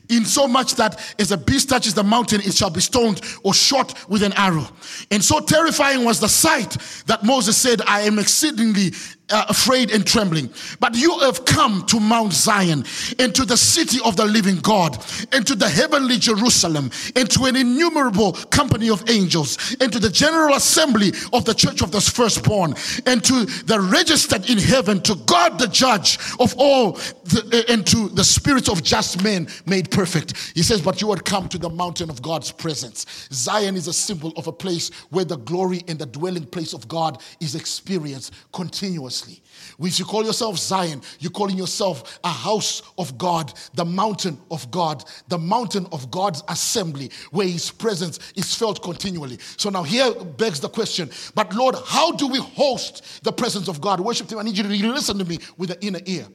in 0.09 0.25
so 0.25 0.47
much 0.47 0.75
that 0.75 0.99
as 1.19 1.31
a 1.31 1.37
beast 1.37 1.69
touches 1.69 1.93
the 1.93 2.03
mountain, 2.03 2.41
it 2.41 2.53
shall 2.53 2.69
be 2.69 2.81
stoned 2.81 3.21
or 3.43 3.53
shot 3.53 4.07
with 4.09 4.23
an 4.23 4.33
arrow. 4.33 4.67
And 5.11 5.23
so 5.23 5.39
terrifying 5.39 6.05
was 6.05 6.19
the 6.19 6.29
sight 6.29 6.77
that 7.07 7.23
Moses 7.23 7.57
said, 7.57 7.81
I 7.87 8.01
am 8.01 8.19
exceedingly 8.19 8.93
uh, 9.29 9.45
afraid 9.47 9.91
and 9.91 10.05
trembling. 10.05 10.49
But 10.79 10.95
you 10.95 11.17
have 11.19 11.45
come 11.45 11.85
to 11.87 11.99
Mount 11.99 12.33
Zion, 12.33 12.83
into 13.19 13.45
the 13.45 13.57
city 13.57 13.99
of 14.03 14.17
the 14.17 14.25
living 14.25 14.57
God, 14.57 14.97
into 15.33 15.55
the 15.55 15.69
heavenly 15.69 16.17
Jerusalem, 16.17 16.91
into 17.15 17.45
an 17.45 17.55
innumerable 17.55 18.33
company 18.33 18.89
of 18.89 19.09
angels, 19.09 19.75
into 19.75 19.99
the 19.99 20.09
general 20.09 20.55
assembly 20.55 21.13
of 21.31 21.45
the 21.45 21.53
church 21.53 21.81
of 21.81 21.91
the 21.91 22.01
firstborn, 22.01 22.75
and 23.05 23.23
to 23.23 23.45
the 23.63 23.79
registered 23.79 24.49
in 24.49 24.57
heaven, 24.57 25.01
to 25.01 25.15
God 25.25 25.57
the 25.57 25.67
judge 25.67 26.19
of 26.39 26.53
all, 26.57 26.93
the, 27.23 27.65
and 27.69 27.87
to 27.87 28.09
the 28.09 28.23
spirits 28.23 28.69
of 28.69 28.83
just 28.83 29.23
men 29.23 29.47
made 29.65 29.89
perfect. 29.89 30.51
He 30.53 30.63
says, 30.63 30.81
But 30.81 31.01
you 31.01 31.09
had 31.11 31.23
come 31.23 31.47
to 31.49 31.57
the 31.57 31.69
mountain 31.69 32.09
of 32.09 32.21
God's 32.21 32.51
presence. 32.51 33.05
Zion 33.31 33.75
is 33.75 33.87
a 33.87 33.93
symbol 33.93 34.33
of 34.35 34.47
a 34.47 34.51
place 34.51 34.89
where 35.11 35.25
the 35.25 35.37
glory 35.37 35.81
and 35.87 35.97
the 35.97 36.05
dwelling 36.05 36.45
place 36.45 36.73
of 36.73 36.87
God 36.87 37.21
is 37.39 37.55
experienced 37.55 38.33
continuously 38.51 39.12
continuously. 39.21 39.41
If 39.79 39.99
you 39.99 40.05
call 40.05 40.23
yourself 40.23 40.57
Zion, 40.57 41.01
you're 41.19 41.31
calling 41.31 41.57
yourself 41.57 42.19
a 42.23 42.29
house 42.29 42.81
of 42.97 43.17
God, 43.17 43.53
the 43.73 43.85
mountain 43.85 44.37
of 44.51 44.69
God, 44.71 45.03
the 45.27 45.37
mountain 45.37 45.87
of 45.91 46.09
God's 46.11 46.43
assembly, 46.47 47.11
where 47.31 47.47
His 47.47 47.71
presence 47.71 48.19
is 48.35 48.55
felt 48.55 48.81
continually. 48.81 49.37
So 49.57 49.69
now 49.69 49.83
here 49.83 50.13
begs 50.13 50.59
the 50.59 50.69
question, 50.69 51.09
but 51.35 51.53
Lord, 51.53 51.75
how 51.85 52.11
do 52.11 52.27
we 52.27 52.39
host 52.39 53.23
the 53.23 53.31
presence 53.31 53.67
of 53.67 53.81
God? 53.81 53.99
Worship 53.99 54.31
Him. 54.31 54.39
I 54.39 54.43
need 54.43 54.57
you 54.57 54.63
to 54.63 54.69
listen 54.69 55.17
to 55.17 55.25
me 55.25 55.39
with 55.57 55.69
the 55.69 55.85
inner 55.85 56.01
ear. 56.05 56.25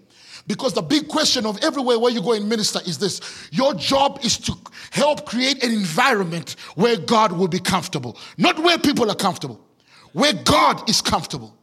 Because 0.46 0.72
the 0.72 0.82
big 0.82 1.08
question 1.08 1.44
of 1.44 1.62
everywhere 1.62 1.98
where 1.98 2.12
you 2.12 2.22
go 2.22 2.32
and 2.32 2.48
minister 2.48 2.80
is 2.86 2.96
this 2.96 3.20
your 3.52 3.74
job 3.74 4.20
is 4.22 4.38
to 4.38 4.54
help 4.92 5.26
create 5.26 5.62
an 5.62 5.72
environment 5.72 6.56
where 6.74 6.96
God 6.96 7.32
will 7.32 7.48
be 7.48 7.58
comfortable, 7.58 8.16
not 8.38 8.58
where 8.58 8.78
people 8.78 9.10
are 9.10 9.16
comfortable, 9.16 9.60
where 10.12 10.32
God 10.32 10.88
is 10.88 11.02
comfortable. 11.02 11.57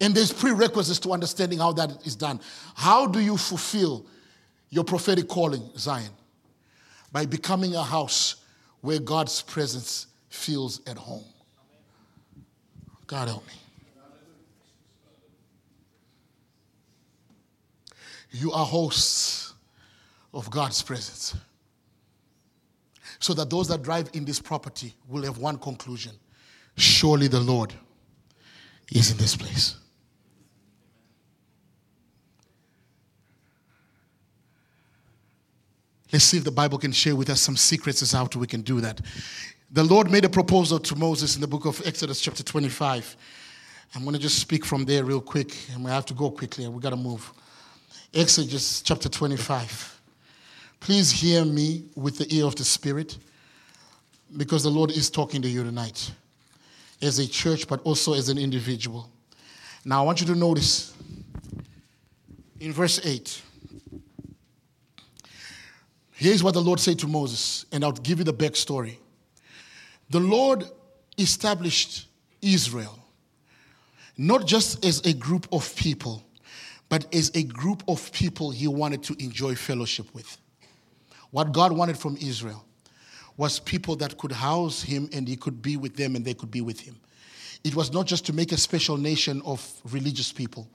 And 0.00 0.14
there's 0.14 0.32
prerequisites 0.32 0.98
to 1.00 1.12
understanding 1.12 1.58
how 1.58 1.72
that 1.72 2.04
is 2.06 2.16
done. 2.16 2.40
How 2.74 3.06
do 3.06 3.20
you 3.20 3.36
fulfill 3.36 4.06
your 4.70 4.84
prophetic 4.84 5.28
calling, 5.28 5.62
Zion? 5.76 6.10
By 7.12 7.26
becoming 7.26 7.74
a 7.74 7.82
house 7.82 8.36
where 8.80 8.98
God's 8.98 9.42
presence 9.42 10.08
feels 10.28 10.80
at 10.86 10.96
home. 10.96 11.24
God 13.06 13.28
help 13.28 13.46
me. 13.46 13.52
You 18.30 18.50
are 18.52 18.64
hosts 18.64 19.52
of 20.32 20.50
God's 20.50 20.82
presence. 20.82 21.36
So 23.18 23.34
that 23.34 23.50
those 23.50 23.68
that 23.68 23.82
drive 23.82 24.08
in 24.14 24.24
this 24.24 24.40
property 24.40 24.94
will 25.06 25.22
have 25.22 25.38
one 25.38 25.58
conclusion 25.58 26.12
surely 26.76 27.28
the 27.28 27.40
Lord 27.40 27.72
is 28.90 29.10
in 29.10 29.18
this 29.18 29.36
place. 29.36 29.76
Let's 36.12 36.26
see 36.26 36.36
if 36.36 36.44
the 36.44 36.50
Bible 36.50 36.76
can 36.76 36.92
share 36.92 37.16
with 37.16 37.30
us 37.30 37.40
some 37.40 37.56
secrets 37.56 38.02
as 38.02 38.12
how 38.12 38.28
we 38.36 38.46
can 38.46 38.60
do 38.60 38.82
that. 38.82 39.00
The 39.70 39.82
Lord 39.82 40.10
made 40.10 40.26
a 40.26 40.28
proposal 40.28 40.78
to 40.78 40.94
Moses 40.94 41.36
in 41.36 41.40
the 41.40 41.46
book 41.46 41.64
of 41.64 41.80
Exodus, 41.86 42.20
chapter 42.20 42.42
25. 42.42 43.16
I'm 43.94 44.02
going 44.02 44.12
to 44.12 44.20
just 44.20 44.38
speak 44.38 44.66
from 44.66 44.84
there 44.84 45.04
real 45.04 45.22
quick, 45.22 45.56
and 45.72 45.82
we 45.82 45.90
have 45.90 46.04
to 46.06 46.14
go 46.14 46.30
quickly. 46.30 46.68
We 46.68 46.80
got 46.82 46.90
to 46.90 46.96
move. 46.96 47.32
Exodus, 48.12 48.82
chapter 48.82 49.08
25. 49.08 50.00
Please 50.80 51.10
hear 51.10 51.46
me 51.46 51.84
with 51.94 52.18
the 52.18 52.26
ear 52.34 52.44
of 52.44 52.56
the 52.56 52.64
Spirit, 52.64 53.16
because 54.36 54.62
the 54.64 54.70
Lord 54.70 54.90
is 54.90 55.08
talking 55.08 55.40
to 55.40 55.48
you 55.48 55.64
tonight 55.64 56.10
as 57.00 57.18
a 57.18 57.26
church, 57.26 57.66
but 57.66 57.80
also 57.84 58.12
as 58.12 58.28
an 58.28 58.36
individual. 58.36 59.08
Now, 59.86 60.02
I 60.02 60.04
want 60.04 60.20
you 60.20 60.26
to 60.26 60.34
notice 60.34 60.92
in 62.60 62.70
verse 62.70 63.00
8 63.02 63.42
Here's 66.22 66.44
what 66.44 66.54
the 66.54 66.62
Lord 66.62 66.78
said 66.78 67.00
to 67.00 67.08
Moses, 67.08 67.66
and 67.72 67.82
I'll 67.82 67.90
give 67.90 68.18
you 68.18 68.24
the 68.24 68.32
backstory. 68.32 68.98
The 70.10 70.20
Lord 70.20 70.64
established 71.18 72.06
Israel 72.40 72.96
not 74.16 74.46
just 74.46 74.84
as 74.84 75.00
a 75.00 75.14
group 75.14 75.48
of 75.50 75.74
people, 75.74 76.22
but 76.88 77.12
as 77.12 77.32
a 77.34 77.42
group 77.42 77.82
of 77.88 78.12
people 78.12 78.52
he 78.52 78.68
wanted 78.68 79.02
to 79.02 79.16
enjoy 79.18 79.56
fellowship 79.56 80.06
with. 80.14 80.38
What 81.32 81.50
God 81.50 81.72
wanted 81.72 81.98
from 81.98 82.16
Israel 82.18 82.64
was 83.36 83.58
people 83.58 83.96
that 83.96 84.16
could 84.16 84.30
house 84.30 84.80
him 84.80 85.08
and 85.12 85.26
he 85.26 85.34
could 85.34 85.60
be 85.60 85.76
with 85.76 85.96
them 85.96 86.14
and 86.14 86.24
they 86.24 86.34
could 86.34 86.52
be 86.52 86.60
with 86.60 86.78
him. 86.78 86.94
It 87.64 87.74
was 87.74 87.92
not 87.92 88.06
just 88.06 88.24
to 88.26 88.32
make 88.32 88.52
a 88.52 88.56
special 88.56 88.96
nation 88.96 89.42
of 89.44 89.68
religious 89.90 90.30
people. 90.30 90.68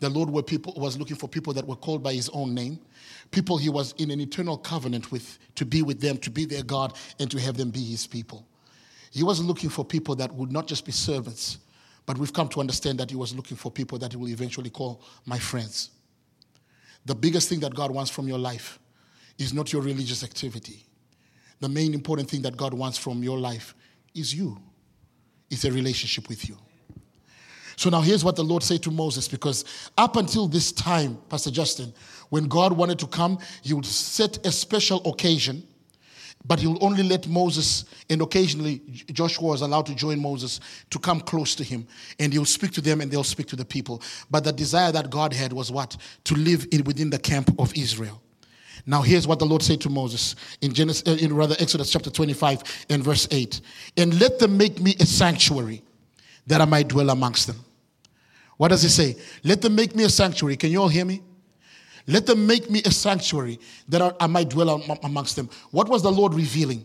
The 0.00 0.10
Lord 0.10 0.46
people, 0.46 0.74
was 0.76 0.98
looking 0.98 1.16
for 1.16 1.26
people 1.26 1.54
that 1.54 1.66
were 1.66 1.76
called 1.76 2.02
by 2.02 2.12
his 2.12 2.28
own 2.30 2.54
name, 2.54 2.80
people 3.30 3.58
he 3.58 3.68
was 3.68 3.92
in 3.98 4.10
an 4.10 4.20
eternal 4.20 4.56
covenant 4.56 5.12
with 5.12 5.38
to 5.54 5.64
be 5.64 5.82
with 5.82 6.00
them, 6.00 6.16
to 6.18 6.30
be 6.30 6.44
their 6.44 6.62
God, 6.62 6.96
and 7.18 7.30
to 7.30 7.40
have 7.40 7.56
them 7.56 7.70
be 7.70 7.84
his 7.84 8.06
people. 8.06 8.46
He 9.10 9.22
wasn't 9.22 9.48
looking 9.48 9.70
for 9.70 9.84
people 9.84 10.14
that 10.16 10.32
would 10.34 10.52
not 10.52 10.66
just 10.66 10.84
be 10.84 10.92
servants, 10.92 11.58
but 12.06 12.16
we've 12.18 12.32
come 12.32 12.48
to 12.48 12.60
understand 12.60 12.98
that 13.00 13.10
he 13.10 13.16
was 13.16 13.34
looking 13.34 13.56
for 13.56 13.70
people 13.70 13.98
that 13.98 14.12
he 14.12 14.16
will 14.16 14.28
eventually 14.28 14.70
call 14.70 15.02
my 15.26 15.38
friends. 15.38 15.90
The 17.06 17.14
biggest 17.14 17.48
thing 17.48 17.60
that 17.60 17.74
God 17.74 17.90
wants 17.90 18.10
from 18.10 18.28
your 18.28 18.38
life 18.38 18.78
is 19.38 19.54
not 19.54 19.72
your 19.72 19.82
religious 19.82 20.22
activity. 20.22 20.84
The 21.60 21.68
main 21.68 21.94
important 21.94 22.30
thing 22.30 22.42
that 22.42 22.56
God 22.56 22.74
wants 22.74 22.98
from 22.98 23.22
your 23.22 23.38
life 23.38 23.74
is 24.14 24.34
you, 24.34 24.58
it's 25.50 25.64
a 25.64 25.72
relationship 25.72 26.28
with 26.28 26.48
you. 26.48 26.56
So 27.76 27.88
now 27.88 28.02
here's 28.02 28.22
what 28.22 28.36
the 28.36 28.44
Lord 28.44 28.62
said 28.62 28.82
to 28.82 28.90
Moses 28.90 29.26
because 29.26 29.64
up 29.96 30.16
until 30.16 30.46
this 30.46 30.70
time, 30.70 31.16
Pastor 31.30 31.50
Justin, 31.50 31.94
when 32.30 32.46
God 32.46 32.72
wanted 32.72 32.98
to 33.00 33.06
come, 33.06 33.38
he 33.62 33.74
would 33.74 33.84
set 33.84 34.44
a 34.46 34.50
special 34.50 35.06
occasion, 35.06 35.62
but 36.46 36.58
he 36.58 36.66
would 36.66 36.82
only 36.82 37.02
let 37.02 37.28
Moses, 37.28 37.84
and 38.08 38.22
occasionally 38.22 38.80
Joshua 39.12 39.48
was 39.48 39.60
allowed 39.60 39.86
to 39.86 39.94
join 39.94 40.18
Moses 40.18 40.60
to 40.88 40.98
come 40.98 41.20
close 41.20 41.54
to 41.56 41.64
him, 41.64 41.86
and 42.18 42.32
he'll 42.32 42.44
speak 42.46 42.70
to 42.72 42.80
them 42.80 43.00
and 43.00 43.10
they'll 43.10 43.22
speak 43.22 43.48
to 43.48 43.56
the 43.56 43.64
people. 43.64 44.00
But 44.30 44.44
the 44.44 44.52
desire 44.52 44.90
that 44.92 45.10
God 45.10 45.34
had 45.34 45.52
was 45.52 45.70
what? 45.70 45.96
To 46.24 46.34
live 46.34 46.66
in, 46.72 46.84
within 46.84 47.10
the 47.10 47.18
camp 47.18 47.52
of 47.58 47.76
Israel. 47.76 48.22
Now 48.86 49.02
here's 49.02 49.26
what 49.26 49.38
the 49.38 49.44
Lord 49.44 49.62
said 49.62 49.80
to 49.82 49.90
Moses 49.90 50.36
in 50.62 50.72
Genesis, 50.72 51.06
uh, 51.06 51.16
in 51.22 51.34
rather 51.34 51.54
Exodus 51.58 51.90
chapter 51.90 52.10
25 52.10 52.86
and 52.88 53.04
verse 53.04 53.28
8. 53.30 53.60
And 53.98 54.18
let 54.18 54.38
them 54.38 54.56
make 54.56 54.80
me 54.80 54.94
a 55.00 55.04
sanctuary 55.04 55.82
that 56.46 56.60
I 56.60 56.64
might 56.64 56.88
dwell 56.88 57.10
amongst 57.10 57.46
them. 57.46 57.62
What 58.56 58.68
does 58.68 58.82
he 58.82 58.88
say? 58.88 59.16
Let 59.44 59.60
them 59.60 59.74
make 59.74 59.94
me 59.94 60.04
a 60.04 60.08
sanctuary. 60.08 60.56
Can 60.56 60.70
you 60.70 60.80
all 60.80 60.88
hear 60.88 61.04
me? 61.04 61.22
Let 62.10 62.26
them 62.26 62.44
make 62.44 62.68
me 62.68 62.82
a 62.84 62.90
sanctuary 62.90 63.60
that 63.88 64.16
I 64.18 64.26
might 64.26 64.48
dwell 64.48 64.82
amongst 65.04 65.36
them. 65.36 65.48
What 65.70 65.88
was 65.88 66.02
the 66.02 66.10
Lord 66.10 66.34
revealing? 66.34 66.84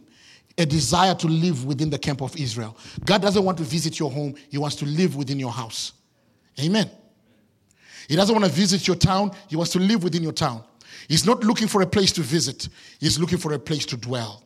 A 0.59 0.67
desire 0.67 1.15
to 1.15 1.27
live 1.27 1.65
within 1.65 1.89
the 1.89 1.97
camp 1.97 2.21
of 2.21 2.37
Israel. 2.37 2.77
God 3.03 3.23
doesn't 3.23 3.43
want 3.43 3.57
to 3.57 3.63
visit 3.63 3.97
your 3.97 4.11
home, 4.11 4.35
He 4.49 4.59
wants 4.59 4.75
to 4.77 4.85
live 4.85 5.15
within 5.15 5.39
your 5.39 5.51
house. 5.51 5.93
Amen. 6.61 6.91
He 8.07 8.15
doesn't 8.15 8.35
want 8.35 8.45
to 8.45 8.51
visit 8.51 8.85
your 8.85 8.95
town, 8.95 9.31
He 9.49 9.55
wants 9.55 9.71
to 9.71 9.79
live 9.79 10.03
within 10.03 10.21
your 10.21 10.31
town. 10.31 10.63
He's 11.07 11.25
not 11.25 11.43
looking 11.43 11.67
for 11.67 11.81
a 11.81 11.87
place 11.87 12.11
to 12.13 12.21
visit, 12.21 12.69
He's 12.99 13.19
looking 13.19 13.39
for 13.39 13.51
a 13.53 13.59
place 13.59 13.87
to 13.87 13.97
dwell. 13.97 14.43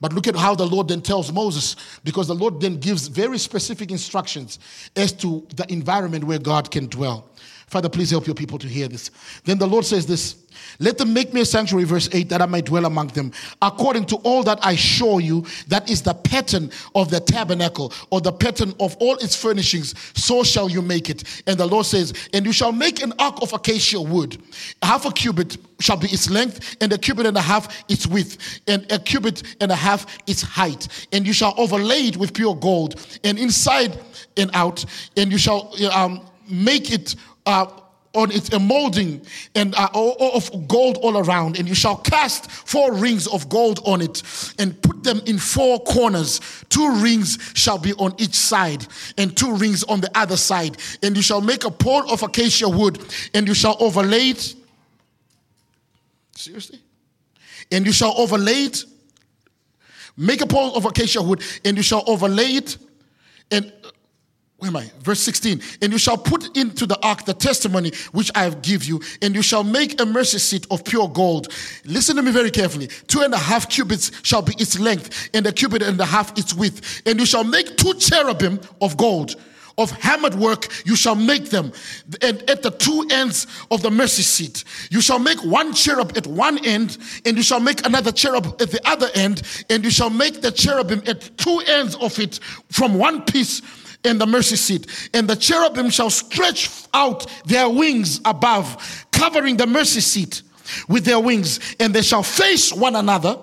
But 0.00 0.14
look 0.14 0.26
at 0.26 0.34
how 0.34 0.54
the 0.54 0.66
Lord 0.66 0.88
then 0.88 1.02
tells 1.02 1.30
Moses, 1.30 1.76
because 2.02 2.28
the 2.28 2.34
Lord 2.34 2.60
then 2.62 2.80
gives 2.80 3.08
very 3.08 3.36
specific 3.36 3.90
instructions 3.90 4.58
as 4.96 5.12
to 5.12 5.46
the 5.54 5.70
environment 5.70 6.24
where 6.24 6.38
God 6.38 6.70
can 6.70 6.86
dwell. 6.86 7.28
Father, 7.70 7.88
please 7.88 8.10
help 8.10 8.26
your 8.26 8.34
people 8.34 8.58
to 8.58 8.66
hear 8.66 8.88
this. 8.88 9.12
Then 9.44 9.56
the 9.56 9.66
Lord 9.66 9.84
says 9.84 10.04
this 10.04 10.34
Let 10.80 10.98
them 10.98 11.14
make 11.14 11.32
me 11.32 11.42
a 11.42 11.44
sanctuary, 11.44 11.84
verse 11.84 12.08
8, 12.12 12.28
that 12.30 12.42
I 12.42 12.46
may 12.46 12.62
dwell 12.62 12.84
among 12.84 13.08
them, 13.08 13.30
according 13.62 14.06
to 14.06 14.16
all 14.16 14.42
that 14.42 14.58
I 14.60 14.74
show 14.74 15.18
you. 15.18 15.46
That 15.68 15.88
is 15.88 16.02
the 16.02 16.14
pattern 16.14 16.72
of 16.96 17.10
the 17.10 17.20
tabernacle, 17.20 17.92
or 18.10 18.20
the 18.20 18.32
pattern 18.32 18.74
of 18.80 18.96
all 18.96 19.14
its 19.18 19.36
furnishings. 19.36 19.94
So 20.14 20.42
shall 20.42 20.68
you 20.68 20.82
make 20.82 21.10
it. 21.10 21.42
And 21.46 21.56
the 21.58 21.66
Lord 21.66 21.86
says, 21.86 22.12
And 22.32 22.44
you 22.44 22.52
shall 22.52 22.72
make 22.72 23.04
an 23.04 23.12
ark 23.20 23.40
of 23.40 23.52
acacia 23.52 24.00
wood. 24.00 24.42
Half 24.82 25.06
a 25.06 25.12
cubit 25.12 25.56
shall 25.78 25.96
be 25.96 26.08
its 26.08 26.28
length, 26.28 26.76
and 26.80 26.92
a 26.92 26.98
cubit 26.98 27.26
and 27.26 27.36
a 27.36 27.40
half 27.40 27.84
its 27.88 28.04
width, 28.04 28.60
and 28.66 28.84
a 28.90 28.98
cubit 28.98 29.44
and 29.60 29.70
a 29.70 29.76
half 29.76 30.18
its 30.26 30.42
height. 30.42 31.06
And 31.12 31.24
you 31.24 31.32
shall 31.32 31.54
overlay 31.56 32.08
it 32.08 32.16
with 32.16 32.34
pure 32.34 32.56
gold, 32.56 32.96
and 33.22 33.38
inside 33.38 33.96
and 34.36 34.50
out, 34.54 34.84
and 35.16 35.30
you 35.30 35.38
shall 35.38 35.72
um, 35.92 36.26
make 36.50 36.92
it 36.92 37.14
uh, 37.46 37.66
on 38.12 38.30
a 38.52 38.58
molding 38.58 39.24
and 39.54 39.74
uh, 39.76 39.88
of 39.94 40.68
gold 40.68 40.98
all 40.98 41.18
around. 41.18 41.58
And 41.58 41.68
you 41.68 41.74
shall 41.74 41.96
cast 41.96 42.50
four 42.50 42.92
rings 42.94 43.26
of 43.28 43.48
gold 43.48 43.80
on 43.84 44.00
it 44.00 44.22
and 44.58 44.80
put 44.82 45.04
them 45.04 45.20
in 45.26 45.38
four 45.38 45.78
corners. 45.80 46.40
Two 46.68 46.90
rings 46.96 47.38
shall 47.54 47.78
be 47.78 47.92
on 47.94 48.14
each 48.18 48.34
side 48.34 48.86
and 49.16 49.36
two 49.36 49.54
rings 49.54 49.84
on 49.84 50.00
the 50.00 50.10
other 50.18 50.36
side. 50.36 50.76
And 51.02 51.14
you 51.16 51.22
shall 51.22 51.40
make 51.40 51.64
a 51.64 51.70
pole 51.70 52.10
of 52.10 52.22
acacia 52.22 52.68
wood 52.68 53.00
and 53.32 53.46
you 53.46 53.54
shall 53.54 53.76
overlay 53.78 54.30
it. 54.30 54.54
Seriously? 56.34 56.80
And 57.70 57.86
you 57.86 57.92
shall 57.92 58.18
overlay 58.18 58.64
it. 58.64 58.84
Make 60.16 60.40
a 60.40 60.46
pole 60.46 60.74
of 60.74 60.84
acacia 60.84 61.22
wood 61.22 61.42
and 61.64 61.76
you 61.76 61.82
shall 61.84 62.02
overlay 62.08 62.56
it 62.56 62.76
and 63.50 63.72
where 64.60 64.68
am 64.68 64.76
I? 64.76 64.90
Verse 65.00 65.20
16. 65.20 65.60
And 65.80 65.90
you 65.90 65.98
shall 65.98 66.18
put 66.18 66.54
into 66.56 66.86
the 66.86 66.98
ark 67.02 67.24
the 67.24 67.32
testimony 67.32 67.92
which 68.12 68.30
I 68.34 68.44
have 68.44 68.60
give 68.60 68.84
you, 68.84 69.00
and 69.22 69.34
you 69.34 69.42
shall 69.42 69.64
make 69.64 70.00
a 70.00 70.06
mercy 70.06 70.38
seat 70.38 70.66
of 70.70 70.84
pure 70.84 71.08
gold. 71.08 71.48
Listen 71.86 72.16
to 72.16 72.22
me 72.22 72.30
very 72.30 72.50
carefully. 72.50 72.88
Two 73.08 73.22
and 73.22 73.32
a 73.32 73.38
half 73.38 73.70
cubits 73.70 74.12
shall 74.22 74.42
be 74.42 74.52
its 74.58 74.78
length, 74.78 75.30
and 75.32 75.46
a 75.46 75.52
cubit 75.52 75.82
and 75.82 75.98
a 75.98 76.04
half 76.04 76.38
its 76.38 76.54
width. 76.54 77.02
And 77.06 77.18
you 77.18 77.24
shall 77.24 77.44
make 77.44 77.78
two 77.78 77.94
cherubim 77.94 78.60
of 78.82 78.96
gold. 78.96 79.34
Of 79.78 79.92
hammered 79.92 80.34
work 80.34 80.66
you 80.84 80.94
shall 80.94 81.14
make 81.14 81.48
them, 81.48 81.72
and 82.20 82.50
at 82.50 82.62
the 82.62 82.70
two 82.70 83.06
ends 83.10 83.46
of 83.70 83.80
the 83.80 83.90
mercy 83.90 84.22
seat 84.22 84.64
you 84.90 85.00
shall 85.00 85.18
make 85.18 85.42
one 85.42 85.72
cherub 85.72 86.12
at 86.18 86.26
one 86.26 86.62
end, 86.66 86.98
and 87.24 87.34
you 87.34 87.42
shall 87.42 87.60
make 87.60 87.86
another 87.86 88.12
cherub 88.12 88.60
at 88.60 88.70
the 88.70 88.80
other 88.84 89.08
end, 89.14 89.40
and 89.70 89.82
you 89.82 89.90
shall 89.90 90.10
make 90.10 90.42
the 90.42 90.50
cherubim 90.52 91.02
at 91.06 91.34
two 91.38 91.62
ends 91.66 91.94
of 91.96 92.18
it 92.18 92.40
from 92.68 92.94
one 92.98 93.22
piece 93.22 93.62
in 94.04 94.18
the 94.18 94.26
mercy 94.26 94.56
seat. 94.56 95.10
And 95.14 95.28
the 95.28 95.36
cherubim 95.36 95.90
shall 95.90 96.10
stretch 96.10 96.70
out 96.94 97.26
their 97.44 97.68
wings 97.68 98.20
above, 98.24 99.06
covering 99.12 99.56
the 99.56 99.66
mercy 99.66 100.00
seat 100.00 100.42
with 100.88 101.04
their 101.04 101.20
wings, 101.20 101.60
and 101.80 101.94
they 101.94 102.02
shall 102.02 102.22
face 102.22 102.72
one 102.72 102.96
another. 102.96 103.38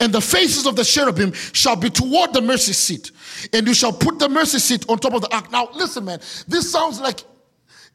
And 0.00 0.12
the 0.12 0.20
faces 0.20 0.66
of 0.66 0.76
the 0.76 0.84
cherubim 0.84 1.32
shall 1.32 1.76
be 1.76 1.88
toward 1.88 2.34
the 2.34 2.42
mercy 2.42 2.74
seat. 2.74 3.10
And 3.52 3.66
you 3.66 3.72
shall 3.72 3.92
put 3.92 4.18
the 4.18 4.28
mercy 4.28 4.58
seat 4.58 4.84
on 4.88 4.98
top 4.98 5.14
of 5.14 5.22
the 5.22 5.34
ark. 5.34 5.50
Now, 5.50 5.70
listen, 5.74 6.04
man, 6.04 6.20
this 6.46 6.70
sounds 6.70 7.00
like 7.00 7.20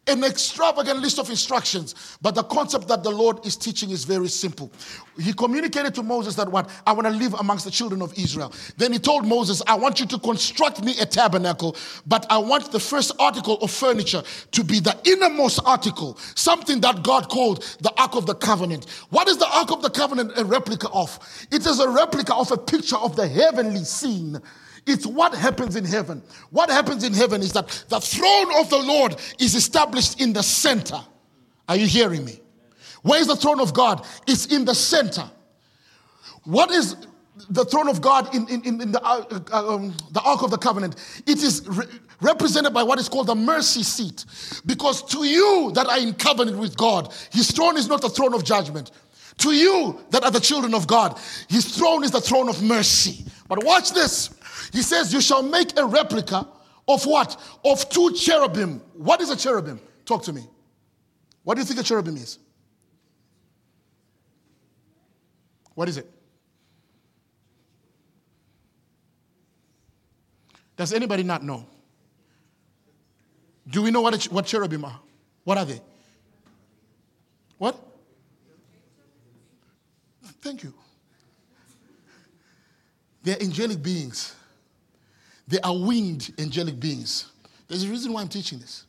an 0.06 0.24
extravagant 0.24 1.00
list 1.00 1.18
of 1.18 1.30
instructions, 1.30 2.18
but 2.22 2.36
the 2.36 2.44
concept 2.44 2.90
that 2.90 3.04
the 3.04 3.10
Lord 3.10 3.46
is 3.46 3.56
teaching 3.56 3.90
is 3.90 4.04
very 4.04 4.28
simple. 4.28 4.70
He 5.18 5.32
communicated 5.32 5.96
to 5.96 6.04
Moses 6.04 6.36
that 6.36 6.52
what 6.52 6.70
I 6.86 6.92
want 6.92 7.08
to 7.08 7.14
live 7.14 7.34
amongst 7.36 7.64
the 7.64 7.72
children 7.72 8.02
of 8.02 8.18
Israel. 8.18 8.54
Then 8.76 8.92
he 8.92 9.00
told 9.00 9.26
Moses, 9.26 9.62
I 9.66 9.76
want 9.76 10.02
you 10.02 10.06
to 10.08 10.20
construct 10.20 10.84
me 10.84 11.00
a 11.00 11.06
tabernacle, 11.06 11.78
but 12.06 12.26
I 12.30 12.38
want 12.38 12.72
the 12.72 12.82
first 12.82 13.14
article 13.18 13.58
of 13.62 13.72
furniture 13.72 14.24
to 14.52 14.64
be 14.64 14.82
the 14.82 14.98
innermost 15.06 15.62
article, 15.66 16.18
something 16.36 16.82
that 16.82 17.04
God 17.04 17.30
called 17.30 17.64
the 17.80 17.94
Ark 17.98 18.16
of 18.16 18.26
the 18.26 18.36
Covenant. 18.36 18.90
What 19.10 19.30
is 19.30 19.38
the 19.38 19.48
Ark 19.48 19.72
of 19.72 19.82
the 19.82 19.90
Covenant 19.90 20.34
a 20.36 20.44
replica 20.44 20.90
of? 20.90 21.18
It 21.50 21.66
is 21.66 21.80
a 21.80 21.90
replica 21.90 22.36
of 22.36 22.52
a 22.52 22.58
picture 22.58 22.98
of 22.98 23.16
the 23.16 23.28
heavenly 23.28 23.86
scene 23.86 24.42
it's 24.86 25.06
what 25.06 25.34
happens 25.34 25.76
in 25.76 25.86
heaven. 25.86 26.22
What 26.50 26.70
happens 26.70 27.04
in 27.04 27.14
heaven 27.14 27.42
is 27.42 27.54
that 27.54 27.86
the 27.90 28.00
throne 28.00 28.56
of 28.60 28.70
the 28.70 28.78
Lord 28.78 29.16
is 29.40 29.56
established 29.56 30.20
in 30.20 30.34
the 30.34 30.44
center. 30.44 31.00
Are 31.70 31.76
you 31.76 31.88
hearing 31.88 32.26
me? 32.26 32.42
Where 33.04 33.20
is 33.20 33.28
the 33.28 33.36
throne 33.36 33.60
of 33.60 33.74
God? 33.74 34.06
It's 34.28 34.48
in 34.48 34.66
the 34.66 34.76
center. 34.76 35.30
What 36.44 36.72
is 36.72 36.96
the 37.50 37.66
throne 37.66 37.88
of 37.88 38.02
God 38.02 38.34
in, 38.36 38.48
in, 38.50 38.82
in 38.82 38.92
the, 38.92 39.02
uh, 39.04 39.24
uh, 39.52 39.76
um, 39.76 39.94
the 40.12 40.22
Ark 40.22 40.44
of 40.44 40.52
the 40.52 40.58
Covenant? 40.58 40.96
It 41.26 41.42
is 41.42 41.66
re- 41.68 41.86
represented 42.22 42.74
by 42.74 42.84
what 42.84 43.00
is 43.00 43.08
called 43.08 43.28
the 43.28 43.36
mercy 43.36 43.84
seat. 43.84 44.26
Because 44.66 45.04
to 45.04 45.24
you 45.26 45.72
that 45.76 45.88
are 45.88 45.98
in 45.98 46.14
covenant 46.14 46.58
with 46.58 46.76
God, 46.78 47.14
his 47.32 47.52
throne 47.52 47.78
is 47.78 47.88
not 47.88 48.02
the 48.02 48.10
throne 48.10 48.34
of 48.34 48.44
judgment. 48.44 48.92
To 49.40 49.52
you 49.52 50.00
that 50.12 50.24
are 50.24 50.32
the 50.32 50.40
children 50.40 50.74
of 50.74 50.88
God, 50.88 51.20
his 51.50 51.66
throne 51.76 52.04
is 52.04 52.12
the 52.12 52.22
throne 52.22 52.50
of 52.50 52.62
mercy. 52.62 53.26
But 53.48 53.64
watch 53.64 53.92
this. 53.92 54.30
He 54.72 54.82
says, 54.82 55.14
You 55.14 55.22
shall 55.22 55.44
make 55.44 55.78
a 55.78 55.86
replica 55.86 56.48
of 56.88 57.06
what? 57.06 57.40
Of 57.66 57.90
two 57.90 58.14
cherubim. 58.14 58.82
What 58.94 59.22
is 59.22 59.30
a 59.30 59.36
cherubim? 59.36 59.80
Talk 60.06 60.24
to 60.24 60.34
me. 60.34 60.48
What 61.44 61.56
do 61.56 61.62
you 61.62 61.66
think 61.66 61.80
a 61.80 61.84
cherubim 61.84 62.16
is? 62.16 62.40
What 65.76 65.90
is 65.90 65.98
it? 65.98 66.10
Does 70.76 70.94
anybody 70.94 71.24
not 71.24 71.44
know? 71.44 71.66
Do 73.68 73.82
we 73.82 73.92
know 73.92 74.02
what, 74.02 74.24
what 74.26 74.46
cherubim 74.46 74.86
are? 74.86 75.00
What 75.44 75.58
are 75.58 75.66
they? 75.66 75.82
What? 77.58 77.78
Thank 80.42 80.64
you. 80.64 80.74
They're 83.24 83.42
angelic 83.42 83.82
beings. 83.82 84.36
They 85.48 85.60
are 85.60 85.78
winged 85.78 86.34
angelic 86.40 86.80
beings. 86.80 87.32
There's 87.68 87.84
a 87.84 87.90
reason 87.90 88.14
why 88.14 88.22
I'm 88.22 88.28
teaching 88.28 88.60
this. 88.60 88.86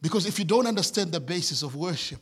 Because 0.00 0.26
if 0.26 0.38
you 0.38 0.44
don't 0.44 0.66
understand 0.66 1.12
the 1.12 1.20
basis 1.20 1.62
of 1.62 1.74
worship, 1.74 2.20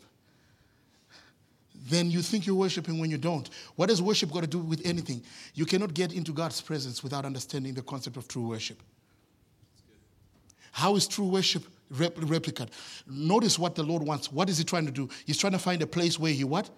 then 1.89 2.11
you 2.11 2.21
think 2.21 2.47
you're 2.47 2.57
worshiping 2.57 2.99
when 2.99 3.11
you 3.11 3.19
don't. 3.19 3.49
What 3.77 3.91
has 3.91 4.03
worship 4.03 4.33
got 4.33 4.41
to 4.41 4.47
do 4.47 4.59
with 4.59 4.85
anything? 4.85 5.23
You 5.55 5.67
cannot 5.67 5.95
get 5.95 6.13
into 6.13 6.33
God's 6.33 6.61
presence 6.61 7.03
without 7.03 7.25
understanding 7.25 7.75
the 7.75 7.83
concept 7.83 8.17
of 8.17 8.27
true 8.27 8.49
worship. 8.49 8.83
How 10.73 10.97
is 10.97 11.07
true 11.07 11.27
worship 11.27 11.65
replicated? 11.93 12.69
Notice 13.07 13.59
what 13.59 13.75
the 13.75 13.83
Lord 13.83 14.03
wants. 14.03 14.33
What 14.33 14.49
is 14.49 14.59
He 14.59 14.65
trying 14.65 14.87
to 14.87 14.93
do? 14.93 15.09
He's 15.27 15.39
trying 15.39 15.53
to 15.53 15.59
find 15.59 15.81
a 15.83 15.87
place 15.87 16.19
where 16.19 16.33
He 16.33 16.45
what? 16.45 16.69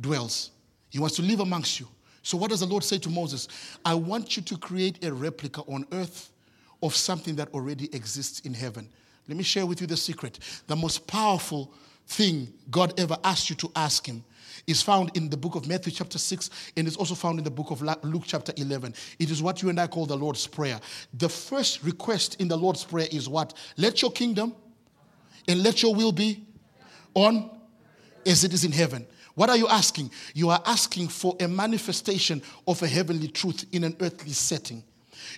Dwells. 0.00 0.50
He 0.90 0.98
wants 0.98 1.16
to 1.16 1.22
live 1.22 1.40
amongst 1.40 1.78
you. 1.78 1.88
So, 2.22 2.36
what 2.36 2.50
does 2.50 2.60
the 2.60 2.66
Lord 2.66 2.84
say 2.84 2.98
to 2.98 3.10
Moses? 3.10 3.48
I 3.84 3.94
want 3.94 4.36
you 4.36 4.42
to 4.42 4.56
create 4.56 5.04
a 5.04 5.12
replica 5.12 5.62
on 5.62 5.86
earth 5.92 6.30
of 6.82 6.94
something 6.94 7.36
that 7.36 7.52
already 7.52 7.86
exists 7.94 8.40
in 8.40 8.54
heaven. 8.54 8.88
Let 9.28 9.36
me 9.36 9.44
share 9.44 9.66
with 9.66 9.80
you 9.80 9.86
the 9.86 9.96
secret. 9.96 10.38
The 10.66 10.76
most 10.76 11.06
powerful 11.06 11.72
thing 12.06 12.52
God 12.70 12.98
ever 12.98 13.16
asked 13.24 13.50
you 13.50 13.56
to 13.56 13.70
ask 13.76 14.06
Him 14.06 14.24
is 14.66 14.82
found 14.82 15.16
in 15.16 15.28
the 15.28 15.36
book 15.36 15.54
of 15.54 15.66
Matthew, 15.66 15.92
chapter 15.92 16.18
6, 16.18 16.50
and 16.76 16.86
it's 16.86 16.96
also 16.96 17.14
found 17.14 17.38
in 17.38 17.44
the 17.44 17.50
book 17.50 17.70
of 17.70 17.82
Luke, 18.04 18.22
chapter 18.26 18.52
11. 18.56 18.94
It 19.18 19.30
is 19.30 19.42
what 19.42 19.62
you 19.62 19.68
and 19.68 19.80
I 19.80 19.86
call 19.86 20.06
the 20.06 20.16
Lord's 20.16 20.46
Prayer. 20.46 20.80
The 21.14 21.28
first 21.28 21.82
request 21.82 22.40
in 22.40 22.48
the 22.48 22.56
Lord's 22.56 22.84
Prayer 22.84 23.08
is 23.10 23.28
what? 23.28 23.54
Let 23.76 24.02
your 24.02 24.12
kingdom 24.12 24.54
and 25.48 25.62
let 25.62 25.82
your 25.82 25.94
will 25.94 26.12
be 26.12 26.44
on 27.14 27.50
as 28.24 28.44
it 28.44 28.52
is 28.52 28.64
in 28.64 28.72
heaven. 28.72 29.06
What 29.34 29.50
are 29.50 29.56
you 29.56 29.68
asking? 29.68 30.10
You 30.34 30.50
are 30.50 30.62
asking 30.66 31.08
for 31.08 31.36
a 31.40 31.48
manifestation 31.48 32.42
of 32.66 32.82
a 32.82 32.86
heavenly 32.86 33.28
truth 33.28 33.64
in 33.72 33.84
an 33.84 33.96
earthly 34.00 34.32
setting. 34.32 34.82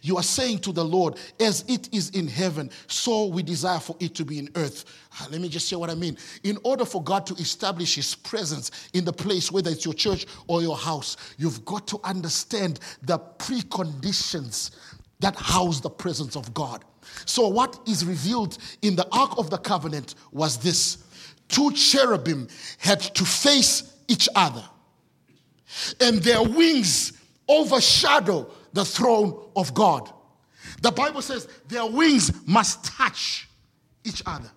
You 0.02 0.16
are 0.16 0.22
saying 0.22 0.60
to 0.60 0.72
the 0.72 0.84
Lord, 0.84 1.18
as 1.40 1.64
it 1.68 1.94
is 1.94 2.10
in 2.10 2.26
heaven, 2.26 2.70
so 2.86 3.26
we 3.26 3.42
desire 3.42 3.78
for 3.78 3.96
it 4.00 4.14
to 4.16 4.24
be 4.24 4.38
in 4.38 4.48
earth. 4.56 4.84
Ah, 5.12 5.28
let 5.30 5.40
me 5.40 5.48
just 5.48 5.68
say 5.68 5.76
what 5.76 5.90
I 5.90 5.94
mean. 5.94 6.16
In 6.42 6.58
order 6.64 6.84
for 6.84 7.02
God 7.02 7.26
to 7.26 7.34
establish 7.34 7.94
His 7.94 8.14
presence 8.14 8.88
in 8.92 9.04
the 9.04 9.12
place, 9.12 9.52
whether 9.52 9.70
it's 9.70 9.84
your 9.84 9.94
church 9.94 10.26
or 10.46 10.62
your 10.62 10.76
house, 10.76 11.16
you've 11.38 11.64
got 11.64 11.86
to 11.88 12.00
understand 12.04 12.80
the 13.02 13.18
preconditions 13.18 14.70
that 15.20 15.36
house 15.36 15.80
the 15.80 15.90
presence 15.90 16.36
of 16.36 16.52
God. 16.54 16.84
So, 17.26 17.48
what 17.48 17.78
is 17.86 18.04
revealed 18.04 18.58
in 18.82 18.96
the 18.96 19.06
Ark 19.12 19.38
of 19.38 19.50
the 19.50 19.58
Covenant 19.58 20.14
was 20.32 20.58
this 20.58 21.03
two 21.54 21.70
cherubim 21.72 22.48
had 22.78 23.00
to 23.00 23.24
face 23.24 23.94
each 24.08 24.28
other, 24.34 24.64
and 26.00 26.18
their 26.18 26.42
wings 26.42 27.12
overshadow 27.48 28.50
the 28.72 28.84
throne 28.84 29.40
of 29.54 29.72
God. 29.72 30.10
The 30.82 30.90
Bible 30.90 31.22
says 31.22 31.48
their 31.68 31.86
wings 31.86 32.32
must 32.46 32.84
touch 32.84 33.48
each 34.04 34.22
other 34.26 34.50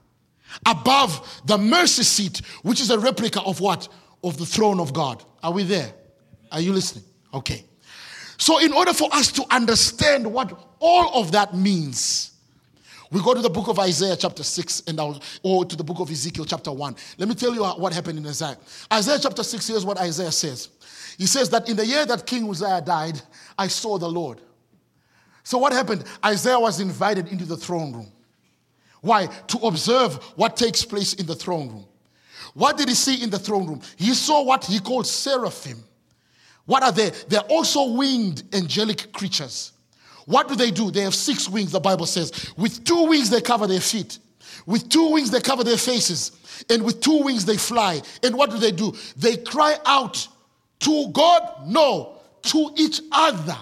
above 0.66 1.42
the 1.46 1.58
mercy 1.58 2.04
seat, 2.04 2.42
which 2.64 2.82
is 2.82 2.90
a 2.90 3.00
replica 3.00 3.42
of 3.42 3.60
what? 3.60 3.88
Of 4.24 4.38
the 4.38 4.46
throne 4.46 4.80
of 4.80 4.94
God. 4.94 5.24
Are 5.44 5.52
we 5.52 5.64
there? 5.64 5.94
Are 6.52 6.62
you 6.62 6.74
listening? 6.74 7.06
Okay. 7.34 7.64
So, 8.38 8.60
in 8.60 8.74
order 8.74 8.94
for 8.94 9.14
us 9.14 9.32
to 9.34 9.46
understand 9.52 10.32
what 10.32 10.68
all 10.80 11.22
of 11.22 11.32
that 11.32 11.56
means, 11.56 12.32
we 13.12 13.22
go 13.22 13.34
to 13.34 13.42
the 13.42 13.50
book 13.50 13.68
of 13.68 13.80
Isaiah, 13.80 14.16
chapter 14.16 14.44
6, 14.44 14.84
and 14.88 15.00
I'll, 15.00 15.22
or 15.44 15.66
to 15.66 15.76
the 15.76 15.84
book 15.84 16.00
of 16.00 16.10
Ezekiel, 16.10 16.46
chapter 16.46 16.72
1. 16.72 16.96
Let 17.18 17.30
me 17.30 17.36
tell 17.36 17.54
you 17.54 17.64
what 17.64 17.94
happened 17.94 18.20
in 18.20 18.28
Isaiah. 18.28 18.58
Isaiah, 18.92 19.20
chapter 19.22 19.44
6, 19.44 19.68
here's 19.68 19.86
what 19.86 19.98
Isaiah 19.98 20.32
says. 20.32 20.70
He 21.18 21.26
says 21.26 21.50
that 21.50 21.70
in 21.70 21.76
the 21.76 21.86
year 21.86 22.06
that 22.06 22.26
King 22.26 22.50
Uzziah 22.50 22.82
died, 22.82 23.20
I 23.58 23.68
saw 23.68 23.98
the 23.98 24.10
Lord. 24.10 24.42
So, 25.44 25.58
what 25.58 25.72
happened? 25.72 26.04
Isaiah 26.26 26.60
was 26.60 26.82
invited 26.82 27.30
into 27.30 27.46
the 27.46 27.56
throne 27.56 27.94
room. 27.94 28.12
Why? 29.02 29.28
To 29.28 29.58
observe 29.60 30.16
what 30.36 30.58
takes 30.58 30.84
place 30.84 31.14
in 31.14 31.26
the 31.26 31.36
throne 31.36 31.70
room. 31.70 31.86
What 32.54 32.78
did 32.78 32.90
he 32.90 32.96
see 32.96 33.24
in 33.24 33.30
the 33.30 33.40
throne 33.40 33.68
room? 33.68 33.82
He 33.96 34.14
saw 34.14 34.44
what 34.44 34.66
he 34.66 34.80
called 34.80 35.08
seraphim. 35.08 35.84
What 36.66 36.84
are 36.84 36.92
they? 36.92 37.12
They're 37.30 37.40
also 37.42 37.94
winged 37.94 38.44
angelic 38.54 39.14
creatures. 39.14 39.72
What 40.28 40.50
do 40.50 40.56
they 40.56 40.72
do? 40.72 40.92
They 40.92 41.02
have 41.02 41.16
six 41.16 41.48
wings, 41.48 41.72
the 41.72 41.80
Bible 41.80 42.06
says. 42.06 42.52
With 42.58 42.84
two 42.84 43.08
wings, 43.08 43.30
they 43.30 43.40
cover 43.40 43.66
their 43.66 43.80
feet. 43.80 44.20
With 44.66 44.90
two 44.90 45.14
wings, 45.14 45.32
they 45.32 45.40
cover 45.40 45.64
their 45.64 45.78
faces. 45.78 46.34
And 46.70 46.84
with 46.84 47.00
two 47.00 47.24
wings, 47.24 47.46
they 47.46 47.56
fly. 47.56 48.02
And 48.22 48.36
what 48.36 48.52
do 48.52 48.58
they 48.58 48.74
do? 48.74 48.94
They 49.16 49.38
cry 49.38 49.78
out 49.86 50.28
to 50.82 51.10
God? 51.14 51.68
No, 51.68 52.18
to 52.42 52.72
each 52.76 53.00
other. 53.10 53.56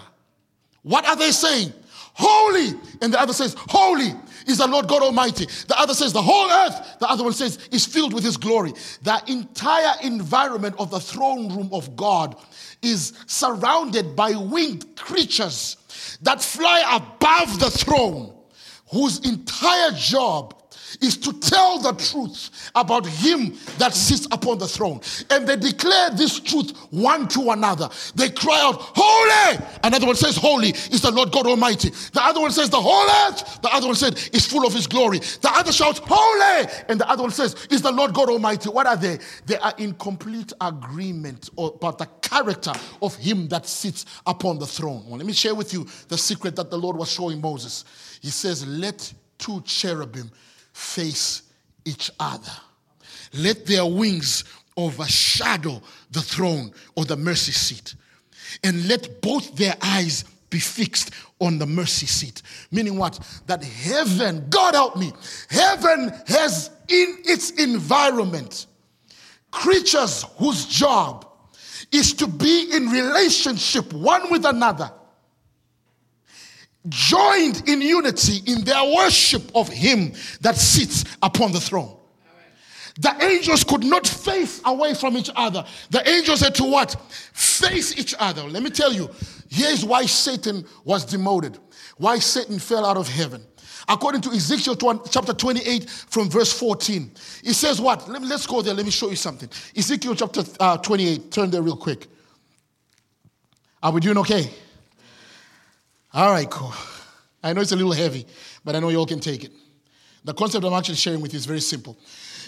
What 0.82 1.06
are 1.06 1.16
they 1.16 1.30
saying? 1.30 1.72
Holy. 2.16 2.74
And 3.00 3.14
the 3.14 3.22
other 3.22 3.34
says, 3.34 3.56
Holy 3.56 4.16
is 4.48 4.58
the 4.58 4.66
Lord 4.66 4.88
God 4.88 5.04
Almighty. 5.04 5.46
The 5.68 5.80
other 5.80 5.94
says, 5.94 6.14
The 6.14 6.22
whole 6.22 6.50
earth, 6.50 6.98
the 7.00 7.08
other 7.08 7.24
one 7.24 7.34
says, 7.34 7.60
is 7.72 7.86
filled 7.86 8.16
with 8.16 8.24
His 8.24 8.38
glory. 8.38 8.74
The 9.04 9.22
entire 9.28 9.94
environment 10.02 10.78
of 10.80 10.90
the 10.90 11.00
throne 11.00 11.56
room 11.56 11.70
of 11.72 11.96
God 11.96 12.36
is 12.82 13.14
surrounded 13.28 14.16
by 14.16 14.32
winged 14.32 14.96
creatures 14.96 15.78
that 16.22 16.42
fly 16.42 16.84
above 16.96 17.60
the 17.60 17.70
throne, 17.70 18.34
whose 18.92 19.20
entire 19.20 19.92
job 19.92 20.65
is 21.02 21.18
to 21.18 21.34
tell 21.34 21.80
the 21.80 21.94
truth 21.94 22.72
about 22.76 23.06
him 23.06 23.56
that 23.78 23.94
sits 23.94 24.28
upon 24.32 24.58
the 24.58 24.68
throne. 24.68 25.02
And 25.30 25.48
they 25.48 25.56
declare 25.56 26.12
this 26.12 26.40
truth 26.40 26.72
one 26.92 27.28
to 27.30 27.52
another. 27.52 27.90
They 28.16 28.30
cry 28.30 28.60
out, 28.62 28.78
Holy! 28.80 29.66
Another 29.84 30.08
one 30.08 30.16
says, 30.16 30.36
Holy 30.36 30.70
is 30.70 31.02
the 31.02 31.12
Lord 31.12 31.32
God 31.32 31.48
Almighty. 31.48 31.90
The 31.90 32.24
other 32.24 32.42
one 32.42 32.52
says, 32.52 32.70
The 32.70 32.82
whole 32.82 33.10
earth. 33.28 33.62
The 33.62 33.74
other 33.74 33.88
one 33.88 33.96
said, 33.96 34.16
is 34.34 34.46
full 34.46 34.66
of 34.66 34.74
his 34.74 34.88
glory. 34.88 35.20
The 35.20 35.52
other 35.52 35.72
shouts, 35.72 36.00
Holy! 36.04 36.70
And 36.90 37.00
the 37.00 37.10
other 37.10 37.24
one 37.24 37.32
says, 37.32 37.68
Is 37.70 37.82
the 37.82 37.92
Lord 37.92 38.14
God 38.14 38.30
Almighty. 38.30 38.70
What 38.70 38.88
are 38.88 38.98
they? 38.98 39.20
They 39.46 39.58
are 39.58 39.74
in 39.78 39.94
complete 39.94 40.54
agreement 40.62 41.50
about 41.58 41.98
the 41.98 42.08
character 42.22 42.74
of 43.02 43.16
him 43.16 43.48
that 43.50 43.66
sits 43.66 44.06
upon 44.26 44.60
the 44.60 44.68
throne. 44.68 45.04
Well, 45.08 45.18
let 45.18 45.26
me 45.26 45.34
share 45.34 45.56
with 45.56 45.74
you 45.74 45.86
the 46.08 46.18
secret 46.18 46.56
that 46.56 46.70
the 46.70 46.78
Lord 46.78 46.98
was 46.98 47.12
showing 47.12 47.42
Moses. 47.42 47.86
He 48.22 48.30
says, 48.30 48.66
Let 48.66 49.14
two 49.38 49.62
cherubim 49.62 50.32
face 50.76 51.44
each 51.86 52.12
other. 52.20 52.52
Let 53.34 53.66
their 53.66 53.86
wings 53.86 54.44
overshadow 54.76 55.82
the 56.12 56.22
throne 56.22 56.74
or 56.96 57.06
the 57.06 57.16
mercy 57.16 57.54
seat. 57.54 57.96
And 58.64 58.88
let 58.90 59.22
both 59.22 59.56
their 59.56 59.76
eyes 59.82 60.26
be 60.50 60.60
fixed 60.60 61.12
on 61.40 61.58
the 61.58 61.66
mercy 61.66 62.06
seat. 62.06 62.42
Meaning 62.72 62.98
what? 62.98 63.20
That 63.48 63.64
heaven, 63.64 64.46
God 64.50 64.74
help 64.74 64.98
me, 64.98 65.14
heaven 65.50 66.12
has 66.28 66.72
in 66.90 67.18
its 67.24 67.52
environment 67.52 68.68
creatures 69.52 70.26
whose 70.38 70.66
job 70.66 71.26
is 71.92 72.14
to 72.14 72.28
be 72.28 72.70
in 72.74 72.90
relationship 72.90 73.94
one 73.94 74.30
with 74.30 74.46
another 74.46 74.92
joined 76.90 77.68
in 77.68 77.82
unity 77.82 78.42
in 78.52 78.64
their 78.64 78.84
worship 78.96 79.44
of 79.56 79.70
him 79.70 80.14
that 80.42 80.56
sits 80.56 81.06
upon 81.22 81.52
the 81.52 81.60
throne. 81.60 81.98
The 83.00 83.14
angels 83.24 83.64
could 83.64 83.84
not 83.84 84.08
face 84.08 84.62
away 84.64 84.94
from 84.94 85.18
each 85.18 85.30
other. 85.36 85.66
The 85.90 86.08
angels 86.10 86.40
had 86.40 86.56
to 86.56 86.64
what? 86.64 86.96
Face 87.34 87.98
each 87.98 88.16
other. 88.18 88.44
Let 88.44 88.64
me 88.64 88.70
tell 88.70 88.94
you, 88.94 89.10
here's 89.50 89.84
why 89.84 90.06
Satan 90.06 90.66
was 90.86 91.04
demoted, 91.04 91.58
why 91.98 92.20
Satan 92.20 92.58
fell 92.58 92.86
out 92.86 92.96
of 92.96 93.10
heaven. 93.10 93.46
According 93.88 94.22
to 94.22 94.30
Ezekiel 94.30 94.76
chapter 95.10 95.34
28 95.34 95.90
from 95.90 96.30
verse 96.30 96.58
14, 96.58 97.12
it 97.44 97.54
says 97.54 97.82
what? 97.82 98.08
Let 98.08 98.22
me, 98.22 98.28
let's 98.28 98.48
go 98.48 98.62
there. 98.62 98.74
Let 98.74 98.86
me 98.86 98.92
show 98.92 99.10
you 99.10 99.16
something. 99.16 99.50
Ezekiel 99.76 100.16
chapter 100.16 100.44
uh, 100.60 100.78
28, 100.78 101.32
turn 101.32 101.52
there 101.52 101.62
real 101.62 101.76
quick. 101.76 102.08
Are 103.84 103.92
we 103.92 104.00
doing 104.00 104.18
okay? 104.20 104.50
All 106.16 106.32
right, 106.32 106.50
cool. 106.50 106.74
I 107.44 107.52
know 107.52 107.60
it's 107.60 107.74
a 107.74 107.76
little 107.76 107.92
heavy, 107.92 108.26
but 108.64 108.74
I 108.74 108.80
know 108.80 108.88
you 108.88 108.96
all 108.96 109.06
can 109.06 109.20
take 109.20 109.44
it. 109.44 109.52
The 110.24 110.34
concept 110.34 110.64
I'm 110.64 110.72
actually 110.72 110.96
sharing 110.96 111.20
with 111.20 111.34
you 111.34 111.38
is 111.38 111.46
very 111.46 111.60
simple. 111.60 111.98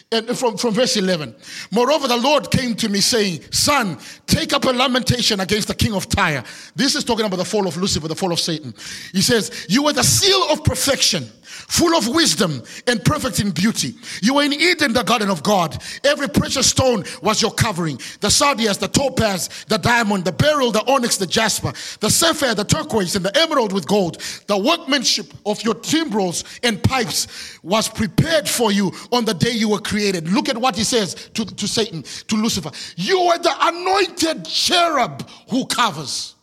And 0.09 0.37
from, 0.37 0.55
from 0.55 0.73
verse 0.73 0.95
11. 0.95 1.35
Moreover, 1.69 2.07
the 2.07 2.15
Lord 2.15 2.49
came 2.49 2.75
to 2.75 2.87
me 2.87 3.01
saying, 3.01 3.41
Son, 3.51 3.97
take 4.25 4.53
up 4.53 4.63
a 4.63 4.69
lamentation 4.69 5.41
against 5.41 5.67
the 5.67 5.75
king 5.75 5.93
of 5.93 6.07
Tyre. 6.07 6.45
This 6.75 6.95
is 6.95 7.03
talking 7.03 7.25
about 7.25 7.35
the 7.35 7.45
fall 7.45 7.67
of 7.67 7.75
Lucifer, 7.75 8.07
the 8.07 8.15
fall 8.15 8.31
of 8.31 8.39
Satan. 8.39 8.73
He 9.11 9.21
says, 9.21 9.65
You 9.67 9.83
were 9.83 9.91
the 9.91 10.03
seal 10.03 10.47
of 10.49 10.63
perfection 10.63 11.25
full 11.67 11.95
of 11.95 12.07
wisdom 12.07 12.63
and 12.87 13.03
perfect 13.03 13.39
in 13.39 13.51
beauty. 13.51 13.95
You 14.21 14.35
were 14.35 14.43
in 14.43 14.53
Eden, 14.53 14.93
the 14.93 15.03
garden 15.03 15.29
of 15.29 15.43
God. 15.43 15.81
Every 16.03 16.29
precious 16.29 16.69
stone 16.69 17.03
was 17.21 17.41
your 17.41 17.51
covering 17.51 17.99
the 18.21 18.29
sardius, 18.29 18.77
the 18.77 18.87
topaz, 18.87 19.65
the 19.67 19.77
diamond, 19.77 20.25
the 20.25 20.31
beryl, 20.31 20.71
the 20.71 20.85
onyx, 20.89 21.17
the 21.17 21.27
jasper, 21.27 21.73
the 21.99 22.09
sapphire, 22.09 22.55
the 22.55 22.63
turquoise, 22.63 23.15
and 23.15 23.25
the 23.25 23.37
emerald 23.37 23.73
with 23.73 23.87
gold. 23.87 24.21
The 24.47 24.57
workmanship 24.57 25.33
of 25.45 25.61
your 25.63 25.75
timbrels 25.75 26.43
and 26.63 26.81
pipes 26.81 27.59
was 27.63 27.89
prepared 27.89 28.47
for 28.47 28.71
you 28.71 28.91
on 29.11 29.25
the 29.25 29.33
day 29.33 29.51
you 29.51 29.69
were 29.69 29.79
created. 29.79 29.96
Look 30.31 30.49
at 30.49 30.57
what 30.57 30.75
he 30.75 30.83
says 30.83 31.29
to, 31.33 31.45
to 31.45 31.67
Satan, 31.67 32.03
to 32.27 32.35
Lucifer. 32.35 32.71
You 32.95 33.19
are 33.19 33.37
the 33.37 33.53
anointed 33.59 34.45
cherub 34.45 35.27
who 35.49 35.65
covers. 35.65 36.35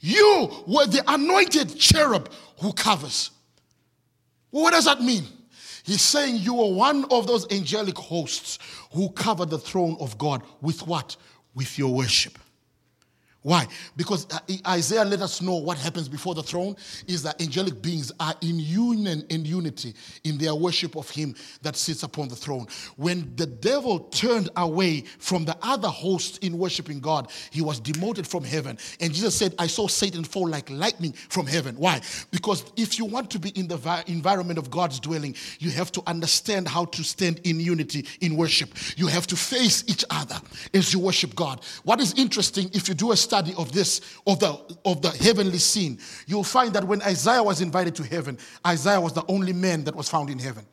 You 0.00 0.50
were 0.66 0.86
the 0.86 1.02
anointed 1.06 1.78
cherub 1.78 2.30
who 2.60 2.72
covers. 2.74 3.30
What 4.50 4.72
does 4.72 4.84
that 4.84 5.00
mean? 5.00 5.24
He's 5.84 6.02
saying 6.02 6.36
you 6.36 6.54
were 6.54 6.72
one 6.72 7.04
of 7.10 7.26
those 7.26 7.50
angelic 7.50 7.96
hosts 7.96 8.58
who 8.92 9.10
covered 9.10 9.50
the 9.50 9.58
throne 9.58 9.96
of 10.00 10.16
God 10.18 10.42
with 10.60 10.86
what? 10.86 11.16
With 11.54 11.78
your 11.78 11.92
worship. 11.94 12.38
Why? 13.44 13.66
Because 13.94 14.26
uh, 14.32 14.38
Isaiah 14.68 15.04
let 15.04 15.20
us 15.20 15.42
know 15.42 15.56
what 15.56 15.76
happens 15.76 16.08
before 16.08 16.34
the 16.34 16.42
throne 16.42 16.76
is 17.06 17.22
that 17.24 17.42
angelic 17.42 17.82
beings 17.82 18.10
are 18.18 18.34
in 18.40 18.58
union 18.58 19.22
and 19.28 19.46
unity 19.46 19.92
in 20.24 20.38
their 20.38 20.54
worship 20.54 20.96
of 20.96 21.10
him 21.10 21.34
that 21.60 21.76
sits 21.76 22.04
upon 22.04 22.28
the 22.28 22.36
throne. 22.36 22.66
When 22.96 23.36
the 23.36 23.44
devil 23.44 23.98
turned 23.98 24.48
away 24.56 25.02
from 25.18 25.44
the 25.44 25.54
other 25.60 25.88
hosts 25.88 26.38
in 26.38 26.56
worshiping 26.56 27.00
God, 27.00 27.30
he 27.50 27.60
was 27.60 27.80
demoted 27.80 28.26
from 28.26 28.44
heaven. 28.44 28.78
And 28.98 29.12
Jesus 29.12 29.36
said, 29.36 29.54
I 29.58 29.66
saw 29.66 29.88
Satan 29.88 30.24
fall 30.24 30.48
like 30.48 30.70
lightning 30.70 31.12
from 31.12 31.46
heaven. 31.46 31.76
Why? 31.76 32.00
Because 32.30 32.64
if 32.78 32.98
you 32.98 33.04
want 33.04 33.30
to 33.32 33.38
be 33.38 33.50
in 33.50 33.68
the 33.68 34.04
environment 34.06 34.58
of 34.58 34.70
God's 34.70 34.98
dwelling, 34.98 35.36
you 35.58 35.68
have 35.68 35.92
to 35.92 36.02
understand 36.06 36.66
how 36.66 36.86
to 36.86 37.04
stand 37.04 37.42
in 37.44 37.60
unity 37.60 38.06
in 38.22 38.38
worship. 38.38 38.70
You 38.96 39.06
have 39.08 39.26
to 39.26 39.36
face 39.36 39.84
each 39.86 40.06
other 40.08 40.40
as 40.72 40.94
you 40.94 40.98
worship 40.98 41.34
God. 41.34 41.62
What 41.82 42.00
is 42.00 42.14
interesting, 42.14 42.70
if 42.72 42.88
you 42.88 42.94
do 42.94 43.12
a 43.12 43.16
study 43.18 43.33
of 43.34 43.72
this, 43.72 44.00
of 44.26 44.38
the, 44.40 44.58
of 44.84 45.02
the 45.02 45.10
heavenly 45.10 45.58
scene, 45.58 45.98
you'll 46.26 46.44
find 46.44 46.72
that 46.74 46.84
when 46.84 47.02
Isaiah 47.02 47.42
was 47.42 47.60
invited 47.60 47.94
to 47.96 48.02
heaven, 48.02 48.38
Isaiah 48.66 49.00
was 49.00 49.12
the 49.12 49.24
only 49.28 49.52
man 49.52 49.84
that 49.84 49.94
was 49.94 50.08
found 50.08 50.30
in 50.30 50.38
heaven. 50.38 50.66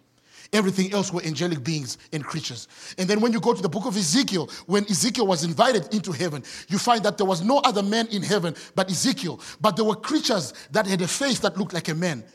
Everything 0.54 0.92
else 0.94 1.14
were 1.14 1.24
angelic 1.24 1.64
beings 1.64 1.98
and 2.12 2.24
creatures. 2.24 2.68
And 2.98 3.10
then 3.10 3.22
when 3.22 3.32
you 3.32 3.40
go 3.40 3.54
to 3.54 3.62
the 3.62 3.70
book 3.70 3.86
of 3.86 3.96
Ezekiel, 3.96 4.50
when 4.66 4.84
Ezekiel 4.84 5.26
was 5.26 5.46
invited 5.46 5.94
into 5.94 6.12
heaven, 6.12 6.44
you 6.68 6.78
find 6.78 7.04
that 7.04 7.18
there 7.18 7.26
was 7.26 7.42
no 7.42 7.60
other 7.60 7.82
man 7.82 8.08
in 8.08 8.22
heaven 8.22 8.54
but 8.76 8.90
Ezekiel. 8.92 9.40
But 9.62 9.78
there 9.78 9.86
were 9.86 9.96
creatures 9.96 10.54
that 10.72 10.86
had 10.86 11.02
a 11.02 11.08
face 11.08 11.40
that 11.40 11.58
looked 11.58 11.74
like 11.74 11.88
a 11.88 11.96
man. 11.96 12.26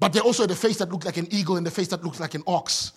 But 0.00 0.12
they 0.12 0.20
also 0.20 0.42
had 0.42 0.50
a 0.50 0.56
face 0.56 0.78
that 0.78 0.90
looked 0.90 1.04
like 1.04 1.18
an 1.18 1.28
eagle 1.30 1.56
and 1.56 1.66
a 1.66 1.70
face 1.70 1.88
that 1.88 2.04
looked 2.04 2.18
like 2.18 2.34
an 2.34 2.42
ox 2.46 2.92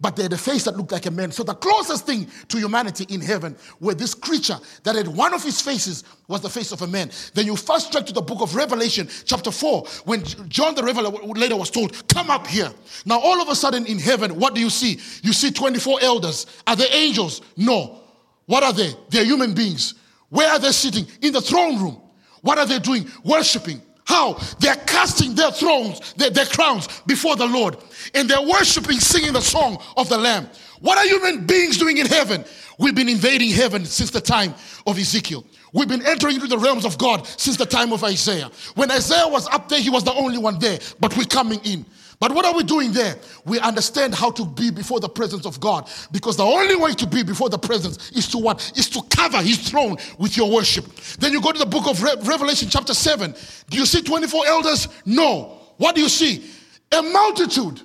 but 0.00 0.14
they 0.14 0.22
had 0.22 0.32
a 0.32 0.38
face 0.38 0.64
that 0.64 0.76
looked 0.76 0.92
like 0.92 1.06
a 1.06 1.10
man. 1.10 1.32
So 1.32 1.42
the 1.42 1.54
closest 1.54 2.06
thing 2.06 2.28
to 2.48 2.58
humanity 2.58 3.06
in 3.08 3.20
heaven 3.20 3.56
were 3.80 3.94
this 3.94 4.14
creature 4.14 4.58
that 4.84 4.94
had 4.94 5.08
one 5.08 5.34
of 5.34 5.42
his 5.42 5.60
faces 5.60 6.04
was 6.28 6.40
the 6.40 6.48
face 6.48 6.70
of 6.70 6.82
a 6.82 6.86
man. 6.86 7.10
Then 7.34 7.46
you 7.46 7.56
fast 7.56 7.90
track 7.90 8.06
to 8.06 8.12
the 8.12 8.22
book 8.22 8.40
of 8.40 8.54
Revelation, 8.54 9.08
chapter 9.24 9.50
4, 9.50 9.86
when 10.04 10.22
John 10.48 10.74
the 10.74 10.84
Revelator 10.84 11.56
was 11.56 11.70
told, 11.70 12.06
Come 12.08 12.30
up 12.30 12.46
here. 12.46 12.72
Now, 13.06 13.18
all 13.18 13.42
of 13.42 13.48
a 13.48 13.56
sudden 13.56 13.86
in 13.86 13.98
heaven, 13.98 14.38
what 14.38 14.54
do 14.54 14.60
you 14.60 14.70
see? 14.70 15.00
You 15.22 15.32
see 15.32 15.50
24 15.50 15.98
elders. 16.02 16.46
Are 16.66 16.76
they 16.76 16.88
angels? 16.88 17.40
No. 17.56 18.00
What 18.46 18.62
are 18.62 18.72
they? 18.72 18.92
They're 19.10 19.24
human 19.24 19.52
beings. 19.52 19.94
Where 20.28 20.48
are 20.48 20.58
they 20.58 20.72
sitting? 20.72 21.06
In 21.22 21.32
the 21.32 21.40
throne 21.40 21.82
room. 21.82 22.00
What 22.42 22.58
are 22.58 22.66
they 22.66 22.78
doing? 22.78 23.10
Worshipping. 23.24 23.82
How? 24.08 24.40
They're 24.58 24.74
casting 24.74 25.34
their 25.34 25.50
thrones, 25.50 26.14
their, 26.14 26.30
their, 26.30 26.46
crowns 26.46 26.88
before 27.06 27.36
the 27.36 27.46
Lord. 27.46 27.76
And 28.14 28.28
they're 28.28 28.40
worshiping, 28.40 29.00
singing 29.00 29.34
the 29.34 29.42
song 29.42 29.82
of 29.98 30.08
the 30.08 30.16
Lamb. 30.16 30.48
What 30.80 30.96
are 30.96 31.06
human 31.06 31.44
beings 31.46 31.76
doing 31.76 31.98
in 31.98 32.06
heaven? 32.06 32.42
We've 32.78 32.94
been 32.94 33.10
invading 33.10 33.50
heaven 33.50 33.84
since 33.84 34.10
the 34.10 34.22
time 34.22 34.54
of 34.86 34.98
Ezekiel. 34.98 35.44
We've 35.74 35.88
been 35.88 36.06
entering 36.06 36.36
into 36.36 36.46
the 36.46 36.56
realms 36.56 36.86
of 36.86 36.96
God 36.96 37.26
since 37.26 37.58
the 37.58 37.66
time 37.66 37.92
of 37.92 38.02
Isaiah. 38.02 38.50
When 38.76 38.90
Isaiah 38.90 39.28
was 39.28 39.46
up 39.48 39.68
there, 39.68 39.80
he 39.80 39.90
was 39.90 40.04
the 40.04 40.14
only 40.14 40.38
one 40.38 40.58
there, 40.58 40.78
but 40.98 41.14
we're 41.14 41.24
coming 41.24 41.60
in. 41.64 41.84
But 42.20 42.32
what 42.32 42.44
are 42.44 42.54
we 42.54 42.64
doing 42.64 42.92
there? 42.92 43.16
We 43.44 43.60
understand 43.60 44.12
how 44.14 44.32
to 44.32 44.44
be 44.44 44.70
before 44.70 44.98
the 44.98 45.08
presence 45.08 45.46
of 45.46 45.60
God 45.60 45.88
because 46.10 46.36
the 46.36 46.44
only 46.44 46.74
way 46.74 46.92
to 46.94 47.06
be 47.06 47.22
before 47.22 47.48
the 47.48 47.58
presence 47.58 48.10
is 48.10 48.26
to 48.28 48.38
what? 48.38 48.72
Is 48.76 48.90
to 48.90 49.02
cover 49.08 49.40
his 49.40 49.68
throne 49.68 49.96
with 50.18 50.36
your 50.36 50.50
worship. 50.50 50.84
Then 51.20 51.32
you 51.32 51.40
go 51.40 51.52
to 51.52 51.58
the 51.58 51.66
book 51.66 51.86
of 51.86 52.02
Re- 52.02 52.16
Revelation, 52.22 52.68
chapter 52.68 52.92
7. 52.92 53.34
Do 53.70 53.78
you 53.78 53.86
see 53.86 54.02
24 54.02 54.46
elders? 54.46 54.88
No. 55.06 55.58
What 55.76 55.94
do 55.94 56.00
you 56.00 56.08
see? 56.08 56.44
A 56.90 57.02
multitude. 57.02 57.82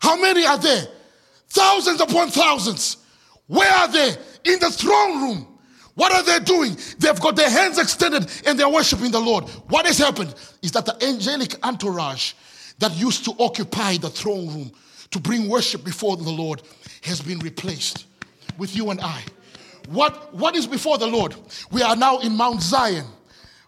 How 0.00 0.16
many 0.16 0.46
are 0.46 0.58
there? 0.58 0.86
Thousands 1.50 2.00
upon 2.00 2.30
thousands. 2.30 2.96
Where 3.48 3.70
are 3.70 3.88
they? 3.88 4.16
In 4.44 4.58
the 4.60 4.70
throne 4.70 5.22
room. 5.22 5.46
What 5.94 6.12
are 6.12 6.22
they 6.22 6.42
doing? 6.42 6.74
They've 6.98 7.20
got 7.20 7.36
their 7.36 7.50
hands 7.50 7.78
extended 7.78 8.26
and 8.46 8.58
they're 8.58 8.68
worshiping 8.68 9.10
the 9.10 9.20
Lord. 9.20 9.44
What 9.68 9.84
has 9.84 9.98
happened 9.98 10.34
is 10.62 10.72
that 10.72 10.86
the 10.86 11.06
angelic 11.06 11.54
entourage 11.62 12.32
that 12.78 12.96
used 12.96 13.24
to 13.24 13.34
occupy 13.38 13.96
the 13.96 14.10
throne 14.10 14.48
room 14.48 14.72
to 15.10 15.20
bring 15.20 15.48
worship 15.48 15.84
before 15.84 16.16
the 16.16 16.30
Lord 16.30 16.62
has 17.02 17.20
been 17.20 17.38
replaced 17.40 18.06
with 18.58 18.74
you 18.74 18.90
and 18.90 19.00
I. 19.00 19.22
What, 19.88 20.34
what 20.34 20.54
is 20.56 20.66
before 20.66 20.98
the 20.98 21.06
Lord? 21.06 21.34
We 21.70 21.82
are 21.82 21.96
now 21.96 22.18
in 22.20 22.36
Mount 22.36 22.62
Zion, 22.62 23.04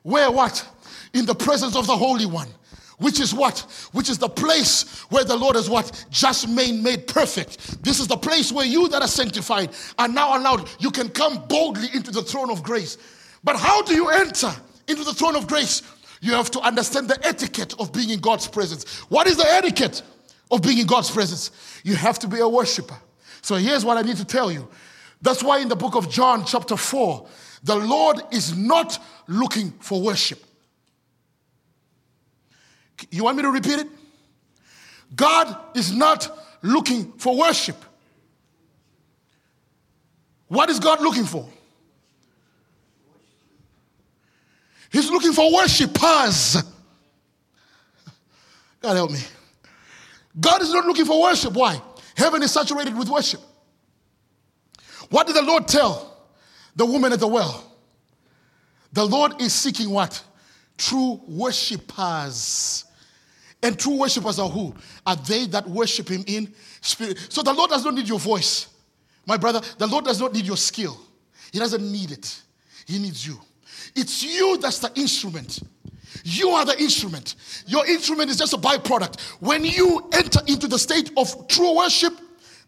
where 0.02 0.30
what? 0.30 0.66
In 1.12 1.26
the 1.26 1.34
presence 1.34 1.76
of 1.76 1.86
the 1.86 1.96
Holy 1.96 2.26
One, 2.26 2.48
which 2.98 3.20
is 3.20 3.34
what? 3.34 3.60
Which 3.92 4.08
is 4.08 4.18
the 4.18 4.28
place 4.28 5.00
where 5.10 5.24
the 5.24 5.36
Lord 5.36 5.56
is 5.56 5.68
what? 5.68 6.06
Just 6.10 6.48
made, 6.48 6.82
made 6.82 7.06
perfect. 7.06 7.82
This 7.82 8.00
is 8.00 8.06
the 8.06 8.16
place 8.16 8.52
where 8.52 8.66
you 8.66 8.88
that 8.88 9.02
are 9.02 9.08
sanctified 9.08 9.70
are 9.98 10.08
now 10.08 10.38
allowed. 10.38 10.68
You 10.78 10.90
can 10.90 11.08
come 11.08 11.44
boldly 11.48 11.88
into 11.92 12.10
the 12.10 12.22
throne 12.22 12.50
of 12.50 12.62
grace. 12.62 12.96
But 13.42 13.56
how 13.56 13.82
do 13.82 13.94
you 13.94 14.08
enter 14.08 14.54
into 14.88 15.04
the 15.04 15.12
throne 15.12 15.36
of 15.36 15.46
grace? 15.46 15.82
You 16.24 16.32
have 16.32 16.50
to 16.52 16.60
understand 16.60 17.08
the 17.08 17.22
etiquette 17.22 17.74
of 17.78 17.92
being 17.92 18.08
in 18.08 18.18
God's 18.18 18.48
presence. 18.48 19.00
What 19.10 19.26
is 19.26 19.36
the 19.36 19.46
etiquette 19.46 20.00
of 20.50 20.62
being 20.62 20.78
in 20.78 20.86
God's 20.86 21.10
presence? 21.10 21.50
You 21.84 21.96
have 21.96 22.18
to 22.20 22.26
be 22.26 22.38
a 22.38 22.48
worshiper. 22.48 22.96
So 23.42 23.56
here's 23.56 23.84
what 23.84 23.98
I 23.98 24.00
need 24.00 24.16
to 24.16 24.24
tell 24.24 24.50
you. 24.50 24.66
That's 25.20 25.42
why 25.42 25.58
in 25.58 25.68
the 25.68 25.76
book 25.76 25.94
of 25.94 26.08
John, 26.08 26.46
chapter 26.46 26.78
4, 26.78 27.26
the 27.64 27.76
Lord 27.76 28.22
is 28.32 28.56
not 28.56 28.98
looking 29.26 29.72
for 29.80 30.00
worship. 30.00 30.42
You 33.10 33.24
want 33.24 33.36
me 33.36 33.42
to 33.42 33.50
repeat 33.50 33.80
it? 33.80 33.88
God 35.14 35.54
is 35.76 35.92
not 35.92 36.38
looking 36.62 37.12
for 37.18 37.36
worship. 37.36 37.76
What 40.48 40.70
is 40.70 40.80
God 40.80 41.02
looking 41.02 41.26
for? 41.26 41.46
He's 44.94 45.10
looking 45.10 45.32
for 45.32 45.52
worshipers. 45.52 46.62
God 48.80 48.94
help 48.94 49.10
me. 49.10 49.18
God 50.38 50.62
is 50.62 50.72
not 50.72 50.86
looking 50.86 51.04
for 51.04 51.20
worship. 51.20 51.52
Why? 51.52 51.82
Heaven 52.16 52.40
is 52.44 52.52
saturated 52.52 52.96
with 52.96 53.08
worship. 53.08 53.40
What 55.10 55.26
did 55.26 55.34
the 55.34 55.42
Lord 55.42 55.66
tell 55.66 56.16
the 56.76 56.86
woman 56.86 57.12
at 57.12 57.18
the 57.18 57.26
well? 57.26 57.72
The 58.92 59.04
Lord 59.04 59.42
is 59.42 59.52
seeking 59.52 59.90
what? 59.90 60.22
True 60.78 61.20
worshipers. 61.26 62.84
And 63.64 63.76
true 63.76 63.98
worshipers 63.98 64.38
are 64.38 64.48
who? 64.48 64.76
Are 65.04 65.16
they 65.16 65.46
that 65.46 65.68
worship 65.68 66.08
Him 66.08 66.22
in 66.28 66.54
spirit? 66.80 67.18
So 67.30 67.42
the 67.42 67.52
Lord 67.52 67.70
does 67.70 67.84
not 67.84 67.94
need 67.94 68.08
your 68.08 68.20
voice, 68.20 68.68
my 69.26 69.38
brother. 69.38 69.60
The 69.76 69.88
Lord 69.88 70.04
does 70.04 70.20
not 70.20 70.32
need 70.32 70.46
your 70.46 70.56
skill. 70.56 70.96
He 71.52 71.58
doesn't 71.58 71.82
need 71.82 72.12
it. 72.12 72.42
He 72.86 73.00
needs 73.00 73.26
you. 73.26 73.40
It's 73.94 74.22
you 74.22 74.58
that's 74.58 74.78
the 74.78 74.92
instrument. 74.94 75.60
You 76.24 76.50
are 76.50 76.64
the 76.64 76.78
instrument. 76.80 77.34
Your 77.66 77.86
instrument 77.86 78.30
is 78.30 78.38
just 78.38 78.54
a 78.54 78.56
byproduct. 78.56 79.20
When 79.40 79.64
you 79.64 80.08
enter 80.12 80.40
into 80.46 80.66
the 80.66 80.78
state 80.78 81.10
of 81.16 81.48
true 81.48 81.76
worship, 81.76 82.14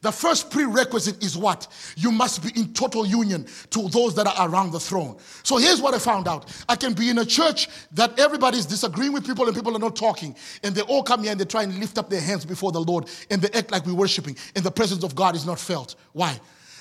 the 0.02 0.12
first 0.12 0.50
prerequisite 0.50 1.24
is 1.24 1.36
what? 1.36 1.66
You 1.96 2.12
must 2.12 2.42
be 2.42 2.60
in 2.60 2.72
total 2.74 3.06
union 3.06 3.46
to 3.70 3.88
those 3.88 4.14
that 4.16 4.26
are 4.26 4.48
around 4.48 4.72
the 4.72 4.80
throne. 4.80 5.16
So 5.42 5.56
here's 5.56 5.80
what 5.80 5.94
I 5.94 5.98
found 5.98 6.28
out. 6.28 6.52
I 6.68 6.76
can 6.76 6.92
be 6.92 7.08
in 7.08 7.18
a 7.18 7.24
church 7.24 7.68
that 7.92 8.18
everybody 8.18 8.58
is 8.58 8.66
disagreeing 8.66 9.12
with 9.12 9.26
people 9.26 9.46
and 9.46 9.54
people 9.56 9.74
are 9.74 9.80
not 9.80 9.96
talking. 9.96 10.36
And 10.62 10.74
they 10.74 10.82
all 10.82 11.02
come 11.02 11.22
here 11.22 11.32
and 11.32 11.40
they 11.40 11.44
try 11.46 11.62
and 11.62 11.78
lift 11.78 11.98
up 11.98 12.10
their 12.10 12.20
hands 12.20 12.44
before 12.44 12.72
the 12.72 12.80
Lord 12.80 13.08
and 13.30 13.40
they 13.40 13.58
act 13.58 13.70
like 13.72 13.86
we're 13.86 13.94
worshiping. 13.94 14.36
And 14.54 14.64
the 14.64 14.70
presence 14.70 15.02
of 15.02 15.14
God 15.14 15.34
is 15.34 15.46
not 15.46 15.58
felt. 15.58 15.96
Why? 16.12 16.38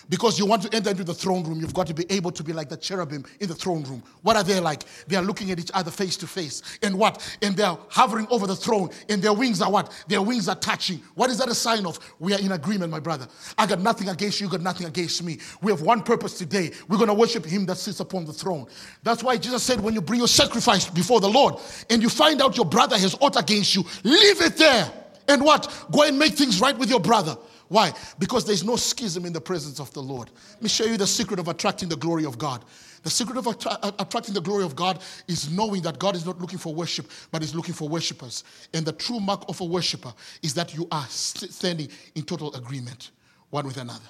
Because 0.10 0.38
you 0.38 0.46
want 0.46 0.62
to 0.64 0.76
enter 0.76 0.92
into 0.92 1.04
the 1.04 1.14
throne 1.14 1.44
room, 1.44 1.60
you've 1.60 1.74
got 1.74 1.88
to 1.88 1.94
be 1.94 2.06
able 2.10 2.32
to 2.32 2.44
be 2.44 2.54
like 2.54 2.70
the 2.70 2.78
cherubim 2.78 3.26
in 3.40 3.48
the 3.48 3.56
throne 3.56 3.84
room. 3.84 4.04
What 4.22 4.36
are 4.36 4.44
they 4.44 4.60
like? 4.60 4.84
They 5.08 5.16
are 5.16 5.24
looking 5.24 5.52
at 5.52 5.60
each 5.60 5.72
other 5.74 5.92
face 5.92 6.16
to 6.18 6.28
face. 6.28 6.62
And 6.84 6.98
what? 6.98 7.38
And 7.42 7.58
they 7.58 7.64
are 7.64 7.80
hovering 7.90 8.28
over 8.30 8.46
the 8.46 8.56
throne. 8.56 8.90
And 9.10 9.22
their 9.22 9.34
wings 9.34 9.62
are 9.62 9.72
what? 9.72 9.92
Their 10.08 10.22
wings 10.22 10.48
are 10.48 10.56
touching. 10.56 11.02
What 11.16 11.30
is 11.30 11.38
that 11.40 11.48
a 11.48 11.56
sign 11.56 11.86
of? 11.86 12.00
We 12.20 12.34
are 12.34 12.40
in 12.40 12.52
agreement, 12.52 12.92
my 12.92 13.00
brother. 13.00 13.28
I 13.58 13.66
got 13.66 13.80
nothing 13.80 14.10
against 14.10 14.40
you, 14.40 14.48
you 14.48 14.52
got 14.52 14.62
nothing 14.62 14.86
against 14.88 15.24
me. 15.24 15.40
We 15.62 15.72
have 15.72 15.82
one 15.82 16.04
purpose 16.04 16.38
today. 16.38 16.72
We're 16.88 16.98
going 16.98 17.08
to 17.08 17.14
worship 17.14 17.46
him 17.46 17.66
that 17.66 17.78
sits 17.78 18.00
upon 18.00 18.26
the 18.26 18.34
throne. 18.34 18.68
That's 19.04 19.24
why 19.24 19.38
Jesus 19.38 19.64
said, 19.64 19.80
when 19.80 19.94
you 19.94 20.02
bring 20.02 20.20
your 20.20 20.28
sacrifice 20.28 20.88
before 20.90 21.20
the 21.20 21.30
Lord 21.30 21.56
and 21.90 22.02
you 22.02 22.10
find 22.10 22.42
out 22.42 22.58
your 22.58 22.66
brother 22.66 22.98
has 22.98 23.16
ought 23.22 23.40
against 23.40 23.76
you, 23.76 23.84
leave 24.04 24.42
it 24.42 24.58
there. 24.58 24.92
And 25.28 25.44
what? 25.44 25.86
Go 25.92 26.04
and 26.04 26.20
make 26.20 26.34
things 26.34 26.62
right 26.62 26.78
with 26.78 26.90
your 26.90 27.00
brother. 27.00 27.38
Why? 27.68 27.94
Because 28.20 28.46
there's 28.46 28.64
no 28.64 28.76
schism 28.76 29.26
in 29.26 29.34
the 29.34 29.42
presence 29.42 29.80
of 29.80 29.92
the 29.94 30.02
Lord. 30.02 30.30
Let 30.54 30.64
me 30.64 30.70
show 30.70 30.86
you 30.86 30.98
the 30.98 31.08
secret 31.08 31.40
of 31.40 31.48
attracting 31.48 31.90
the 31.90 31.96
glory 31.96 32.26
of 32.26 32.38
God. 32.38 32.64
The 33.04 33.10
secret 33.10 33.38
of 33.38 33.48
attra- 33.48 33.94
attracting 34.00 34.34
the 34.34 34.42
glory 34.42 34.64
of 34.64 34.76
God 34.76 35.02
is 35.28 35.52
knowing 35.52 35.82
that 35.84 36.00
God 36.00 36.16
is 36.16 36.26
not 36.26 36.40
looking 36.40 36.60
for 36.60 36.74
worship, 36.74 37.10
but 37.32 37.44
is 37.44 37.56
looking 37.56 37.74
for 37.74 37.88
worshipers. 37.88 38.44
And 38.74 38.86
the 38.86 38.94
true 38.94 39.20
mark 39.20 39.46
of 39.48 39.62
a 39.62 39.66
worshiper 39.66 40.14
is 40.42 40.54
that 40.56 40.74
you 40.76 40.88
are 40.92 41.06
standing 41.08 41.90
in 42.16 42.24
total 42.24 42.54
agreement 42.56 43.12
one 43.50 43.66
with 43.68 43.78
another, 43.78 44.10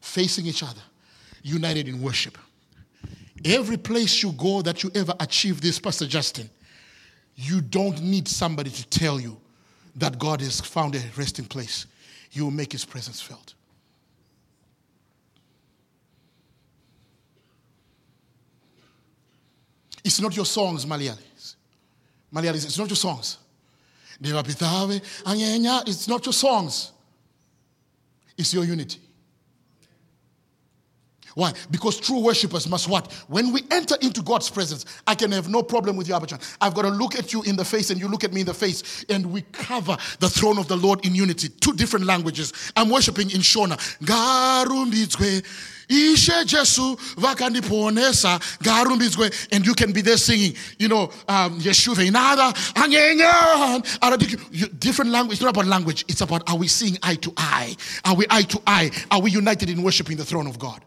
facing 0.00 0.46
each 0.46 0.62
other, 0.62 0.82
united 1.42 1.88
in 1.88 2.02
worship. 2.02 2.36
Every 3.44 3.76
place 3.76 4.22
you 4.22 4.32
go 4.32 4.62
that 4.62 4.82
you 4.82 4.90
ever 4.94 5.14
achieve 5.20 5.60
this, 5.60 5.78
Pastor 5.78 6.06
Justin, 6.06 6.50
you 7.36 7.60
don't 7.60 8.00
need 8.02 8.28
somebody 8.28 8.70
to 8.70 8.86
tell 8.88 9.20
you 9.20 9.36
that 9.96 10.18
God 10.18 10.40
has 10.40 10.60
found 10.60 10.94
a 10.94 11.02
resting 11.16 11.44
place 11.44 11.86
you 12.34 12.44
will 12.44 12.50
make 12.50 12.72
his 12.72 12.84
presence 12.84 13.20
felt. 13.20 13.54
It's 20.04 20.20
not 20.20 20.36
your 20.36 20.44
songs, 20.44 20.84
Malayalis. 20.84 21.56
Malayalis, 22.32 22.64
it's 22.66 22.78
not 22.78 22.90
your 22.90 22.96
songs. 22.96 23.38
It's 24.20 26.08
not 26.08 26.26
your 26.26 26.32
songs. 26.32 26.92
It's 28.36 28.52
your 28.52 28.64
unity. 28.64 29.00
Why? 31.34 31.52
Because 31.70 31.98
true 31.98 32.20
worshippers 32.20 32.68
must 32.68 32.88
what? 32.88 33.12
When 33.28 33.52
we 33.52 33.62
enter 33.70 33.96
into 34.00 34.22
God's 34.22 34.48
presence, 34.48 34.84
I 35.06 35.14
can 35.16 35.32
have 35.32 35.48
no 35.48 35.62
problem 35.62 35.96
with 35.96 36.08
you, 36.08 36.14
Abachan. 36.14 36.40
I've 36.60 36.74
got 36.74 36.82
to 36.82 36.90
look 36.90 37.16
at 37.16 37.32
you 37.32 37.42
in 37.42 37.56
the 37.56 37.64
face 37.64 37.90
and 37.90 38.00
you 38.00 38.06
look 38.08 38.22
at 38.22 38.32
me 38.32 38.40
in 38.42 38.46
the 38.46 38.54
face, 38.54 39.04
and 39.08 39.26
we 39.32 39.42
cover 39.52 39.96
the 40.20 40.28
throne 40.28 40.58
of 40.58 40.68
the 40.68 40.76
Lord 40.76 41.04
in 41.04 41.14
unity. 41.14 41.48
Two 41.48 41.72
different 41.72 42.06
languages. 42.06 42.52
I'm 42.76 42.88
worshiping 42.88 43.30
in 43.30 43.40
Shona. 43.40 43.78
ishe 45.88 46.44
jesu 46.46 46.96
vakandiponesa. 47.16 48.38
Ngaarumbidzwe 48.62 49.48
and 49.52 49.66
you 49.66 49.74
can 49.74 49.92
be 49.92 50.00
there 50.00 50.16
singing. 50.16 50.54
You 50.78 50.88
know 50.88 51.10
um, 51.28 51.60
yeshuva 51.60 52.06
inada 52.06 52.54
different 54.78 55.10
language. 55.10 55.34
It's 55.34 55.42
not 55.42 55.50
about 55.50 55.66
language. 55.66 56.04
It's 56.08 56.20
about 56.20 56.48
are 56.48 56.56
we 56.56 56.68
seeing 56.68 56.96
eye 57.02 57.16
to 57.16 57.32
eye? 57.36 57.76
Are 58.04 58.14
we 58.14 58.24
eye 58.30 58.42
to 58.42 58.62
eye? 58.66 58.90
Are 59.10 59.20
we 59.20 59.30
united 59.30 59.68
in 59.68 59.82
worshiping 59.82 60.16
the 60.16 60.24
throne 60.24 60.46
of 60.46 60.58
god 60.58 60.82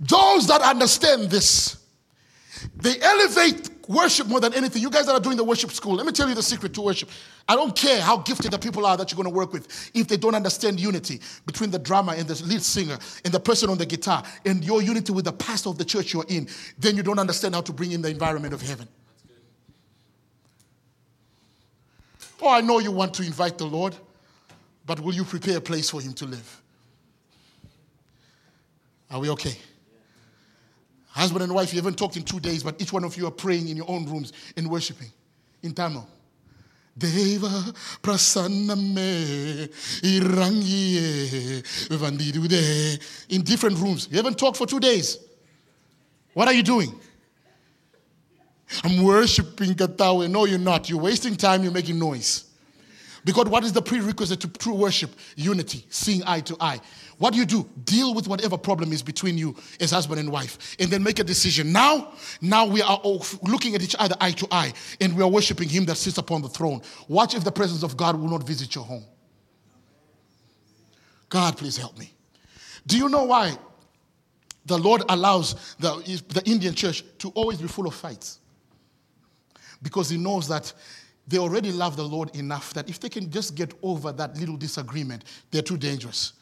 those 0.00 0.46
that 0.46 0.62
understand 0.62 1.30
this, 1.30 1.76
they 2.76 3.00
elevate 3.00 3.70
worship 3.88 4.26
more 4.26 4.40
than 4.40 4.52
anything. 4.54 4.82
You 4.82 4.90
guys 4.90 5.06
that 5.06 5.12
are 5.12 5.20
doing 5.20 5.36
the 5.36 5.44
worship 5.44 5.72
school, 5.72 5.94
let 5.94 6.06
me 6.06 6.12
tell 6.12 6.28
you 6.28 6.34
the 6.34 6.42
secret 6.42 6.74
to 6.74 6.82
worship. 6.82 7.08
I 7.48 7.56
don't 7.56 7.74
care 7.74 8.00
how 8.00 8.18
gifted 8.18 8.52
the 8.52 8.58
people 8.58 8.84
are 8.84 8.96
that 8.96 9.10
you're 9.10 9.16
going 9.16 9.32
to 9.32 9.34
work 9.34 9.52
with. 9.52 9.90
If 9.94 10.06
they 10.08 10.18
don't 10.18 10.34
understand 10.34 10.78
unity 10.78 11.20
between 11.46 11.70
the 11.70 11.78
drummer 11.78 12.12
and 12.12 12.28
the 12.28 12.44
lead 12.44 12.62
singer 12.62 12.98
and 13.24 13.32
the 13.32 13.40
person 13.40 13.70
on 13.70 13.78
the 13.78 13.86
guitar 13.86 14.22
and 14.44 14.62
your 14.62 14.82
unity 14.82 15.12
with 15.12 15.24
the 15.24 15.32
pastor 15.32 15.70
of 15.70 15.78
the 15.78 15.84
church 15.84 16.12
you're 16.12 16.26
in, 16.28 16.48
then 16.78 16.96
you 16.96 17.02
don't 17.02 17.18
understand 17.18 17.54
how 17.54 17.62
to 17.62 17.72
bring 17.72 17.92
in 17.92 18.02
the 18.02 18.10
environment 18.10 18.52
of 18.52 18.60
heaven. 18.60 18.86
Oh, 22.40 22.50
I 22.50 22.60
know 22.60 22.78
you 22.78 22.92
want 22.92 23.14
to 23.14 23.22
invite 23.24 23.58
the 23.58 23.66
Lord, 23.66 23.96
but 24.86 25.00
will 25.00 25.14
you 25.14 25.24
prepare 25.24 25.56
a 25.56 25.60
place 25.60 25.90
for 25.90 26.00
him 26.00 26.12
to 26.14 26.26
live? 26.26 26.62
Are 29.10 29.18
we 29.18 29.30
okay? 29.30 29.56
Husband 31.08 31.42
and 31.42 31.54
wife, 31.54 31.72
you 31.72 31.78
haven't 31.78 31.98
talked 31.98 32.16
in 32.16 32.22
two 32.22 32.40
days, 32.40 32.62
but 32.62 32.80
each 32.80 32.92
one 32.92 33.04
of 33.04 33.16
you 33.16 33.26
are 33.26 33.30
praying 33.30 33.68
in 33.68 33.76
your 33.76 33.90
own 33.90 34.06
rooms 34.06 34.32
and 34.56 34.68
worshiping 34.68 35.10
in 35.62 35.72
Tamil. 35.72 36.06
Deva 36.96 37.46
prasanname 38.02 39.68
irangiye 40.02 41.62
vandidude 41.90 43.00
in 43.28 43.42
different 43.42 43.78
rooms. 43.78 44.08
You 44.10 44.16
haven't 44.16 44.36
talked 44.38 44.56
for 44.56 44.66
two 44.66 44.80
days. 44.80 45.18
What 46.34 46.48
are 46.48 46.54
you 46.54 46.62
doing? 46.62 46.92
I'm 48.84 49.02
worshiping 49.02 49.74
Katawe. 49.74 50.28
No, 50.28 50.44
you're 50.44 50.58
not. 50.58 50.90
You're 50.90 51.00
wasting 51.00 51.36
time, 51.36 51.62
you're 51.62 51.72
making 51.72 51.98
noise. 51.98 52.44
Because 53.24 53.46
what 53.46 53.64
is 53.64 53.72
the 53.72 53.82
prerequisite 53.82 54.40
to 54.40 54.48
true 54.48 54.74
worship? 54.74 55.10
Unity, 55.36 55.84
seeing 55.90 56.22
eye 56.26 56.40
to 56.40 56.56
eye. 56.60 56.80
What 57.18 57.32
do 57.32 57.38
you 57.38 57.46
do? 57.46 57.68
Deal 57.84 58.14
with 58.14 58.28
whatever 58.28 58.56
problem 58.56 58.92
is 58.92 59.02
between 59.02 59.36
you 59.36 59.56
as 59.80 59.90
husband 59.90 60.20
and 60.20 60.30
wife, 60.30 60.76
and 60.78 60.88
then 60.88 61.02
make 61.02 61.18
a 61.18 61.24
decision. 61.24 61.72
Now, 61.72 62.12
now 62.40 62.64
we 62.64 62.80
are 62.80 62.96
all 62.98 63.24
looking 63.42 63.74
at 63.74 63.82
each 63.82 63.96
other 63.98 64.14
eye 64.20 64.30
to 64.32 64.46
eye, 64.52 64.72
and 65.00 65.16
we 65.16 65.22
are 65.22 65.28
worshiping 65.28 65.68
Him 65.68 65.84
that 65.86 65.96
sits 65.96 66.18
upon 66.18 66.42
the 66.42 66.48
throne. 66.48 66.80
Watch 67.08 67.34
if 67.34 67.42
the 67.42 67.52
presence 67.52 67.82
of 67.82 67.96
God 67.96 68.18
will 68.18 68.28
not 68.28 68.44
visit 68.44 68.74
your 68.74 68.84
home. 68.84 69.04
God, 71.28 71.56
please 71.58 71.76
help 71.76 71.98
me. 71.98 72.12
Do 72.86 72.96
you 72.96 73.08
know 73.08 73.24
why 73.24 73.58
the 74.64 74.78
Lord 74.78 75.02
allows 75.08 75.74
the, 75.80 76.22
the 76.28 76.42
Indian 76.46 76.74
church 76.74 77.02
to 77.18 77.30
always 77.30 77.60
be 77.60 77.66
full 77.66 77.88
of 77.88 77.94
fights? 77.94 78.38
Because 79.82 80.08
He 80.08 80.18
knows 80.18 80.46
that 80.48 80.72
they 81.26 81.38
already 81.38 81.72
love 81.72 81.96
the 81.96 82.04
Lord 82.04 82.34
enough 82.36 82.72
that 82.74 82.88
if 82.88 83.00
they 83.00 83.08
can 83.08 83.28
just 83.30 83.56
get 83.56 83.74
over 83.82 84.12
that 84.12 84.36
little 84.36 84.56
disagreement, 84.56 85.24
they're 85.50 85.62
too 85.62 85.76
dangerous. 85.76 86.34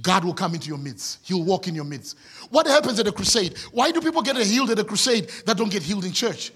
God 0.00 0.24
will 0.24 0.34
come 0.34 0.54
into 0.54 0.68
your 0.68 0.78
midst. 0.78 1.26
He'll 1.26 1.42
walk 1.42 1.66
in 1.66 1.74
your 1.74 1.84
midst. 1.84 2.16
What 2.50 2.66
happens 2.66 3.00
at 3.00 3.06
a 3.06 3.12
crusade? 3.12 3.58
Why 3.72 3.90
do 3.90 4.00
people 4.00 4.22
get 4.22 4.36
healed 4.36 4.70
at 4.70 4.78
a 4.78 4.84
crusade 4.84 5.28
that 5.46 5.56
don't 5.56 5.70
get 5.70 5.82
healed 5.82 6.04
in 6.04 6.12
church? 6.12 6.52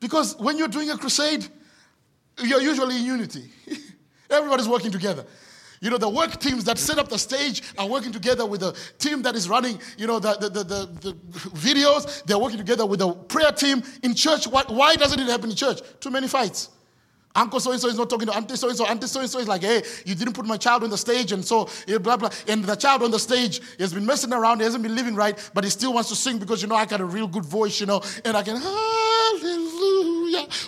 Because 0.00 0.36
when 0.38 0.58
you're 0.58 0.68
doing 0.68 0.90
a 0.90 0.98
crusade, 0.98 1.46
you're 2.42 2.60
usually 2.60 2.96
in 2.96 3.04
unity. 3.04 3.50
Everybody's 4.30 4.68
working 4.68 4.90
together. 4.90 5.24
You 5.80 5.90
know, 5.90 5.98
the 5.98 6.08
work 6.08 6.38
teams 6.38 6.64
that 6.64 6.78
set 6.78 6.98
up 6.98 7.08
the 7.08 7.18
stage 7.18 7.62
are 7.76 7.88
working 7.88 8.12
together 8.12 8.46
with 8.46 8.60
the 8.60 8.72
team 8.98 9.20
that 9.22 9.34
is 9.34 9.48
running, 9.48 9.80
you 9.98 10.06
know, 10.06 10.20
the, 10.20 10.34
the, 10.34 10.48
the, 10.48 10.86
the, 11.00 11.12
videos. 11.50 12.24
They're 12.24 12.38
working 12.38 12.58
together 12.58 12.86
with 12.86 13.00
the 13.00 13.12
prayer 13.12 13.50
team. 13.50 13.82
In 14.04 14.14
church, 14.14 14.46
why, 14.46 14.62
why 14.68 14.94
doesn't 14.94 15.18
it 15.18 15.26
happen 15.26 15.50
in 15.50 15.56
church? 15.56 15.80
Too 15.98 16.10
many 16.10 16.28
fights. 16.28 16.70
Uncle 17.34 17.60
so 17.60 17.72
and 17.72 17.80
so 17.80 17.88
is 17.88 17.96
not 17.96 18.10
talking 18.10 18.26
to 18.26 18.34
auntie 18.34 18.56
so 18.56 18.68
and 18.68 18.76
so. 18.76 18.86
Auntie 18.86 19.06
so 19.06 19.20
and 19.20 19.30
so 19.30 19.38
is 19.38 19.48
like, 19.48 19.62
hey, 19.62 19.82
you 20.04 20.14
didn't 20.14 20.34
put 20.34 20.46
my 20.46 20.56
child 20.56 20.84
on 20.84 20.90
the 20.90 20.98
stage, 20.98 21.32
and 21.32 21.44
so 21.44 21.68
eh, 21.88 21.98
blah 21.98 22.16
blah. 22.16 22.30
And 22.48 22.64
the 22.64 22.76
child 22.76 23.02
on 23.02 23.10
the 23.10 23.18
stage 23.18 23.60
has 23.78 23.92
been 23.94 24.06
messing 24.06 24.32
around, 24.32 24.58
he 24.58 24.64
hasn't 24.64 24.82
been 24.82 24.94
living 24.94 25.14
right, 25.14 25.38
but 25.54 25.64
he 25.64 25.70
still 25.70 25.94
wants 25.94 26.08
to 26.10 26.16
sing 26.16 26.38
because 26.38 26.62
you 26.62 26.68
know 26.68 26.74
I 26.74 26.86
got 26.86 27.00
a 27.00 27.04
real 27.04 27.26
good 27.26 27.44
voice, 27.44 27.80
you 27.80 27.86
know, 27.86 28.02
and 28.24 28.36
I 28.36 28.42
can 28.42 28.56
hallelujah. 28.56 30.21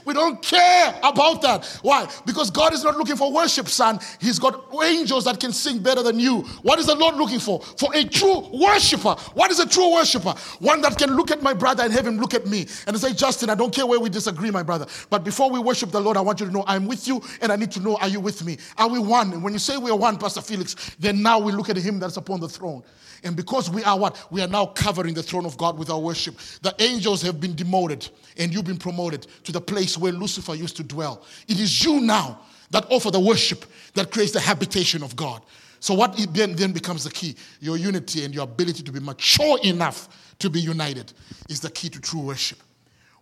We 0.05 0.15
don't 0.15 0.43
care 0.43 0.95
about 1.03 1.43
that. 1.43 1.67
Why? 1.83 2.09
Because 2.27 2.51
God 2.51 2.73
is 2.73 2.85
not 2.85 2.97
looking 2.97 3.17
for 3.17 3.33
worship, 3.33 3.69
son. 3.69 3.99
He's 4.21 4.39
got 4.39 4.73
angels 4.83 5.25
that 5.25 5.41
can 5.41 5.53
sing 5.53 5.79
better 5.79 6.03
than 6.03 6.19
you. 6.19 6.43
What 6.63 6.79
is 6.79 6.87
the 6.87 6.95
Lord 6.95 7.17
looking 7.17 7.41
for? 7.41 7.61
For 7.79 7.95
a 7.95 8.05
true 8.05 8.49
worshiper. 8.53 9.15
What 9.35 9.51
is 9.51 9.61
a 9.61 9.69
true 9.69 9.93
worshiper? 9.93 10.35
One 10.61 10.81
that 10.83 10.99
can 10.99 11.17
look 11.17 11.31
at 11.31 11.43
my 11.43 11.55
brother 11.55 11.83
and 11.83 11.93
have 11.93 12.07
him 12.07 12.19
look 12.19 12.35
at 12.35 12.47
me 12.47 12.67
and 12.87 12.99
say, 12.99 13.13
Justin, 13.13 13.51
I 13.51 13.55
don't 13.55 13.75
care 13.75 13.87
where 13.87 14.01
we 14.01 14.09
disagree, 14.09 14.51
my 14.51 14.63
brother, 14.63 14.87
but 15.11 15.25
before 15.25 15.51
we 15.51 15.59
worship 15.59 15.91
the 15.91 16.01
Lord, 16.01 16.17
I 16.17 16.21
want 16.21 16.41
you 16.41 16.47
to 16.47 16.53
know 16.53 16.65
I'm 16.67 16.87
with 16.87 17.07
you 17.07 17.23
and 17.41 17.53
I 17.53 17.57
need 17.57 17.71
to 17.73 17.81
know, 17.81 17.97
are 17.97 18.09
you 18.09 18.21
with 18.21 18.45
me? 18.45 18.59
Are 18.79 18.89
we 18.89 18.99
one? 18.99 19.33
And 19.33 19.43
when 19.43 19.53
you 19.53 19.59
say 19.59 19.77
we 19.77 19.91
are 19.91 19.97
one, 19.97 20.19
Pastor 20.19 20.41
Felix, 20.41 20.95
then 20.99 21.23
now 21.23 21.39
we 21.39 21.53
look 21.53 21.69
at 21.69 21.77
him 21.77 21.99
that's 21.99 22.17
upon 22.17 22.41
the 22.41 22.49
throne. 22.49 22.83
And 23.25 23.35
because 23.35 23.71
we 23.71 23.83
are 23.85 23.99
what? 23.99 24.23
We 24.31 24.43
are 24.43 24.47
now 24.47 24.67
covering 24.67 25.15
the 25.15 25.23
throne 25.23 25.47
of 25.47 25.57
God 25.57 25.79
with 25.79 25.89
our 25.89 25.99
worship. 25.99 26.37
The 26.61 26.75
angels 26.79 27.23
have 27.23 27.41
been 27.41 27.55
demoted 27.55 28.07
and 28.37 28.53
you've 28.53 28.67
been 28.67 28.77
promoted 28.77 29.27
to 29.45 29.53
the 29.55 29.61
place 29.61 29.97
where 29.97 30.13
Lucifer 30.13 30.55
used 30.55 30.77
to 30.77 30.83
dwell. 30.83 31.25
It 31.49 31.59
is 31.59 31.83
you 31.83 32.01
now 32.01 32.41
that 32.71 32.87
offer 32.91 33.11
the 33.11 33.21
worship 33.21 33.65
that 33.95 34.11
creates 34.11 34.33
the 34.33 34.41
habitation 34.41 35.03
of 35.03 35.17
God. 35.17 35.43
So, 35.81 35.95
what 35.95 36.17
then, 36.35 36.55
then 36.55 36.73
becomes 36.73 37.05
the 37.05 37.11
key? 37.11 37.37
Your 37.61 37.77
unity 37.77 38.25
and 38.25 38.35
your 38.35 38.45
ability 38.45 38.83
to 38.83 38.93
be 38.93 39.01
mature 39.01 39.59
enough 39.63 40.35
to 40.41 40.51
be 40.51 40.61
united 40.61 41.13
is 41.49 41.61
the 41.61 41.71
key 41.71 41.89
to 41.91 42.01
true 42.01 42.21
worship. 42.21 42.59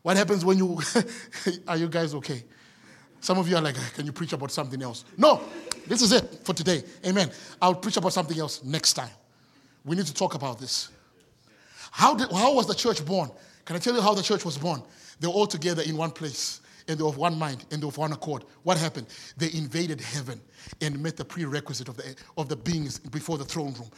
What 0.01 0.17
happens 0.17 0.45
when 0.45 0.59
you, 0.59 0.81
are 1.69 1.77
you 1.77 1.89
guys 1.89 2.15
okay? 2.15 2.43
Some 3.21 3.39
of 3.39 3.49
you 3.49 3.57
are 3.57 3.63
like, 3.63 3.77
can 3.95 4.07
you 4.07 4.13
preach 4.13 4.33
about 4.33 4.51
something 4.51 4.83
else? 4.83 5.05
No, 5.17 5.41
this 5.87 6.03
is 6.03 6.13
it 6.13 6.41
for 6.45 6.55
today. 6.55 6.83
Amen. 7.07 7.31
I'll 7.61 7.75
preach 7.75 7.97
about 7.97 8.13
something 8.13 8.39
else 8.39 8.65
next 8.65 8.95
time. 8.95 9.11
We 9.85 9.97
need 9.97 10.07
to 10.07 10.15
talk 10.15 10.35
about 10.35 10.59
this. 10.59 10.89
How, 11.91 12.15
did, 12.15 12.33
how 12.33 12.55
was 12.55 12.67
the 12.67 12.75
church 12.75 13.05
born? 13.05 13.31
Can 13.65 13.77
I 13.77 13.79
tell 13.79 13.95
you 13.95 14.01
how 14.01 14.15
the 14.15 14.23
church 14.23 14.45
was 14.45 14.57
born? 14.57 14.83
They 15.23 15.29
were 15.29 15.35
all 15.35 15.47
together 15.47 15.83
in 15.83 15.97
one 15.97 16.11
place 16.11 16.61
and 16.89 16.99
they 16.99 17.03
were 17.05 17.09
of 17.09 17.17
one 17.17 17.39
mind 17.39 17.65
and 17.71 17.81
they 17.81 17.87
were 17.87 17.91
of 17.91 17.97
one 17.97 18.13
accord. 18.13 18.45
What 18.65 18.77
happened? 18.77 19.07
They 19.37 19.53
invaded 19.55 20.01
heaven 20.01 20.41
and 20.81 21.01
met 21.01 21.17
the 21.17 21.25
prerequisite 21.25 21.89
of 21.89 21.97
the, 21.97 22.17
of 22.37 22.49
the 22.49 22.57
beings 22.57 22.99
before 22.99 23.39
the 23.39 23.45
throne 23.45 23.73
room 23.75 23.89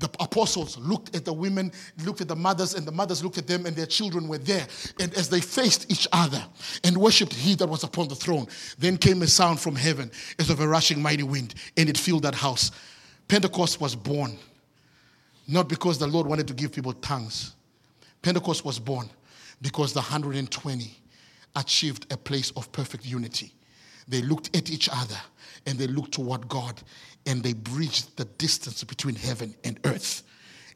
the 0.00 0.10
apostles 0.18 0.76
looked 0.78 1.14
at 1.14 1.24
the 1.24 1.32
women, 1.32 1.70
looked 2.04 2.20
at 2.20 2.26
the 2.26 2.34
mothers, 2.34 2.74
and 2.74 2.84
the 2.84 2.90
mothers 2.90 3.22
looked 3.22 3.38
at 3.38 3.46
them, 3.46 3.64
and 3.64 3.76
their 3.76 3.86
children 3.86 4.26
were 4.26 4.38
there. 4.38 4.66
And 4.98 5.14
as 5.14 5.28
they 5.28 5.40
faced 5.40 5.88
each 5.88 6.08
other 6.12 6.44
and 6.82 6.96
worshipped 6.96 7.32
He 7.32 7.54
that 7.54 7.68
was 7.68 7.84
upon 7.84 8.08
the 8.08 8.16
throne, 8.16 8.48
then 8.76 8.96
came 8.96 9.22
a 9.22 9.28
sound 9.28 9.60
from 9.60 9.76
heaven 9.76 10.10
as 10.40 10.50
of 10.50 10.58
a 10.58 10.66
rushing 10.66 11.00
mighty 11.00 11.22
wind, 11.22 11.54
and 11.76 11.88
it 11.88 11.96
filled 11.96 12.24
that 12.24 12.34
house. 12.34 12.72
Pentecost 13.28 13.80
was 13.80 13.94
born 13.94 14.36
not 15.46 15.68
because 15.68 15.98
the 15.98 16.08
Lord 16.08 16.26
wanted 16.26 16.48
to 16.48 16.54
give 16.54 16.72
people 16.72 16.92
tongues. 16.94 17.54
Pentecost 18.20 18.64
was 18.64 18.78
born 18.80 19.08
because 19.64 19.94
the 19.94 20.00
120 20.00 20.94
achieved 21.56 22.12
a 22.12 22.18
place 22.18 22.50
of 22.50 22.70
perfect 22.70 23.06
unity. 23.06 23.50
They 24.06 24.20
looked 24.20 24.54
at 24.54 24.70
each 24.70 24.90
other 24.92 25.16
and 25.64 25.78
they 25.78 25.86
looked 25.86 26.12
toward 26.12 26.46
God 26.50 26.82
and 27.24 27.42
they 27.42 27.54
bridged 27.54 28.18
the 28.18 28.26
distance 28.26 28.84
between 28.84 29.14
heaven 29.14 29.54
and 29.64 29.80
earth. 29.84 30.22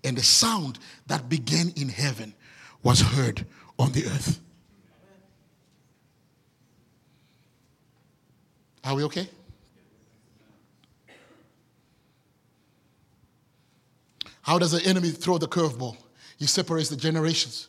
And 0.04 0.16
the 0.16 0.22
sound 0.22 0.78
that 1.06 1.28
began 1.28 1.70
in 1.76 1.90
heaven 1.90 2.32
was 2.82 3.02
heard 3.02 3.44
on 3.78 3.92
the 3.92 4.06
earth. 4.06 4.40
Are 8.84 8.94
we 8.94 9.04
okay? 9.04 9.28
How 14.40 14.58
does 14.58 14.72
the 14.72 14.82
enemy 14.88 15.10
throw 15.10 15.36
the 15.36 15.46
curveball? 15.46 15.98
He 16.38 16.46
separates 16.46 16.88
the 16.88 16.96
generations. 16.96 17.68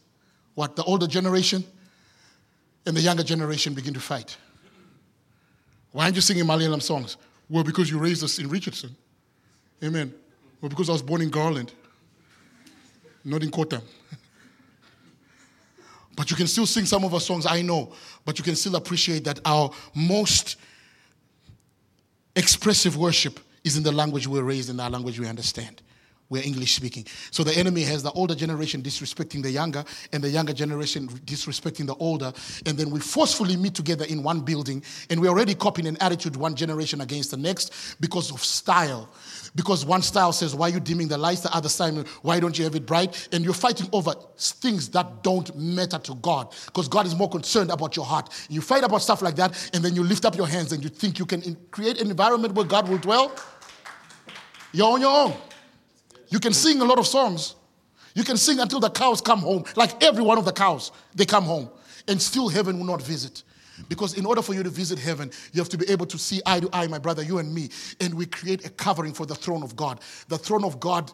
What? 0.60 0.76
The 0.76 0.84
older 0.84 1.08
generation 1.08 1.64
and 2.86 2.94
the 2.94 3.00
younger 3.00 3.24
generation 3.24 3.74
begin 3.74 3.94
to 3.94 4.02
fight. 4.02 4.36
Why 5.94 6.04
aren't 6.04 6.18
you 6.18 6.22
singing 6.22 6.44
Malayalam 6.44 6.82
songs? 6.82 7.16
Well, 7.50 7.64
because 7.64 7.90
you 7.90 7.98
raised 7.98 8.26
us 8.26 8.40
in 8.40 8.50
Richardson. 8.50 8.94
Amen. 9.82 10.14
Well, 10.60 10.68
because 10.68 10.90
I 10.90 10.92
was 10.92 11.02
born 11.02 11.22
in 11.22 11.30
Garland, 11.30 11.72
not 13.24 13.42
in 13.42 13.52
Kotam. 13.52 13.82
But 16.18 16.30
you 16.30 16.36
can 16.36 16.48
still 16.48 16.66
sing 16.66 16.84
some 16.84 17.06
of 17.06 17.14
our 17.14 17.22
songs, 17.22 17.46
I 17.46 17.62
know. 17.62 17.94
But 18.26 18.38
you 18.38 18.44
can 18.44 18.58
still 18.58 18.76
appreciate 18.76 19.24
that 19.24 19.40
our 19.46 19.72
most 19.96 20.58
expressive 22.36 22.98
worship 22.98 23.40
is 23.64 23.78
in 23.78 23.84
the 23.84 23.94
language 23.94 24.28
we're 24.28 24.44
raised 24.44 24.70
in, 24.70 24.76
the 24.76 24.90
language 24.90 25.22
we 25.22 25.26
understand. 25.26 25.82
We're 26.30 26.44
English 26.44 26.76
speaking. 26.76 27.08
So 27.32 27.44
the 27.44 27.58
enemy 27.58 27.82
has 27.84 28.04
the 28.04 28.12
older 28.12 28.36
generation 28.36 28.84
disrespecting 28.84 29.42
the 29.42 29.50
younger, 29.50 29.84
and 30.14 30.24
the 30.24 30.30
younger 30.30 30.54
generation 30.54 31.08
disrespecting 31.08 31.88
the 31.88 31.96
older. 31.96 32.32
And 32.68 32.78
then 32.78 32.92
we 32.92 33.00
forcefully 33.00 33.58
meet 33.58 33.74
together 33.74 34.06
in 34.06 34.22
one 34.22 34.42
building, 34.42 34.84
and 35.10 35.20
we're 35.20 35.30
already 35.30 35.56
copying 35.56 35.88
an 35.88 35.98
attitude 36.02 36.36
one 36.36 36.56
generation 36.56 37.02
against 37.02 37.32
the 37.32 37.38
next 37.38 38.00
because 38.00 38.32
of 38.32 38.44
style. 38.44 39.10
Because 39.56 39.84
one 39.86 40.04
style 40.04 40.32
says, 40.32 40.54
Why 40.54 40.68
are 40.68 40.74
you 40.74 40.80
dimming 40.80 41.08
the 41.08 41.18
lights? 41.18 41.42
The 41.42 41.56
other 41.56 41.70
style, 41.70 42.04
Why 42.22 42.40
don't 42.40 42.56
you 42.58 42.64
have 42.64 42.76
it 42.76 42.86
bright? 42.86 43.28
And 43.32 43.44
you're 43.44 43.56
fighting 43.56 43.90
over 43.92 44.14
things 44.38 44.90
that 44.90 45.24
don't 45.24 45.56
matter 45.58 45.98
to 45.98 46.14
God 46.16 46.54
because 46.68 46.88
God 46.88 47.08
is 47.08 47.16
more 47.16 47.30
concerned 47.30 47.72
about 47.72 47.96
your 47.96 48.06
heart. 48.06 48.30
You 48.50 48.62
fight 48.62 48.84
about 48.84 49.02
stuff 49.02 49.24
like 49.24 49.36
that, 49.38 49.72
and 49.74 49.84
then 49.84 49.96
you 49.96 50.04
lift 50.04 50.26
up 50.26 50.38
your 50.38 50.48
hands 50.48 50.74
and 50.74 50.84
you 50.84 50.90
think 50.90 51.18
you 51.18 51.26
can 51.26 51.58
create 51.72 52.00
an 52.00 52.12
environment 52.12 52.54
where 52.54 52.66
God 52.66 52.88
will 52.88 53.00
dwell. 53.00 53.36
You're 54.72 54.94
on 54.94 55.02
your 55.02 55.26
own. 55.26 55.34
You 56.30 56.40
can 56.40 56.54
sing 56.54 56.82
a 56.82 56.86
lot 56.86 57.00
of 57.00 57.08
songs. 57.08 57.56
You 58.16 58.24
can 58.24 58.38
sing 58.38 58.60
until 58.60 58.80
the 58.80 58.90
cows 58.90 59.22
come 59.22 59.40
home, 59.40 59.64
like 59.76 60.04
every 60.04 60.24
one 60.24 60.38
of 60.38 60.46
the 60.46 60.52
cows, 60.52 60.92
they 61.16 61.26
come 61.26 61.44
home, 61.44 61.70
and 62.08 62.22
still 62.22 62.50
heaven 62.50 62.78
will 62.78 62.86
not 62.86 63.02
visit. 63.02 63.44
Because 63.88 64.18
in 64.18 64.26
order 64.26 64.42
for 64.42 64.54
you 64.54 64.64
to 64.64 64.70
visit 64.70 65.00
heaven, 65.00 65.32
you 65.54 65.62
have 65.62 65.70
to 65.70 65.78
be 65.78 65.90
able 65.90 66.06
to 66.08 66.18
see 66.18 66.42
eye 66.46 66.60
to 66.60 66.70
eye, 66.74 66.88
my 66.88 66.98
brother, 66.98 67.24
you 67.24 67.38
and 67.38 67.54
me, 67.54 67.70
and 68.02 68.14
we 68.14 68.26
create 68.26 68.66
a 68.66 68.70
covering 68.70 69.14
for 69.14 69.26
the 69.26 69.36
throne 69.36 69.64
of 69.64 69.76
God. 69.76 70.02
The 70.28 70.38
throne 70.38 70.66
of 70.66 70.80
God 70.80 71.12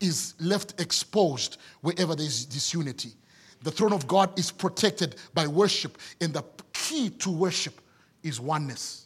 is 0.00 0.34
left 0.38 0.80
exposed 0.80 1.56
wherever 1.80 2.14
there's 2.14 2.44
disunity. 2.44 3.14
The 3.62 3.70
throne 3.70 3.92
of 3.92 4.06
God 4.06 4.38
is 4.38 4.52
protected 4.52 5.16
by 5.32 5.46
worship, 5.46 5.98
and 6.20 6.32
the 6.32 6.44
key 6.72 7.10
to 7.10 7.30
worship 7.30 7.80
is 8.22 8.40
oneness. 8.40 9.03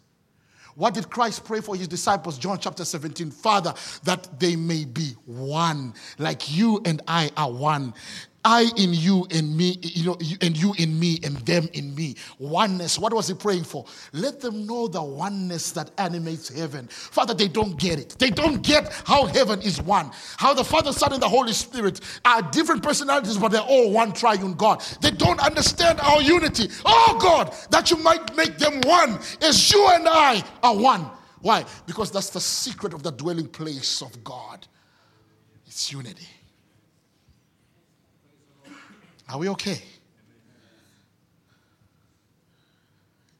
What 0.79 0.95
did 0.95 1.11
Christ 1.11 1.45
pray 1.45 1.61
for 1.61 1.75
his 1.75 1.89
disciples? 1.89 2.39
John 2.39 2.57
chapter 2.61 2.85
17. 2.85 3.33
Father, 3.33 3.75
that 4.05 4.39
they 4.39 4.55
may 4.55 4.85
be 4.85 5.17
one, 5.27 5.93
like 6.19 6.57
you 6.57 6.81
and 6.85 7.03
I 7.09 7.33
are 7.37 7.51
one. 7.51 7.95
I 8.45 8.71
in 8.77 8.95
you 8.95 9.27
and 9.31 9.57
me, 9.57 9.79
you 9.83 10.05
know, 10.05 10.17
and 10.41 10.57
you 10.57 10.73
in 10.79 10.99
me 10.99 11.19
and 11.25 11.37
them 11.39 11.69
in 11.73 11.95
me. 11.95 12.15
Oneness. 12.39 12.99
What 12.99 13.13
was 13.13 13.29
he 13.29 13.35
praying 13.35 13.65
for? 13.65 13.85
Let 14.13 14.41
them 14.41 14.67
know 14.67 14.87
the 14.87 15.03
oneness 15.03 15.73
that 15.73 15.91
animates 15.99 16.49
heaven. 16.49 16.87
Father, 16.89 17.35
they 17.35 17.49
don't 17.49 17.79
get 17.79 17.99
it. 17.99 18.17
They 18.19 18.31
don't 18.31 18.63
get 18.63 18.93
how 19.05 19.27
heaven 19.27 19.61
is 19.63 19.83
one. 19.83 20.11
How 20.37 20.55
the 20.55 20.65
Father, 20.65 20.93
Son, 20.93 21.13
and 21.13 21.23
the 21.23 21.29
Holy 21.29 21.53
Spirit 21.53 22.01
are 22.25 22.43
different 22.43 22.83
personalities, 22.83 23.37
but 23.37 23.49
they're 23.49 23.61
all 23.61 23.91
one 23.91 24.13
triune 24.13 24.55
God. 24.55 24.83
They 25.01 25.11
don't 25.11 25.41
understand 25.41 26.01
our 26.01 26.23
unity. 26.23 26.69
Oh 26.85 27.19
God, 27.21 27.55
that 27.71 27.91
you 27.91 27.97
might 27.99 28.37
make 28.37 28.57
them 28.57 28.81
one 28.83 29.19
as 29.43 29.71
you 29.73 29.89
and 29.89 30.07
I 30.09 30.45
are 30.63 30.77
one. 30.77 31.11
Why? 31.41 31.65
Because 31.87 32.11
that's 32.11 32.31
the 32.31 32.41
secret 32.41 32.95
of 32.95 33.03
the 33.03 33.13
dwelling 33.13 33.49
place 33.49 34.01
of 34.01 34.23
God. 34.23 34.67
It's 35.67 35.93
unity. 35.93 36.27
Are 39.29 39.39
we 39.39 39.49
okay? 39.51 39.83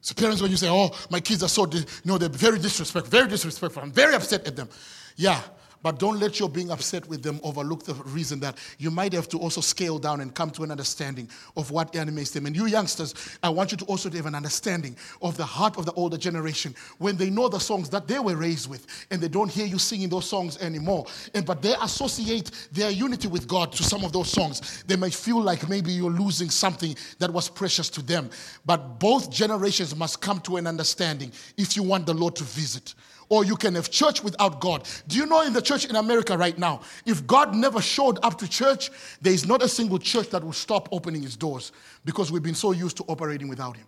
So 0.01 0.15
parents, 0.15 0.41
when 0.41 0.51
you 0.51 0.57
say, 0.57 0.69
"Oh, 0.69 0.91
my 1.09 1.19
kids 1.19 1.43
are 1.43 1.49
so," 1.49 1.67
you 1.71 1.83
know, 2.05 2.17
they're 2.17 2.29
very 2.29 2.57
disrespectful, 2.57 3.11
very 3.11 3.27
disrespectful. 3.27 3.83
I'm 3.83 3.91
very 3.91 4.15
upset 4.15 4.47
at 4.47 4.55
them. 4.55 4.69
Yeah, 5.15 5.41
but 5.81 5.99
don't 5.99 6.19
let 6.19 6.39
your 6.39 6.49
being 6.49 6.71
upset 6.71 7.07
with 7.07 7.23
them 7.23 7.39
overlook 7.43 7.83
the 7.83 7.93
reason 8.05 8.39
that 8.41 8.57
you 8.77 8.91
might 8.91 9.13
have 9.13 9.29
to 9.29 9.37
also 9.37 9.61
scale 9.61 9.97
down 9.97 10.21
and 10.21 10.33
come 10.35 10.49
to 10.51 10.63
an 10.63 10.71
understanding 10.71 11.29
of 11.55 11.71
what 11.71 11.95
animates 11.95 12.31
them. 12.31 12.45
And 12.45 12.55
you 12.55 12.65
youngsters, 12.65 13.13
I 13.41 13.49
want 13.49 13.71
you 13.71 13.77
to 13.77 13.85
also 13.85 14.09
have 14.09 14.25
an 14.25 14.35
understanding 14.35 14.95
of 15.21 15.37
the 15.37 15.45
heart 15.45 15.77
of 15.77 15.85
the 15.85 15.93
older 15.93 16.17
generation 16.17 16.75
when 16.97 17.17
they 17.17 17.29
know 17.29 17.47
the 17.47 17.59
songs 17.59 17.89
that 17.89 18.07
they 18.07 18.19
were 18.19 18.35
raised 18.35 18.69
with 18.69 18.85
and 19.11 19.21
they 19.21 19.27
don't 19.27 19.49
hear 19.49 19.65
you 19.65 19.79
singing 19.79 20.09
those 20.09 20.27
songs 20.29 20.57
anymore. 20.57 21.05
And 21.33 21.45
but 21.45 21.61
they 21.61 21.75
associate 21.81 22.51
their 22.71 22.91
unity 22.91 23.27
with 23.27 23.47
God 23.47 23.71
to 23.73 23.83
some 23.83 24.03
of 24.03 24.11
those 24.11 24.29
songs. 24.29 24.83
They 24.87 24.95
may 24.95 25.09
feel 25.09 25.41
like 25.41 25.69
maybe 25.69 25.91
you're 25.91 26.11
losing 26.11 26.49
something 26.49 26.95
that 27.19 27.31
was 27.31 27.49
precious 27.49 27.89
to 27.91 28.01
them. 28.01 28.29
But 28.65 28.99
both 28.99 29.31
generations 29.31 29.95
must 29.95 30.21
come 30.21 30.39
to 30.41 30.57
an 30.57 30.67
understanding 30.67 31.31
if 31.57 31.75
you 31.75 31.83
want 31.83 32.05
the 32.05 32.13
Lord 32.13 32.35
to 32.37 32.43
visit 32.43 32.93
or 33.29 33.45
you 33.45 33.55
can 33.55 33.75
have 33.75 33.89
church 33.91 34.23
without 34.23 34.59
God. 34.59 34.87
Do 35.07 35.17
you 35.17 35.25
know 35.27 35.41
in 35.43 35.53
the 35.53 35.61
church 35.61 35.85
in 35.85 35.95
America 35.95 36.35
right 36.35 36.57
now, 36.57 36.81
if 37.05 37.25
God 37.25 37.55
never 37.55 37.79
showed 37.79 38.19
up 38.23 38.37
to 38.39 38.49
church, 38.49 38.89
there 39.21 39.31
is 39.31 39.45
not 39.45 39.61
a 39.61 39.67
single 39.67 39.99
church 39.99 40.29
that 40.29 40.43
will 40.43 40.53
stop 40.53 40.89
opening 40.91 41.23
its 41.23 41.35
doors 41.35 41.71
because 42.03 42.31
we've 42.31 42.43
been 42.43 42.55
so 42.55 42.71
used 42.71 42.97
to 42.97 43.03
operating 43.07 43.47
without 43.47 43.77
Him. 43.77 43.85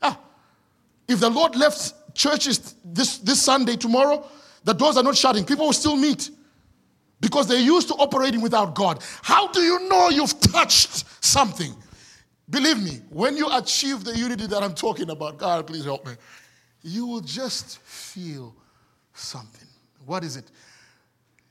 Ah, 0.00 0.18
if 1.08 1.18
the 1.18 1.28
Lord 1.28 1.56
left 1.56 2.14
churches 2.14 2.76
this, 2.84 3.18
this 3.18 3.42
Sunday, 3.42 3.76
tomorrow, 3.76 4.24
the 4.64 4.72
doors 4.72 4.96
are 4.96 5.02
not 5.02 5.16
shutting. 5.16 5.44
People 5.44 5.66
will 5.66 5.72
still 5.72 5.96
meet 5.96 6.30
because 7.20 7.48
they're 7.48 7.60
used 7.60 7.88
to 7.88 7.94
operating 7.94 8.40
without 8.40 8.74
God. 8.74 9.02
How 9.22 9.48
do 9.48 9.60
you 9.60 9.88
know 9.88 10.10
you've 10.10 10.38
touched 10.40 11.04
something? 11.24 11.74
Believe 12.50 12.82
me, 12.82 13.00
when 13.08 13.36
you 13.36 13.48
achieve 13.50 14.04
the 14.04 14.16
unity 14.16 14.46
that 14.46 14.62
I'm 14.62 14.74
talking 14.74 15.10
about, 15.10 15.38
God, 15.38 15.66
please 15.66 15.84
help 15.84 16.06
me 16.06 16.12
you 16.82 17.06
will 17.06 17.20
just 17.20 17.78
feel 17.78 18.54
something. 19.14 19.68
What 20.04 20.24
is 20.24 20.36
it? 20.36 20.50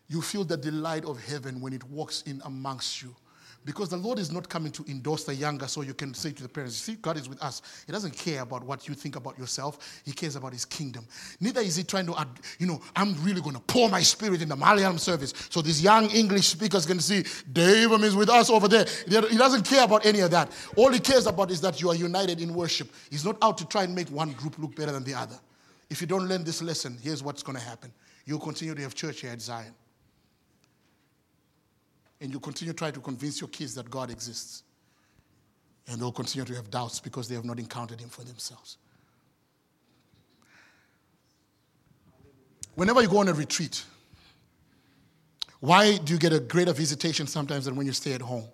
You 0.07 0.21
feel 0.21 0.43
the 0.43 0.57
delight 0.57 1.05
of 1.05 1.23
heaven 1.23 1.61
when 1.61 1.73
it 1.73 1.84
walks 1.86 2.21
in 2.23 2.41
amongst 2.43 3.01
you. 3.01 3.15
Because 3.64 3.89
the 3.89 3.97
Lord 3.97 4.18
is 4.18 4.32
not 4.32 4.49
coming 4.49 4.72
to 4.72 4.84
endorse 4.89 5.24
the 5.24 5.36
younger, 5.36 5.68
so 5.68 5.82
you 5.82 5.93
can 5.93 6.16
say 6.16 6.32
to 6.32 6.41
the 6.41 6.49
parents, 6.49 6.76
See, 6.78 6.95
God 6.95 7.16
is 7.18 7.30
with 7.30 7.41
us. 7.43 7.62
He 7.86 7.91
doesn't 7.91 8.18
care 8.18 8.41
about 8.41 8.64
what 8.64 8.88
you 8.88 8.95
think 8.95 9.16
about 9.16 9.38
yourself, 9.38 10.01
He 10.03 10.12
cares 10.12 10.36
about 10.36 10.53
His 10.53 10.66
kingdom. 10.66 11.05
Neither 11.39 11.62
is 11.62 11.76
He 11.76 11.84
trying 11.84 12.07
to, 12.07 12.28
you 12.57 12.66
know, 12.66 12.82
I'm 12.95 13.14
really 13.24 13.39
going 13.39 13.55
to 13.55 13.62
pour 13.62 13.88
my 13.88 14.01
spirit 14.01 14.41
in 14.41 14.49
the 14.49 14.55
Malayalam 14.55 14.99
service. 14.99 15.34
So 15.51 15.62
these 15.62 15.82
young 15.82 16.09
English 16.09 16.47
speakers 16.47 16.88
can 16.88 16.99
see, 16.99 17.24
David 17.51 18.01
is 18.01 18.16
with 18.16 18.30
us 18.30 18.49
over 18.49 18.68
there. 18.68 18.86
He 19.07 19.38
doesn't 19.38 19.64
care 19.64 19.84
about 19.84 20.05
any 20.07 20.22
of 20.22 20.32
that. 20.32 20.51
All 20.76 20.91
He 20.91 20.99
cares 20.99 21.28
about 21.28 21.51
is 21.51 21.62
that 21.62 21.82
you 21.82 21.89
are 21.89 21.95
united 21.95 22.41
in 22.41 22.55
worship. 22.55 22.89
He's 23.12 23.26
not 23.26 23.38
out 23.43 23.59
to 23.59 23.66
try 23.66 23.84
and 23.84 23.93
make 23.93 24.09
one 24.09 24.32
group 24.32 24.57
look 24.57 24.76
better 24.76 24.91
than 24.91 25.03
the 25.03 25.14
other. 25.14 25.39
If 25.91 26.01
you 26.01 26.07
don't 26.07 26.28
learn 26.28 26.43
this 26.43 26.64
lesson, 26.64 26.97
here's 27.01 27.22
what's 27.22 27.43
going 27.43 27.57
to 27.57 27.64
happen 27.64 27.93
you'll 28.26 28.39
continue 28.39 28.74
to 28.74 28.82
have 28.82 28.95
church 28.95 29.22
here 29.22 29.32
at 29.32 29.41
Zion 29.41 29.74
and 32.22 32.32
you 32.32 32.39
continue 32.39 32.72
to 32.72 32.78
try 32.78 32.91
to 32.91 32.99
convince 32.99 33.41
your 33.41 33.49
kids 33.49 33.74
that 33.76 33.89
God 33.89 34.11
exists. 34.11 34.63
And 35.88 35.99
they'll 35.99 36.11
continue 36.11 36.45
to 36.45 36.55
have 36.55 36.69
doubts 36.69 36.99
because 36.99 37.28
they 37.28 37.34
have 37.34 37.43
not 37.43 37.57
encountered 37.57 37.99
Him 37.99 38.09
for 38.09 38.24
themselves. 38.24 38.78
Whenever 42.76 43.01
you 43.01 43.09
go 43.09 43.17
on 43.17 43.28
a 43.28 43.34
retreat, 43.34 43.84
why 45.59 45.97
do 45.97 46.13
you 46.13 46.19
get 46.19 46.32
a 46.32 46.39
greater 46.39 46.74
visitation 46.74 47.28
sometimes 47.28 47.65
than 47.65 47.76
when 47.76 47.86
you 47.86 47.93
stay 47.93 48.13
at 48.13 48.22
home? 48.22 48.45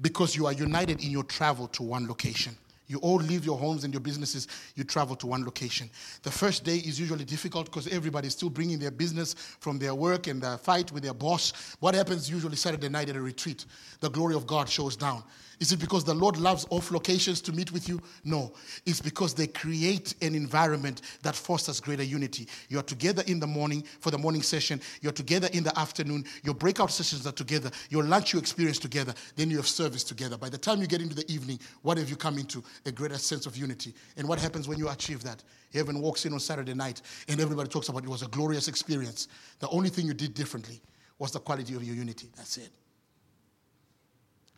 Because 0.00 0.36
you 0.36 0.46
are 0.46 0.52
united 0.52 1.02
in 1.02 1.10
your 1.10 1.24
travel 1.24 1.66
to 1.68 1.82
one 1.82 2.06
location. 2.06 2.56
You 2.94 3.00
all 3.00 3.16
leave 3.16 3.44
your 3.44 3.58
homes 3.58 3.82
and 3.82 3.92
your 3.92 4.00
businesses, 4.00 4.46
you 4.76 4.84
travel 4.84 5.16
to 5.16 5.26
one 5.26 5.44
location. 5.44 5.90
The 6.22 6.30
first 6.30 6.62
day 6.62 6.76
is 6.76 7.00
usually 7.00 7.24
difficult 7.24 7.66
because 7.66 7.88
everybody's 7.88 8.34
still 8.34 8.50
bringing 8.50 8.78
their 8.78 8.92
business 8.92 9.34
from 9.34 9.80
their 9.80 9.96
work 9.96 10.28
and 10.28 10.40
their 10.40 10.56
fight 10.58 10.92
with 10.92 11.02
their 11.02 11.12
boss. 11.12 11.52
What 11.80 11.96
happens 11.96 12.30
usually 12.30 12.54
Saturday 12.54 12.88
night 12.88 13.08
at 13.08 13.16
a 13.16 13.20
retreat? 13.20 13.66
The 13.98 14.10
glory 14.10 14.36
of 14.36 14.46
God 14.46 14.68
shows 14.68 14.94
down. 14.94 15.24
Is 15.60 15.72
it 15.72 15.78
because 15.78 16.04
the 16.04 16.14
Lord 16.14 16.36
loves 16.36 16.66
off 16.70 16.90
locations 16.90 17.40
to 17.42 17.52
meet 17.52 17.72
with 17.72 17.88
you? 17.88 18.00
No. 18.24 18.52
It's 18.86 19.00
because 19.00 19.34
they 19.34 19.46
create 19.46 20.14
an 20.20 20.34
environment 20.34 21.02
that 21.22 21.36
fosters 21.36 21.80
greater 21.80 22.02
unity. 22.02 22.48
You're 22.68 22.82
together 22.82 23.22
in 23.26 23.38
the 23.40 23.46
morning 23.46 23.84
for 24.00 24.10
the 24.10 24.18
morning 24.18 24.42
session, 24.42 24.80
you're 25.00 25.12
together 25.12 25.48
in 25.52 25.62
the 25.62 25.78
afternoon, 25.78 26.24
your 26.42 26.54
breakout 26.54 26.90
sessions 26.90 27.26
are 27.26 27.32
together, 27.32 27.70
your 27.90 28.02
lunch 28.02 28.32
you 28.32 28.38
experience 28.38 28.78
together, 28.78 29.14
then 29.36 29.50
you 29.50 29.56
have 29.56 29.68
service 29.68 30.04
together. 30.04 30.36
By 30.36 30.48
the 30.48 30.58
time 30.58 30.80
you 30.80 30.86
get 30.86 31.00
into 31.00 31.14
the 31.14 31.30
evening, 31.32 31.58
what 31.82 31.98
have 31.98 32.10
you 32.10 32.16
come 32.16 32.38
into? 32.38 32.62
A 32.86 32.92
greater 32.92 33.18
sense 33.18 33.46
of 33.46 33.56
unity. 33.56 33.94
And 34.16 34.28
what 34.28 34.38
happens 34.38 34.66
when 34.66 34.78
you 34.78 34.88
achieve 34.88 35.22
that? 35.22 35.42
Heaven 35.72 36.00
walks 36.00 36.24
in 36.26 36.32
on 36.32 36.40
Saturday 36.40 36.74
night 36.74 37.02
and 37.28 37.40
everybody 37.40 37.68
talks 37.68 37.88
about 37.88 38.04
it 38.04 38.08
was 38.08 38.22
a 38.22 38.28
glorious 38.28 38.68
experience. 38.68 39.28
The 39.58 39.68
only 39.68 39.88
thing 39.88 40.06
you 40.06 40.14
did 40.14 40.34
differently 40.34 40.80
was 41.18 41.32
the 41.32 41.40
quality 41.40 41.74
of 41.74 41.84
your 41.84 41.94
unity. 41.94 42.28
That's 42.36 42.56
it. 42.58 42.70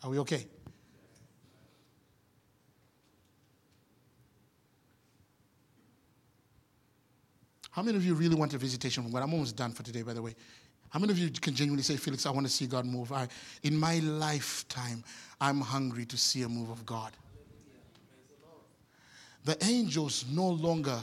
Are 0.02 0.10
we 0.10 0.18
okay? 0.20 0.46
How 7.76 7.82
many 7.82 7.98
of 7.98 8.06
you 8.06 8.14
really 8.14 8.34
want 8.34 8.54
a 8.54 8.58
visitation 8.58 9.02
from 9.02 9.12
God? 9.12 9.22
I'm 9.22 9.34
almost 9.34 9.54
done 9.54 9.70
for 9.70 9.82
today, 9.82 10.00
by 10.00 10.14
the 10.14 10.22
way. 10.22 10.34
How 10.88 10.98
many 10.98 11.12
of 11.12 11.18
you 11.18 11.28
can 11.28 11.54
genuinely 11.54 11.82
say, 11.82 11.96
Felix, 11.98 12.24
I 12.24 12.30
want 12.30 12.46
to 12.46 12.50
see 12.50 12.66
God 12.66 12.86
move? 12.86 13.12
I, 13.12 13.28
in 13.64 13.76
my 13.76 13.98
lifetime, 13.98 15.04
I'm 15.42 15.60
hungry 15.60 16.06
to 16.06 16.16
see 16.16 16.40
a 16.40 16.48
move 16.48 16.70
of 16.70 16.86
God. 16.86 17.12
The 19.44 19.62
angels 19.62 20.24
no 20.30 20.48
longer 20.48 20.98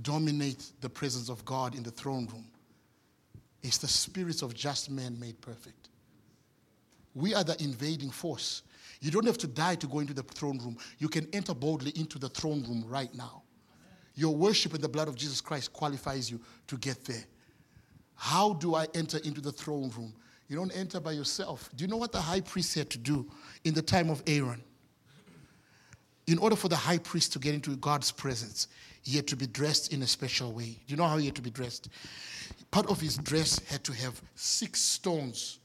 dominate 0.00 0.64
the 0.80 0.88
presence 0.88 1.28
of 1.28 1.44
God 1.44 1.74
in 1.74 1.82
the 1.82 1.90
throne 1.90 2.28
room. 2.28 2.46
It's 3.64 3.78
the 3.78 3.88
spirits 3.88 4.42
of 4.42 4.54
just 4.54 4.92
men 4.92 5.18
made 5.18 5.40
perfect. 5.40 5.88
We 7.16 7.34
are 7.34 7.42
the 7.42 7.60
invading 7.60 8.10
force. 8.10 8.62
You 9.00 9.10
don't 9.10 9.26
have 9.26 9.38
to 9.38 9.48
die 9.48 9.74
to 9.74 9.88
go 9.88 9.98
into 9.98 10.14
the 10.14 10.22
throne 10.22 10.58
room. 10.58 10.78
You 11.00 11.08
can 11.08 11.26
enter 11.32 11.52
boldly 11.52 11.90
into 11.96 12.20
the 12.20 12.28
throne 12.28 12.62
room 12.62 12.84
right 12.86 13.12
now. 13.12 13.43
Your 14.14 14.34
worship 14.34 14.74
in 14.74 14.80
the 14.80 14.88
blood 14.88 15.08
of 15.08 15.16
Jesus 15.16 15.40
Christ 15.40 15.72
qualifies 15.72 16.30
you 16.30 16.40
to 16.68 16.76
get 16.76 17.04
there. 17.04 17.24
How 18.14 18.52
do 18.54 18.74
I 18.74 18.86
enter 18.94 19.18
into 19.18 19.40
the 19.40 19.52
throne 19.52 19.90
room? 19.96 20.14
You 20.48 20.56
don't 20.56 20.76
enter 20.76 21.00
by 21.00 21.12
yourself. 21.12 21.70
Do 21.74 21.84
you 21.84 21.90
know 21.90 21.96
what 21.96 22.12
the 22.12 22.20
high 22.20 22.40
priest 22.40 22.74
had 22.74 22.90
to 22.90 22.98
do 22.98 23.26
in 23.64 23.74
the 23.74 23.82
time 23.82 24.10
of 24.10 24.22
Aaron? 24.26 24.62
In 26.26 26.38
order 26.38 26.56
for 26.56 26.68
the 26.68 26.76
high 26.76 26.98
priest 26.98 27.32
to 27.32 27.38
get 27.38 27.54
into 27.54 27.76
God's 27.76 28.10
presence, 28.10 28.68
he 29.02 29.16
had 29.16 29.26
to 29.28 29.36
be 29.36 29.46
dressed 29.46 29.92
in 29.92 30.02
a 30.02 30.06
special 30.06 30.52
way. 30.52 30.78
Do 30.86 30.92
you 30.92 30.96
know 30.96 31.06
how 31.06 31.18
he 31.18 31.26
had 31.26 31.34
to 31.34 31.42
be 31.42 31.50
dressed? 31.50 31.88
Part 32.70 32.86
of 32.86 33.00
his 33.00 33.18
dress 33.18 33.58
had 33.68 33.84
to 33.84 33.92
have 33.92 34.20
six 34.34 34.80
stones 34.80 35.58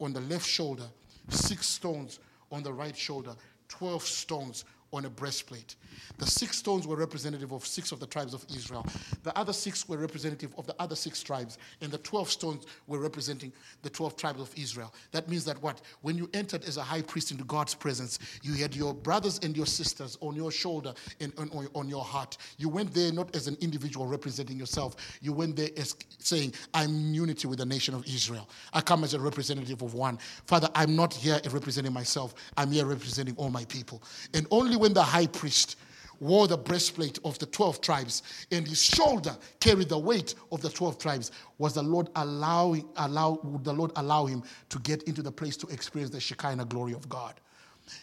on 0.00 0.12
the 0.12 0.20
left 0.20 0.46
shoulder, 0.46 0.84
six 1.28 1.66
stones 1.66 2.20
on 2.52 2.62
the 2.62 2.72
right 2.72 2.96
shoulder, 2.96 3.34
12 3.68 4.02
stones 4.02 4.64
on 4.94 5.04
a 5.04 5.10
breastplate. 5.10 5.74
The 6.18 6.26
six 6.26 6.58
stones 6.58 6.86
were 6.86 6.96
representative 6.96 7.52
of 7.52 7.66
six 7.66 7.90
of 7.90 7.98
the 7.98 8.06
tribes 8.06 8.34
of 8.34 8.44
Israel. 8.54 8.86
The 9.24 9.36
other 9.36 9.52
six 9.52 9.88
were 9.88 9.96
representative 9.96 10.54
of 10.56 10.66
the 10.66 10.74
other 10.78 10.94
six 10.94 11.22
tribes, 11.22 11.58
and 11.80 11.90
the 11.90 11.98
12 11.98 12.30
stones 12.30 12.66
were 12.86 12.98
representing 12.98 13.52
the 13.82 13.90
12 13.90 14.16
tribes 14.16 14.40
of 14.40 14.52
Israel. 14.56 14.94
That 15.10 15.28
means 15.28 15.44
that 15.44 15.60
what? 15.62 15.80
When 16.02 16.16
you 16.16 16.30
entered 16.32 16.64
as 16.64 16.76
a 16.76 16.82
high 16.82 17.02
priest 17.02 17.32
into 17.32 17.44
God's 17.44 17.74
presence, 17.74 18.18
you 18.42 18.54
had 18.54 18.74
your 18.76 18.94
brothers 18.94 19.40
and 19.42 19.56
your 19.56 19.66
sisters 19.66 20.16
on 20.20 20.36
your 20.36 20.52
shoulder 20.52 20.94
and 21.20 21.32
on, 21.38 21.68
on 21.74 21.88
your 21.88 22.04
heart. 22.04 22.36
You 22.58 22.68
went 22.68 22.94
there 22.94 23.12
not 23.12 23.34
as 23.34 23.48
an 23.48 23.56
individual 23.60 24.06
representing 24.06 24.58
yourself, 24.58 24.96
you 25.20 25.32
went 25.32 25.56
there 25.56 25.70
as 25.76 25.96
saying, 26.18 26.54
I'm 26.72 26.90
in 26.90 27.14
unity 27.14 27.48
with 27.48 27.58
the 27.58 27.66
nation 27.66 27.94
of 27.94 28.06
Israel. 28.06 28.48
I 28.72 28.80
come 28.80 29.02
as 29.02 29.14
a 29.14 29.20
representative 29.20 29.82
of 29.82 29.94
one. 29.94 30.18
Father, 30.46 30.68
I'm 30.74 30.94
not 30.94 31.12
here 31.12 31.40
representing 31.50 31.92
myself, 31.92 32.34
I'm 32.56 32.70
here 32.70 32.86
representing 32.86 33.34
all 33.36 33.50
my 33.50 33.64
people. 33.64 34.02
And 34.32 34.46
only 34.50 34.76
when 34.84 34.92
the 34.92 35.02
high 35.02 35.26
priest 35.26 35.78
wore 36.20 36.46
the 36.46 36.58
breastplate 36.58 37.18
of 37.24 37.38
the 37.38 37.46
12 37.46 37.80
tribes 37.80 38.22
and 38.52 38.68
his 38.68 38.82
shoulder 38.82 39.34
carried 39.58 39.88
the 39.88 39.98
weight 39.98 40.34
of 40.52 40.60
the 40.60 40.68
12 40.68 40.98
tribes 40.98 41.32
was 41.56 41.72
the 41.72 41.82
lord 41.82 42.10
allowing 42.16 42.84
allow 42.98 43.40
would 43.44 43.64
the 43.64 43.72
lord 43.72 43.90
allow 43.96 44.26
him 44.26 44.42
to 44.68 44.78
get 44.80 45.02
into 45.04 45.22
the 45.22 45.32
place 45.32 45.56
to 45.56 45.66
experience 45.68 46.10
the 46.12 46.20
shekinah 46.20 46.66
glory 46.66 46.92
of 46.92 47.08
god? 47.08 47.32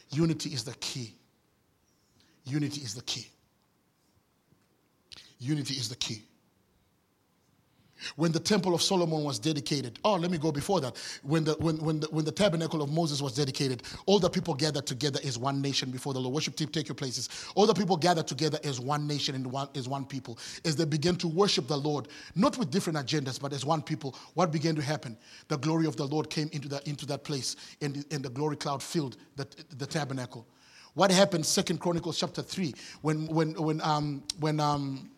Unity 0.09 0.49
is 0.49 0.63
the 0.63 0.73
key. 0.75 1.13
Unity 2.45 2.81
is 2.81 2.95
the 2.95 3.03
key. 3.03 3.27
Unity 5.37 5.75
is 5.75 5.87
the 5.87 5.95
key 5.97 6.23
when 8.15 8.31
the 8.31 8.39
temple 8.39 8.73
of 8.75 8.81
Solomon 8.81 9.23
was 9.23 9.39
dedicated. 9.39 9.99
Oh, 10.03 10.15
let 10.15 10.31
me 10.31 10.37
go 10.37 10.51
before 10.51 10.81
that. 10.81 10.97
When 11.23 11.43
the, 11.43 11.53
when, 11.53 11.77
when, 11.77 11.99
the, 12.01 12.07
when 12.07 12.25
the 12.25 12.31
tabernacle 12.31 12.81
of 12.81 12.91
Moses 12.91 13.21
was 13.21 13.33
dedicated, 13.33 13.83
all 14.05 14.19
the 14.19 14.29
people 14.29 14.53
gathered 14.53 14.85
together 14.85 15.19
as 15.23 15.37
one 15.37 15.61
nation 15.61 15.91
before 15.91 16.13
the 16.13 16.19
Lord. 16.19 16.33
Worship 16.33 16.55
team, 16.55 16.67
take 16.67 16.87
your 16.87 16.95
places. 16.95 17.29
All 17.55 17.65
the 17.65 17.73
people 17.73 17.97
gathered 17.97 18.27
together 18.27 18.59
as 18.63 18.79
one 18.79 19.07
nation 19.07 19.35
and 19.35 19.51
one, 19.51 19.69
as 19.75 19.87
one 19.87 20.05
people. 20.05 20.37
As 20.65 20.75
they 20.75 20.85
began 20.85 21.15
to 21.17 21.27
worship 21.27 21.67
the 21.67 21.77
Lord, 21.77 22.07
not 22.35 22.57
with 22.57 22.71
different 22.71 22.99
agendas, 22.99 23.39
but 23.39 23.53
as 23.53 23.65
one 23.65 23.81
people, 23.81 24.15
what 24.33 24.51
began 24.51 24.75
to 24.75 24.81
happen? 24.81 25.17
The 25.47 25.57
glory 25.57 25.85
of 25.85 25.95
the 25.95 26.05
Lord 26.05 26.29
came 26.29 26.49
into, 26.51 26.67
that 26.69 26.87
into 26.87 27.05
that 27.07 27.23
place, 27.23 27.55
and 27.81 28.05
and 28.11 28.23
the 28.23 28.29
glory 28.29 28.55
cloud 28.55 28.83
filled 28.83 29.17
the, 29.35 29.47
the 29.77 29.85
tabernacle. 29.85 30.45
What 30.93 31.11
happened, 31.11 31.45
Second 31.45 31.79
Chronicles 31.79 32.19
chapter 32.19 32.41
3, 32.41 32.73
when, 33.01 33.27
when, 33.27 33.53
when, 33.53 33.81
um, 33.81 34.23
when 34.39 34.59
um, 34.59 35.09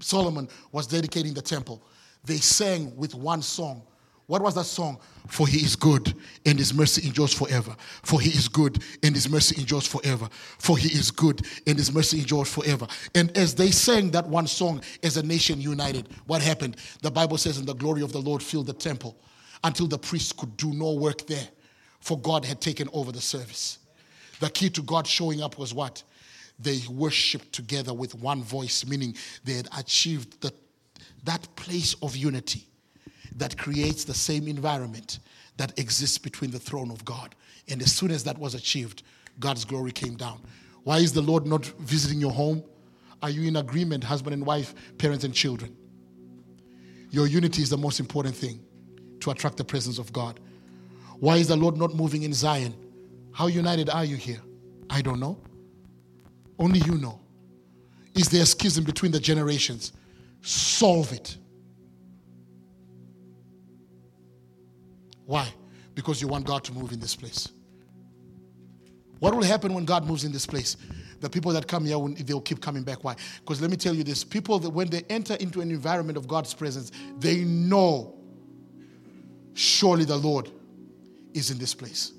Solomon 0.00 0.48
was 0.72 0.86
dedicating 0.88 1.32
the 1.32 1.42
temple? 1.42 1.80
They 2.26 2.36
sang 2.36 2.94
with 2.96 3.14
one 3.14 3.40
song. 3.42 3.82
What 4.26 4.42
was 4.42 4.56
that 4.56 4.64
song? 4.64 4.98
For 5.28 5.46
he 5.46 5.58
is 5.58 5.76
good 5.76 6.12
and 6.44 6.58
his 6.58 6.74
mercy 6.74 7.06
endures 7.06 7.32
forever. 7.32 7.76
For 8.02 8.20
he 8.20 8.30
is 8.30 8.48
good 8.48 8.82
and 9.04 9.14
his 9.14 9.28
mercy 9.30 9.60
endures 9.60 9.86
forever. 9.86 10.28
For 10.58 10.76
he 10.76 10.88
is 10.88 11.12
good 11.12 11.46
and 11.66 11.78
his 11.78 11.92
mercy 11.92 12.18
endures 12.18 12.52
forever. 12.52 12.88
And 13.14 13.36
as 13.36 13.54
they 13.54 13.70
sang 13.70 14.10
that 14.10 14.26
one 14.26 14.48
song 14.48 14.82
as 15.04 15.16
a 15.16 15.22
nation 15.22 15.60
united, 15.60 16.08
what 16.26 16.42
happened? 16.42 16.76
The 17.02 17.10
Bible 17.10 17.38
says, 17.38 17.58
and 17.58 17.66
the 17.66 17.74
glory 17.74 18.02
of 18.02 18.12
the 18.12 18.20
Lord 18.20 18.42
filled 18.42 18.66
the 18.66 18.72
temple 18.72 19.16
until 19.62 19.86
the 19.86 19.98
priests 19.98 20.32
could 20.32 20.56
do 20.56 20.72
no 20.72 20.92
work 20.92 21.26
there, 21.26 21.48
for 22.00 22.18
God 22.18 22.44
had 22.44 22.60
taken 22.60 22.88
over 22.92 23.12
the 23.12 23.20
service. 23.20 23.78
The 24.40 24.50
key 24.50 24.70
to 24.70 24.82
God 24.82 25.06
showing 25.06 25.40
up 25.40 25.56
was 25.56 25.72
what? 25.72 26.02
They 26.58 26.80
worshiped 26.90 27.52
together 27.52 27.94
with 27.94 28.14
one 28.14 28.42
voice, 28.42 28.84
meaning 28.86 29.14
they 29.44 29.54
had 29.54 29.68
achieved 29.76 30.40
the 30.40 30.52
that 31.26 31.54
place 31.56 31.94
of 32.02 32.16
unity 32.16 32.66
that 33.36 33.56
creates 33.58 34.04
the 34.04 34.14
same 34.14 34.48
environment 34.48 35.18
that 35.56 35.78
exists 35.78 36.18
between 36.18 36.50
the 36.50 36.58
throne 36.58 36.90
of 36.90 37.04
God. 37.04 37.34
And 37.68 37.82
as 37.82 37.92
soon 37.92 38.10
as 38.10 38.24
that 38.24 38.38
was 38.38 38.54
achieved, 38.54 39.02
God's 39.38 39.64
glory 39.64 39.92
came 39.92 40.16
down. 40.16 40.40
Why 40.84 40.98
is 40.98 41.12
the 41.12 41.22
Lord 41.22 41.46
not 41.46 41.66
visiting 41.80 42.20
your 42.20 42.32
home? 42.32 42.62
Are 43.22 43.30
you 43.30 43.48
in 43.48 43.56
agreement, 43.56 44.04
husband 44.04 44.34
and 44.34 44.46
wife, 44.46 44.74
parents 44.98 45.24
and 45.24 45.34
children? 45.34 45.76
Your 47.10 47.26
unity 47.26 47.62
is 47.62 47.70
the 47.70 47.78
most 47.78 48.00
important 48.00 48.34
thing 48.34 48.60
to 49.20 49.30
attract 49.30 49.56
the 49.56 49.64
presence 49.64 49.98
of 49.98 50.12
God. 50.12 50.40
Why 51.18 51.36
is 51.36 51.48
the 51.48 51.56
Lord 51.56 51.76
not 51.76 51.94
moving 51.94 52.22
in 52.22 52.32
Zion? 52.32 52.74
How 53.32 53.48
united 53.48 53.90
are 53.90 54.04
you 54.04 54.16
here? 54.16 54.40
I 54.90 55.02
don't 55.02 55.18
know. 55.18 55.38
Only 56.58 56.80
you 56.80 56.94
know. 56.96 57.20
Is 58.14 58.28
there 58.28 58.42
a 58.42 58.46
schism 58.46 58.84
between 58.84 59.12
the 59.12 59.20
generations? 59.20 59.92
Solve 60.42 61.12
it. 61.12 61.36
Why? 65.24 65.48
Because 65.94 66.20
you 66.22 66.28
want 66.28 66.46
God 66.46 66.64
to 66.64 66.72
move 66.72 66.92
in 66.92 67.00
this 67.00 67.16
place. 67.16 67.48
What 69.18 69.34
will 69.34 69.42
happen 69.42 69.72
when 69.74 69.84
God 69.84 70.06
moves 70.06 70.24
in 70.24 70.32
this 70.32 70.46
place? 70.46 70.76
The 71.20 71.30
people 71.30 71.52
that 71.52 71.66
come 71.66 71.84
here, 71.84 71.98
they'll 72.24 72.40
keep 72.40 72.60
coming 72.60 72.82
back. 72.82 73.02
Why? 73.02 73.16
Because 73.40 73.60
let 73.60 73.70
me 73.70 73.76
tell 73.76 73.94
you 73.94 74.04
this 74.04 74.22
people 74.22 74.58
that 74.58 74.70
when 74.70 74.88
they 74.88 75.02
enter 75.08 75.34
into 75.34 75.60
an 75.60 75.70
environment 75.70 76.18
of 76.18 76.28
God's 76.28 76.52
presence, 76.52 76.92
they 77.18 77.38
know 77.38 78.14
surely 79.54 80.04
the 80.04 80.16
Lord 80.16 80.50
is 81.32 81.50
in 81.50 81.58
this 81.58 81.74
place. 81.74 82.12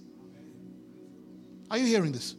Are 1.70 1.78
you 1.78 1.86
hearing 1.86 2.11
this? 2.11 2.36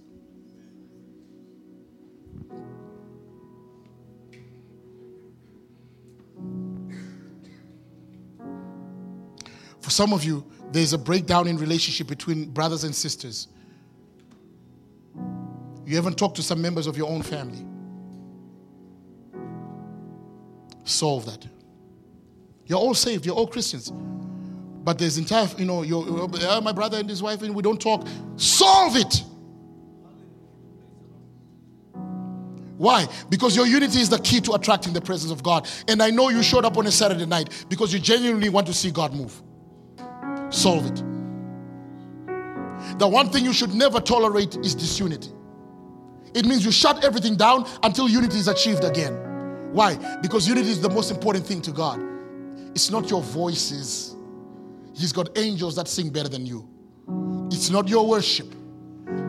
For 9.89 9.93
some 9.93 10.12
of 10.12 10.22
you, 10.22 10.45
there's 10.70 10.93
a 10.93 10.99
breakdown 10.99 11.49
in 11.49 11.57
relationship 11.57 12.09
between 12.09 12.51
brothers 12.51 12.84
and 12.84 12.95
sisters. 12.95 13.49
You 15.86 15.97
haven't 15.97 16.18
talked 16.18 16.36
to 16.36 16.43
some 16.43 16.61
members 16.61 16.86
of 16.86 16.99
your 16.99 17.09
own 17.09 17.22
family. 17.22 17.64
Solve 20.84 21.24
that. 21.24 21.47
You're 22.66 22.78
all 22.78 22.93
saved, 22.93 23.24
you're 23.24 23.34
all 23.34 23.47
Christians. 23.47 23.91
But 23.91 24.99
there's 24.99 25.16
entire, 25.16 25.49
you 25.57 25.64
know, 25.64 25.80
your, 25.80 26.28
uh, 26.34 26.61
my 26.61 26.72
brother 26.72 26.99
and 26.99 27.09
his 27.09 27.22
wife, 27.22 27.41
and 27.41 27.55
we 27.55 27.62
don't 27.62 27.80
talk. 27.80 28.07
Solve 28.36 28.95
it. 28.95 29.22
Why? 32.76 33.09
Because 33.30 33.57
your 33.57 33.66
unity 33.66 34.03
is 34.03 34.11
the 34.11 34.18
key 34.18 34.43
to 34.43 34.53
attracting 34.53 34.93
the 34.93 35.01
presence 35.01 35.32
of 35.32 35.43
God. 35.43 35.66
And 35.89 36.03
I 36.03 36.11
know 36.11 36.28
you 36.28 36.43
showed 36.43 36.66
up 36.66 36.76
on 36.76 36.86
a 36.86 36.93
Saturday 36.93 37.24
night 37.24 37.64
because 37.70 37.91
you 37.91 37.99
genuinely 37.99 38.51
want 38.51 38.66
to 38.66 38.74
see 38.74 38.91
God 38.91 39.14
move 39.14 39.43
solve 40.51 40.86
it. 40.86 41.03
The 42.99 43.07
one 43.09 43.30
thing 43.30 43.44
you 43.44 43.53
should 43.53 43.74
never 43.74 44.01
tolerate 44.01 44.57
is 44.57 44.74
disunity. 44.74 45.30
It 46.34 46.44
means 46.46 46.64
you 46.64 46.70
shut 46.70 47.05
everything 47.05 47.36
down 47.36 47.66
until 47.82 48.09
unity 48.09 48.38
is 48.38 48.49
achieved 48.49 48.84
again. 48.84 49.14
Why? 49.72 49.96
Because 50.22 50.49
unity 50.49 50.68
is 50.70 50.80
the 50.80 50.90
most 50.90 51.11
important 51.11 51.46
thing 51.46 51.61
to 51.62 51.72
God. 51.72 52.03
It's 52.74 52.90
not 52.90 53.11
your 53.11 53.22
voices, 53.22 54.14
He's 54.94 55.12
got 55.12 55.38
angels 55.38 55.76
that 55.76 55.86
sing 55.86 56.11
better 56.11 56.28
than 56.28 56.44
you. 56.44 56.68
It's 57.53 57.70
not 57.70 57.88
your 57.88 58.07
worship, 58.07 58.53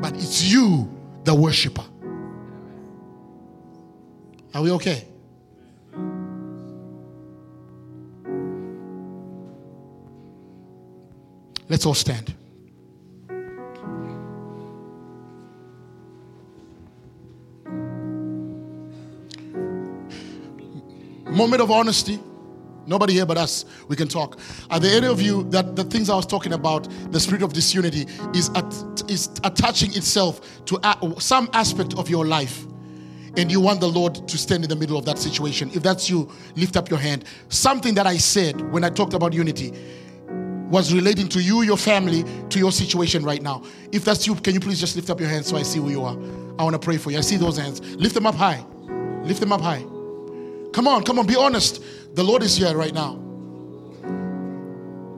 but 0.01 0.15
it's 0.15 0.41
you, 0.43 0.89
the 1.25 1.35
worshiper. 1.35 1.83
Are 4.53 4.63
we 4.63 4.71
okay? 4.71 5.07
Let's 11.69 11.85
all 11.85 11.93
stand. 11.93 12.33
Moment 21.29 21.61
of 21.61 21.69
honesty. 21.69 22.19
Nobody 22.87 23.13
here 23.13 23.25
but 23.27 23.37
us. 23.37 23.65
We 23.87 23.95
can 23.95 24.07
talk. 24.07 24.39
Are 24.71 24.79
there 24.79 24.97
any 24.97 25.05
of 25.05 25.21
you 25.21 25.43
that 25.51 25.75
the 25.75 25.83
things 25.83 26.09
I 26.09 26.15
was 26.15 26.25
talking 26.25 26.53
about, 26.53 26.87
the 27.11 27.19
spirit 27.19 27.43
of 27.43 27.53
disunity, 27.53 28.07
is, 28.33 28.49
at, 28.55 28.65
is 29.07 29.29
attaching 29.43 29.93
itself 29.93 30.65
to 30.65 30.79
a, 30.83 31.21
some 31.21 31.51
aspect 31.53 31.93
of 31.99 32.09
your 32.09 32.25
life? 32.25 32.65
And 33.37 33.51
you 33.51 33.61
want 33.61 33.79
the 33.79 33.87
Lord 33.87 34.27
to 34.27 34.37
stand 34.39 34.63
in 34.63 34.69
the 34.69 34.75
middle 34.75 34.97
of 34.97 35.05
that 35.05 35.19
situation. 35.19 35.69
If 35.75 35.83
that's 35.83 36.09
you, 36.09 36.31
lift 36.55 36.75
up 36.75 36.89
your 36.89 36.97
hand. 36.97 37.25
Something 37.49 37.93
that 37.93 38.07
I 38.07 38.17
said 38.17 38.59
when 38.71 38.83
I 38.83 38.89
talked 38.89 39.13
about 39.13 39.33
unity 39.33 39.71
was 40.69 40.93
relating 40.93 41.27
to 41.29 41.41
you, 41.41 41.61
your 41.63 41.77
family, 41.77 42.23
to 42.49 42.59
your 42.59 42.71
situation 42.71 43.23
right 43.23 43.41
now. 43.41 43.63
If 43.91 44.05
that's 44.05 44.27
you, 44.27 44.35
can 44.35 44.53
you 44.53 44.59
please 44.59 44.79
just 44.79 44.95
lift 44.95 45.09
up 45.09 45.19
your 45.19 45.29
hands 45.29 45.47
so 45.47 45.57
I 45.57 45.63
see 45.63 45.79
who 45.79 45.89
you 45.89 46.03
are? 46.03 46.15
I 46.59 46.63
want 46.63 46.73
to 46.73 46.79
pray 46.79 46.97
for 46.97 47.11
you. 47.11 47.17
I 47.17 47.21
see 47.21 47.37
those 47.37 47.57
hands. 47.57 47.81
Lift 47.95 48.13
them 48.13 48.27
up 48.27 48.35
high. 48.35 48.63
Lift 49.23 49.39
them 49.39 49.51
up 49.51 49.61
high. 49.61 49.83
Come 50.71 50.87
on, 50.87 51.03
come 51.03 51.17
on, 51.19 51.25
be 51.25 51.35
honest. 51.35 51.83
The 52.15 52.23
Lord 52.23 52.43
is 52.43 52.55
here 52.55 52.75
right 52.75 52.93
now. 52.93 53.19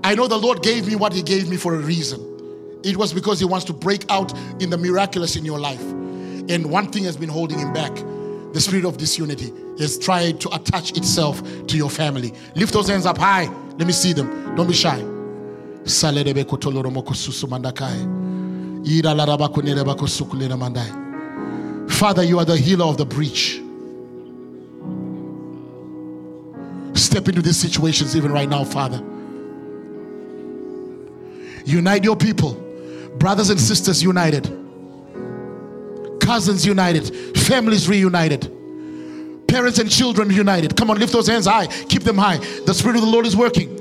I 0.03 0.15
know 0.15 0.27
the 0.27 0.37
Lord 0.37 0.63
gave 0.63 0.87
me 0.87 0.95
what 0.95 1.13
He 1.13 1.21
gave 1.21 1.49
me 1.49 1.57
for 1.57 1.75
a 1.75 1.79
reason. 1.79 2.79
It 2.83 2.97
was 2.97 3.13
because 3.13 3.39
He 3.39 3.45
wants 3.45 3.65
to 3.65 3.73
break 3.73 4.09
out 4.09 4.33
in 4.61 4.69
the 4.69 4.77
miraculous 4.77 5.35
in 5.35 5.45
your 5.45 5.59
life. 5.59 5.81
And 5.81 6.71
one 6.71 6.91
thing 6.91 7.03
has 7.03 7.17
been 7.17 7.29
holding 7.29 7.59
Him 7.59 7.73
back 7.73 7.95
the 8.53 8.59
spirit 8.59 8.85
of 8.85 8.97
disunity 8.97 9.53
has 9.79 9.97
tried 9.97 10.41
to 10.41 10.53
attach 10.53 10.97
itself 10.97 11.41
to 11.67 11.77
your 11.77 11.89
family. 11.89 12.33
Lift 12.55 12.73
those 12.73 12.89
hands 12.89 13.05
up 13.05 13.17
high. 13.17 13.45
Let 13.77 13.87
me 13.87 13.93
see 13.93 14.13
them. 14.13 14.55
Don't 14.55 14.67
be 14.67 14.73
shy. 14.73 15.10
Father, 21.89 22.23
you 22.23 22.39
are 22.39 22.45
the 22.45 22.57
healer 22.57 22.85
of 22.85 22.97
the 22.97 23.05
breach. 23.05 23.61
Step 26.93 27.27
into 27.27 27.41
these 27.41 27.57
situations 27.57 28.15
even 28.15 28.31
right 28.31 28.49
now, 28.49 28.63
Father. 28.63 29.01
Unite 31.65 32.03
your 32.03 32.15
people, 32.15 32.53
brothers 33.17 33.49
and 33.49 33.59
sisters 33.59 34.01
united, 34.01 34.45
cousins 36.19 36.65
united, 36.65 37.37
families 37.37 37.87
reunited, 37.87 38.49
parents 39.47 39.79
and 39.79 39.91
children 39.91 40.29
united. 40.31 40.75
Come 40.75 40.89
on, 40.89 40.97
lift 40.97 41.13
those 41.13 41.27
hands 41.27 41.45
high, 41.45 41.67
keep 41.67 42.03
them 42.03 42.17
high. 42.17 42.37
The 42.65 42.73
Spirit 42.73 42.95
of 42.95 43.01
the 43.03 43.09
Lord 43.09 43.25
is 43.25 43.35
working. 43.35 43.80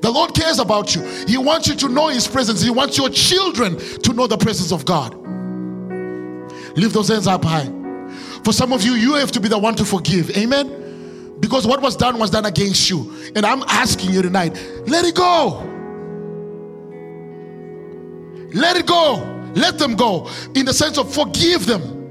The 0.00 0.10
Lord 0.10 0.34
cares 0.34 0.58
about 0.58 0.94
you. 0.94 1.02
He 1.26 1.38
wants 1.38 1.68
you 1.68 1.74
to 1.76 1.88
know 1.88 2.08
His 2.08 2.28
presence. 2.28 2.60
He 2.62 2.70
wants 2.70 2.98
your 2.98 3.08
children 3.08 3.78
to 3.78 4.12
know 4.12 4.26
the 4.26 4.36
presence 4.36 4.72
of 4.72 4.84
God. 4.84 5.14
Lift 6.76 6.94
those 6.94 7.08
hands 7.08 7.26
up 7.26 7.44
high. 7.44 7.72
For 8.44 8.52
some 8.52 8.72
of 8.72 8.82
you, 8.82 8.92
you 8.92 9.14
have 9.14 9.32
to 9.32 9.40
be 9.40 9.48
the 9.48 9.58
one 9.58 9.74
to 9.76 9.84
forgive. 9.84 10.36
Amen. 10.36 11.36
Because 11.40 11.66
what 11.66 11.82
was 11.82 11.96
done 11.96 12.18
was 12.18 12.30
done 12.30 12.46
against 12.46 12.88
you. 12.88 13.12
And 13.34 13.44
I'm 13.44 13.62
asking 13.64 14.12
you 14.12 14.22
tonight 14.22 14.54
let 14.86 15.04
it 15.04 15.14
go. 15.14 15.62
Let 18.52 18.76
it 18.76 18.86
go. 18.86 19.50
Let 19.54 19.78
them 19.78 19.96
go. 19.96 20.30
In 20.54 20.66
the 20.66 20.72
sense 20.72 20.98
of 20.98 21.12
forgive 21.12 21.66
them. 21.66 22.05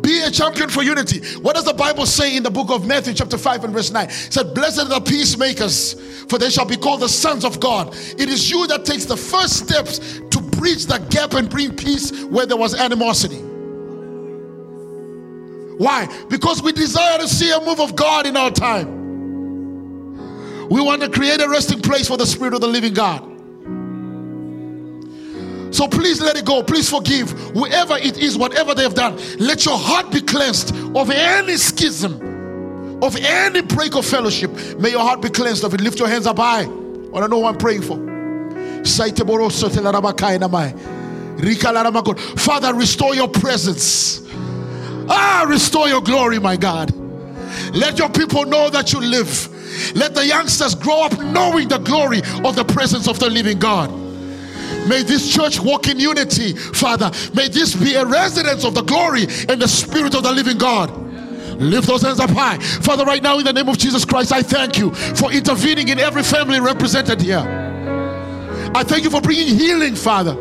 Be 0.00 0.22
a 0.22 0.30
champion 0.30 0.68
for 0.68 0.82
unity. 0.82 1.20
What 1.40 1.54
does 1.56 1.64
the 1.64 1.74
Bible 1.74 2.06
say 2.06 2.36
in 2.36 2.42
the 2.42 2.50
book 2.50 2.70
of 2.70 2.86
Matthew, 2.86 3.14
chapter 3.14 3.38
5 3.38 3.64
and 3.64 3.72
verse 3.72 3.90
9? 3.90 4.06
It 4.06 4.12
said, 4.12 4.54
Blessed 4.54 4.80
are 4.80 4.84
the 4.88 5.00
peacemakers, 5.00 5.94
for 6.28 6.38
they 6.38 6.50
shall 6.50 6.66
be 6.66 6.76
called 6.76 7.00
the 7.00 7.08
sons 7.08 7.44
of 7.44 7.58
God. 7.58 7.94
It 7.94 8.28
is 8.28 8.50
you 8.50 8.66
that 8.68 8.84
takes 8.84 9.06
the 9.06 9.16
first 9.16 9.56
steps 9.56 10.20
to 10.30 10.40
bridge 10.40 10.86
the 10.86 10.98
gap 11.10 11.34
and 11.34 11.48
bring 11.48 11.74
peace 11.74 12.24
where 12.24 12.46
there 12.46 12.56
was 12.56 12.74
animosity. 12.74 13.42
Why? 15.78 16.08
Because 16.28 16.62
we 16.62 16.72
desire 16.72 17.18
to 17.18 17.28
see 17.28 17.52
a 17.52 17.60
move 17.60 17.80
of 17.80 17.94
God 17.94 18.26
in 18.26 18.36
our 18.36 18.50
time. 18.50 18.98
We 20.68 20.80
want 20.80 21.02
to 21.02 21.08
create 21.08 21.40
a 21.40 21.48
resting 21.48 21.80
place 21.80 22.08
for 22.08 22.16
the 22.16 22.26
Spirit 22.26 22.54
of 22.54 22.60
the 22.60 22.66
living 22.66 22.92
God. 22.94 23.27
So 25.70 25.86
please 25.88 26.20
let 26.20 26.36
it 26.36 26.44
go. 26.44 26.62
Please 26.62 26.88
forgive 26.88 27.30
whoever 27.30 27.96
it 27.96 28.18
is, 28.18 28.36
whatever 28.36 28.74
they 28.74 28.82
have 28.82 28.94
done. 28.94 29.18
Let 29.38 29.64
your 29.64 29.78
heart 29.78 30.10
be 30.10 30.20
cleansed 30.20 30.74
of 30.96 31.10
any 31.10 31.56
schism, 31.56 33.02
of 33.02 33.16
any 33.16 33.62
break 33.62 33.94
of 33.94 34.04
fellowship. 34.04 34.50
May 34.78 34.90
your 34.90 35.00
heart 35.00 35.22
be 35.22 35.28
cleansed 35.28 35.64
of 35.64 35.74
it. 35.74 35.80
Lift 35.80 35.98
your 35.98 36.08
hands 36.08 36.26
up 36.26 36.38
high. 36.38 36.62
I 36.62 37.20
to 37.20 37.28
know 37.28 37.38
what 37.38 37.54
I'm 37.54 37.58
praying 37.58 37.82
for. 37.82 37.96
Father, 42.36 42.74
restore 42.74 43.14
your 43.14 43.28
presence. 43.28 44.22
Ah, 45.08 45.46
restore 45.48 45.88
your 45.88 46.00
glory, 46.00 46.38
my 46.38 46.56
God. 46.56 46.92
Let 47.74 47.98
your 47.98 48.10
people 48.10 48.44
know 48.44 48.70
that 48.70 48.92
you 48.92 49.00
live. 49.00 49.48
Let 49.94 50.14
the 50.14 50.26
youngsters 50.26 50.74
grow 50.74 51.02
up 51.02 51.18
knowing 51.18 51.68
the 51.68 51.78
glory 51.78 52.18
of 52.44 52.56
the 52.56 52.64
presence 52.64 53.08
of 53.08 53.18
the 53.18 53.30
living 53.30 53.58
God. 53.58 54.07
May 54.88 55.02
this 55.02 55.32
church 55.32 55.60
walk 55.60 55.88
in 55.88 55.98
unity, 55.98 56.54
Father. 56.54 57.10
May 57.34 57.48
this 57.48 57.74
be 57.74 57.94
a 57.94 58.04
residence 58.04 58.64
of 58.64 58.74
the 58.74 58.82
glory 58.82 59.24
and 59.48 59.60
the 59.60 59.68
spirit 59.68 60.14
of 60.14 60.22
the 60.22 60.32
living 60.32 60.58
God. 60.58 60.90
Lift 61.60 61.86
those 61.88 62.02
hands 62.02 62.20
up 62.20 62.30
high. 62.30 62.58
Father, 62.58 63.04
right 63.04 63.22
now, 63.22 63.38
in 63.38 63.44
the 63.44 63.52
name 63.52 63.68
of 63.68 63.78
Jesus 63.78 64.04
Christ, 64.04 64.32
I 64.32 64.42
thank 64.42 64.78
you 64.78 64.94
for 64.94 65.32
intervening 65.32 65.88
in 65.88 65.98
every 65.98 66.22
family 66.22 66.60
represented 66.60 67.20
here. 67.20 67.44
I 68.74 68.84
thank 68.84 69.04
you 69.04 69.10
for 69.10 69.20
bringing 69.20 69.56
healing, 69.56 69.94
Father. 69.94 70.34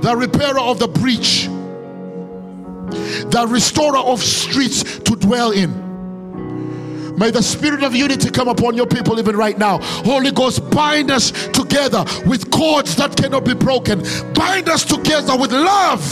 The 0.00 0.14
repairer 0.16 0.60
of 0.60 0.78
the 0.78 0.88
breach 0.88 1.48
the 3.30 3.46
restorer 3.48 3.98
of 3.98 4.22
streets 4.22 5.00
to 5.00 5.16
dwell 5.16 5.50
in. 5.50 5.83
May 7.16 7.30
the 7.30 7.42
spirit 7.42 7.82
of 7.82 7.94
unity 7.94 8.30
come 8.30 8.48
upon 8.48 8.74
your 8.74 8.86
people 8.86 9.18
even 9.18 9.36
right 9.36 9.56
now. 9.56 9.78
Holy 9.78 10.30
Ghost, 10.30 10.68
bind 10.70 11.10
us 11.10 11.30
together 11.48 12.04
with 12.26 12.50
cords 12.50 12.96
that 12.96 13.16
cannot 13.16 13.44
be 13.44 13.54
broken. 13.54 14.02
Bind 14.34 14.68
us 14.68 14.84
together 14.84 15.36
with 15.36 15.52
love. 15.52 16.02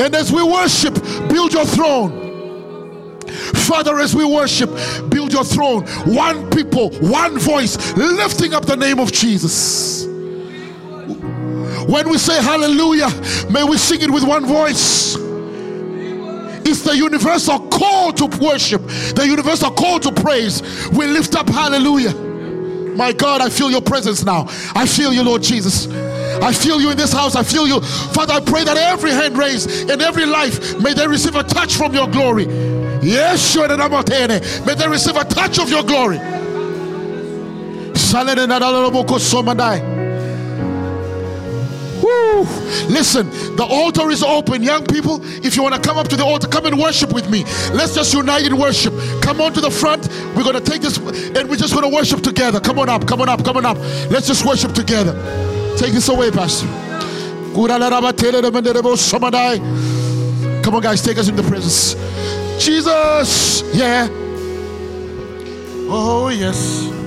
And 0.00 0.14
as 0.14 0.32
we 0.32 0.42
worship, 0.42 0.94
build 1.28 1.52
your 1.52 1.64
throne. 1.64 3.20
Father, 3.54 3.98
as 4.00 4.14
we 4.14 4.24
worship, 4.24 4.70
build 5.08 5.32
your 5.32 5.44
throne. 5.44 5.86
One 6.06 6.50
people, 6.50 6.90
one 7.00 7.38
voice, 7.38 7.96
lifting 7.96 8.54
up 8.54 8.66
the 8.66 8.76
name 8.76 8.98
of 8.98 9.12
Jesus. 9.12 10.11
When 11.86 12.08
we 12.08 12.18
say 12.18 12.40
hallelujah, 12.42 13.08
may 13.50 13.64
we 13.64 13.76
sing 13.76 14.00
it 14.02 14.10
with 14.10 14.24
one 14.24 14.46
voice. 14.46 15.16
It's 16.64 16.82
the 16.82 16.96
universal 16.96 17.58
call 17.68 18.12
to 18.12 18.26
worship, 18.38 18.82
the 19.14 19.26
universal 19.26 19.70
call 19.70 19.98
to 20.00 20.12
praise. 20.12 20.62
We 20.90 21.06
lift 21.06 21.34
up 21.34 21.48
hallelujah. 21.48 22.14
My 22.96 23.12
God, 23.12 23.40
I 23.40 23.48
feel 23.48 23.70
your 23.70 23.80
presence 23.80 24.24
now. 24.24 24.46
I 24.74 24.86
feel 24.86 25.12
you, 25.12 25.22
Lord 25.22 25.42
Jesus. 25.42 25.88
I 26.42 26.52
feel 26.52 26.80
you 26.80 26.90
in 26.90 26.96
this 26.96 27.12
house. 27.12 27.34
I 27.36 27.42
feel 27.42 27.66
you. 27.66 27.80
Father, 27.80 28.34
I 28.34 28.40
pray 28.40 28.64
that 28.64 28.76
every 28.76 29.10
hand 29.10 29.36
raised 29.36 29.90
in 29.90 30.00
every 30.00 30.26
life 30.26 30.78
may 30.78 30.92
they 30.92 31.06
receive 31.06 31.34
a 31.34 31.42
touch 31.42 31.74
from 31.76 31.94
your 31.94 32.08
glory. 32.08 32.44
Yes, 33.02 33.52
sure. 33.52 33.68
May 33.68 34.74
they 34.74 34.88
receive 34.88 35.16
a 35.16 35.24
touch 35.24 35.58
of 35.58 35.68
your 35.70 35.82
glory. 35.82 36.18
Woo. 42.12 42.44
Listen, 42.88 43.30
the 43.56 43.64
altar 43.68 44.10
is 44.10 44.22
open. 44.22 44.62
Young 44.62 44.86
people, 44.86 45.20
if 45.44 45.56
you 45.56 45.62
want 45.62 45.74
to 45.74 45.80
come 45.80 45.98
up 45.98 46.08
to 46.08 46.16
the 46.16 46.24
altar, 46.24 46.48
come 46.48 46.66
and 46.66 46.78
worship 46.78 47.12
with 47.12 47.28
me. 47.30 47.44
Let's 47.72 47.94
just 47.94 48.12
unite 48.12 48.46
in 48.46 48.58
worship. 48.58 48.92
Come 49.22 49.40
on 49.40 49.52
to 49.54 49.60
the 49.60 49.70
front. 49.70 50.08
We're 50.36 50.44
going 50.44 50.54
to 50.54 50.60
take 50.60 50.82
this 50.82 50.98
and 50.98 51.48
we're 51.48 51.56
just 51.56 51.74
going 51.74 51.88
to 51.88 51.94
worship 51.94 52.22
together. 52.22 52.60
Come 52.60 52.78
on 52.78 52.88
up, 52.88 53.06
come 53.06 53.20
on 53.20 53.28
up, 53.28 53.44
come 53.44 53.56
on 53.56 53.66
up. 53.66 53.78
Let's 54.10 54.26
just 54.26 54.44
worship 54.44 54.72
together. 54.72 55.14
Take 55.76 55.92
this 55.92 56.08
away, 56.08 56.30
Pastor. 56.30 56.66
Come 60.62 60.74
on, 60.74 60.82
guys, 60.82 61.02
take 61.02 61.18
us 61.18 61.28
in 61.28 61.36
the 61.36 61.42
presence. 61.42 61.94
Jesus, 62.62 63.62
yeah. 63.74 64.08
Oh, 65.88 66.30
yes. 66.32 67.01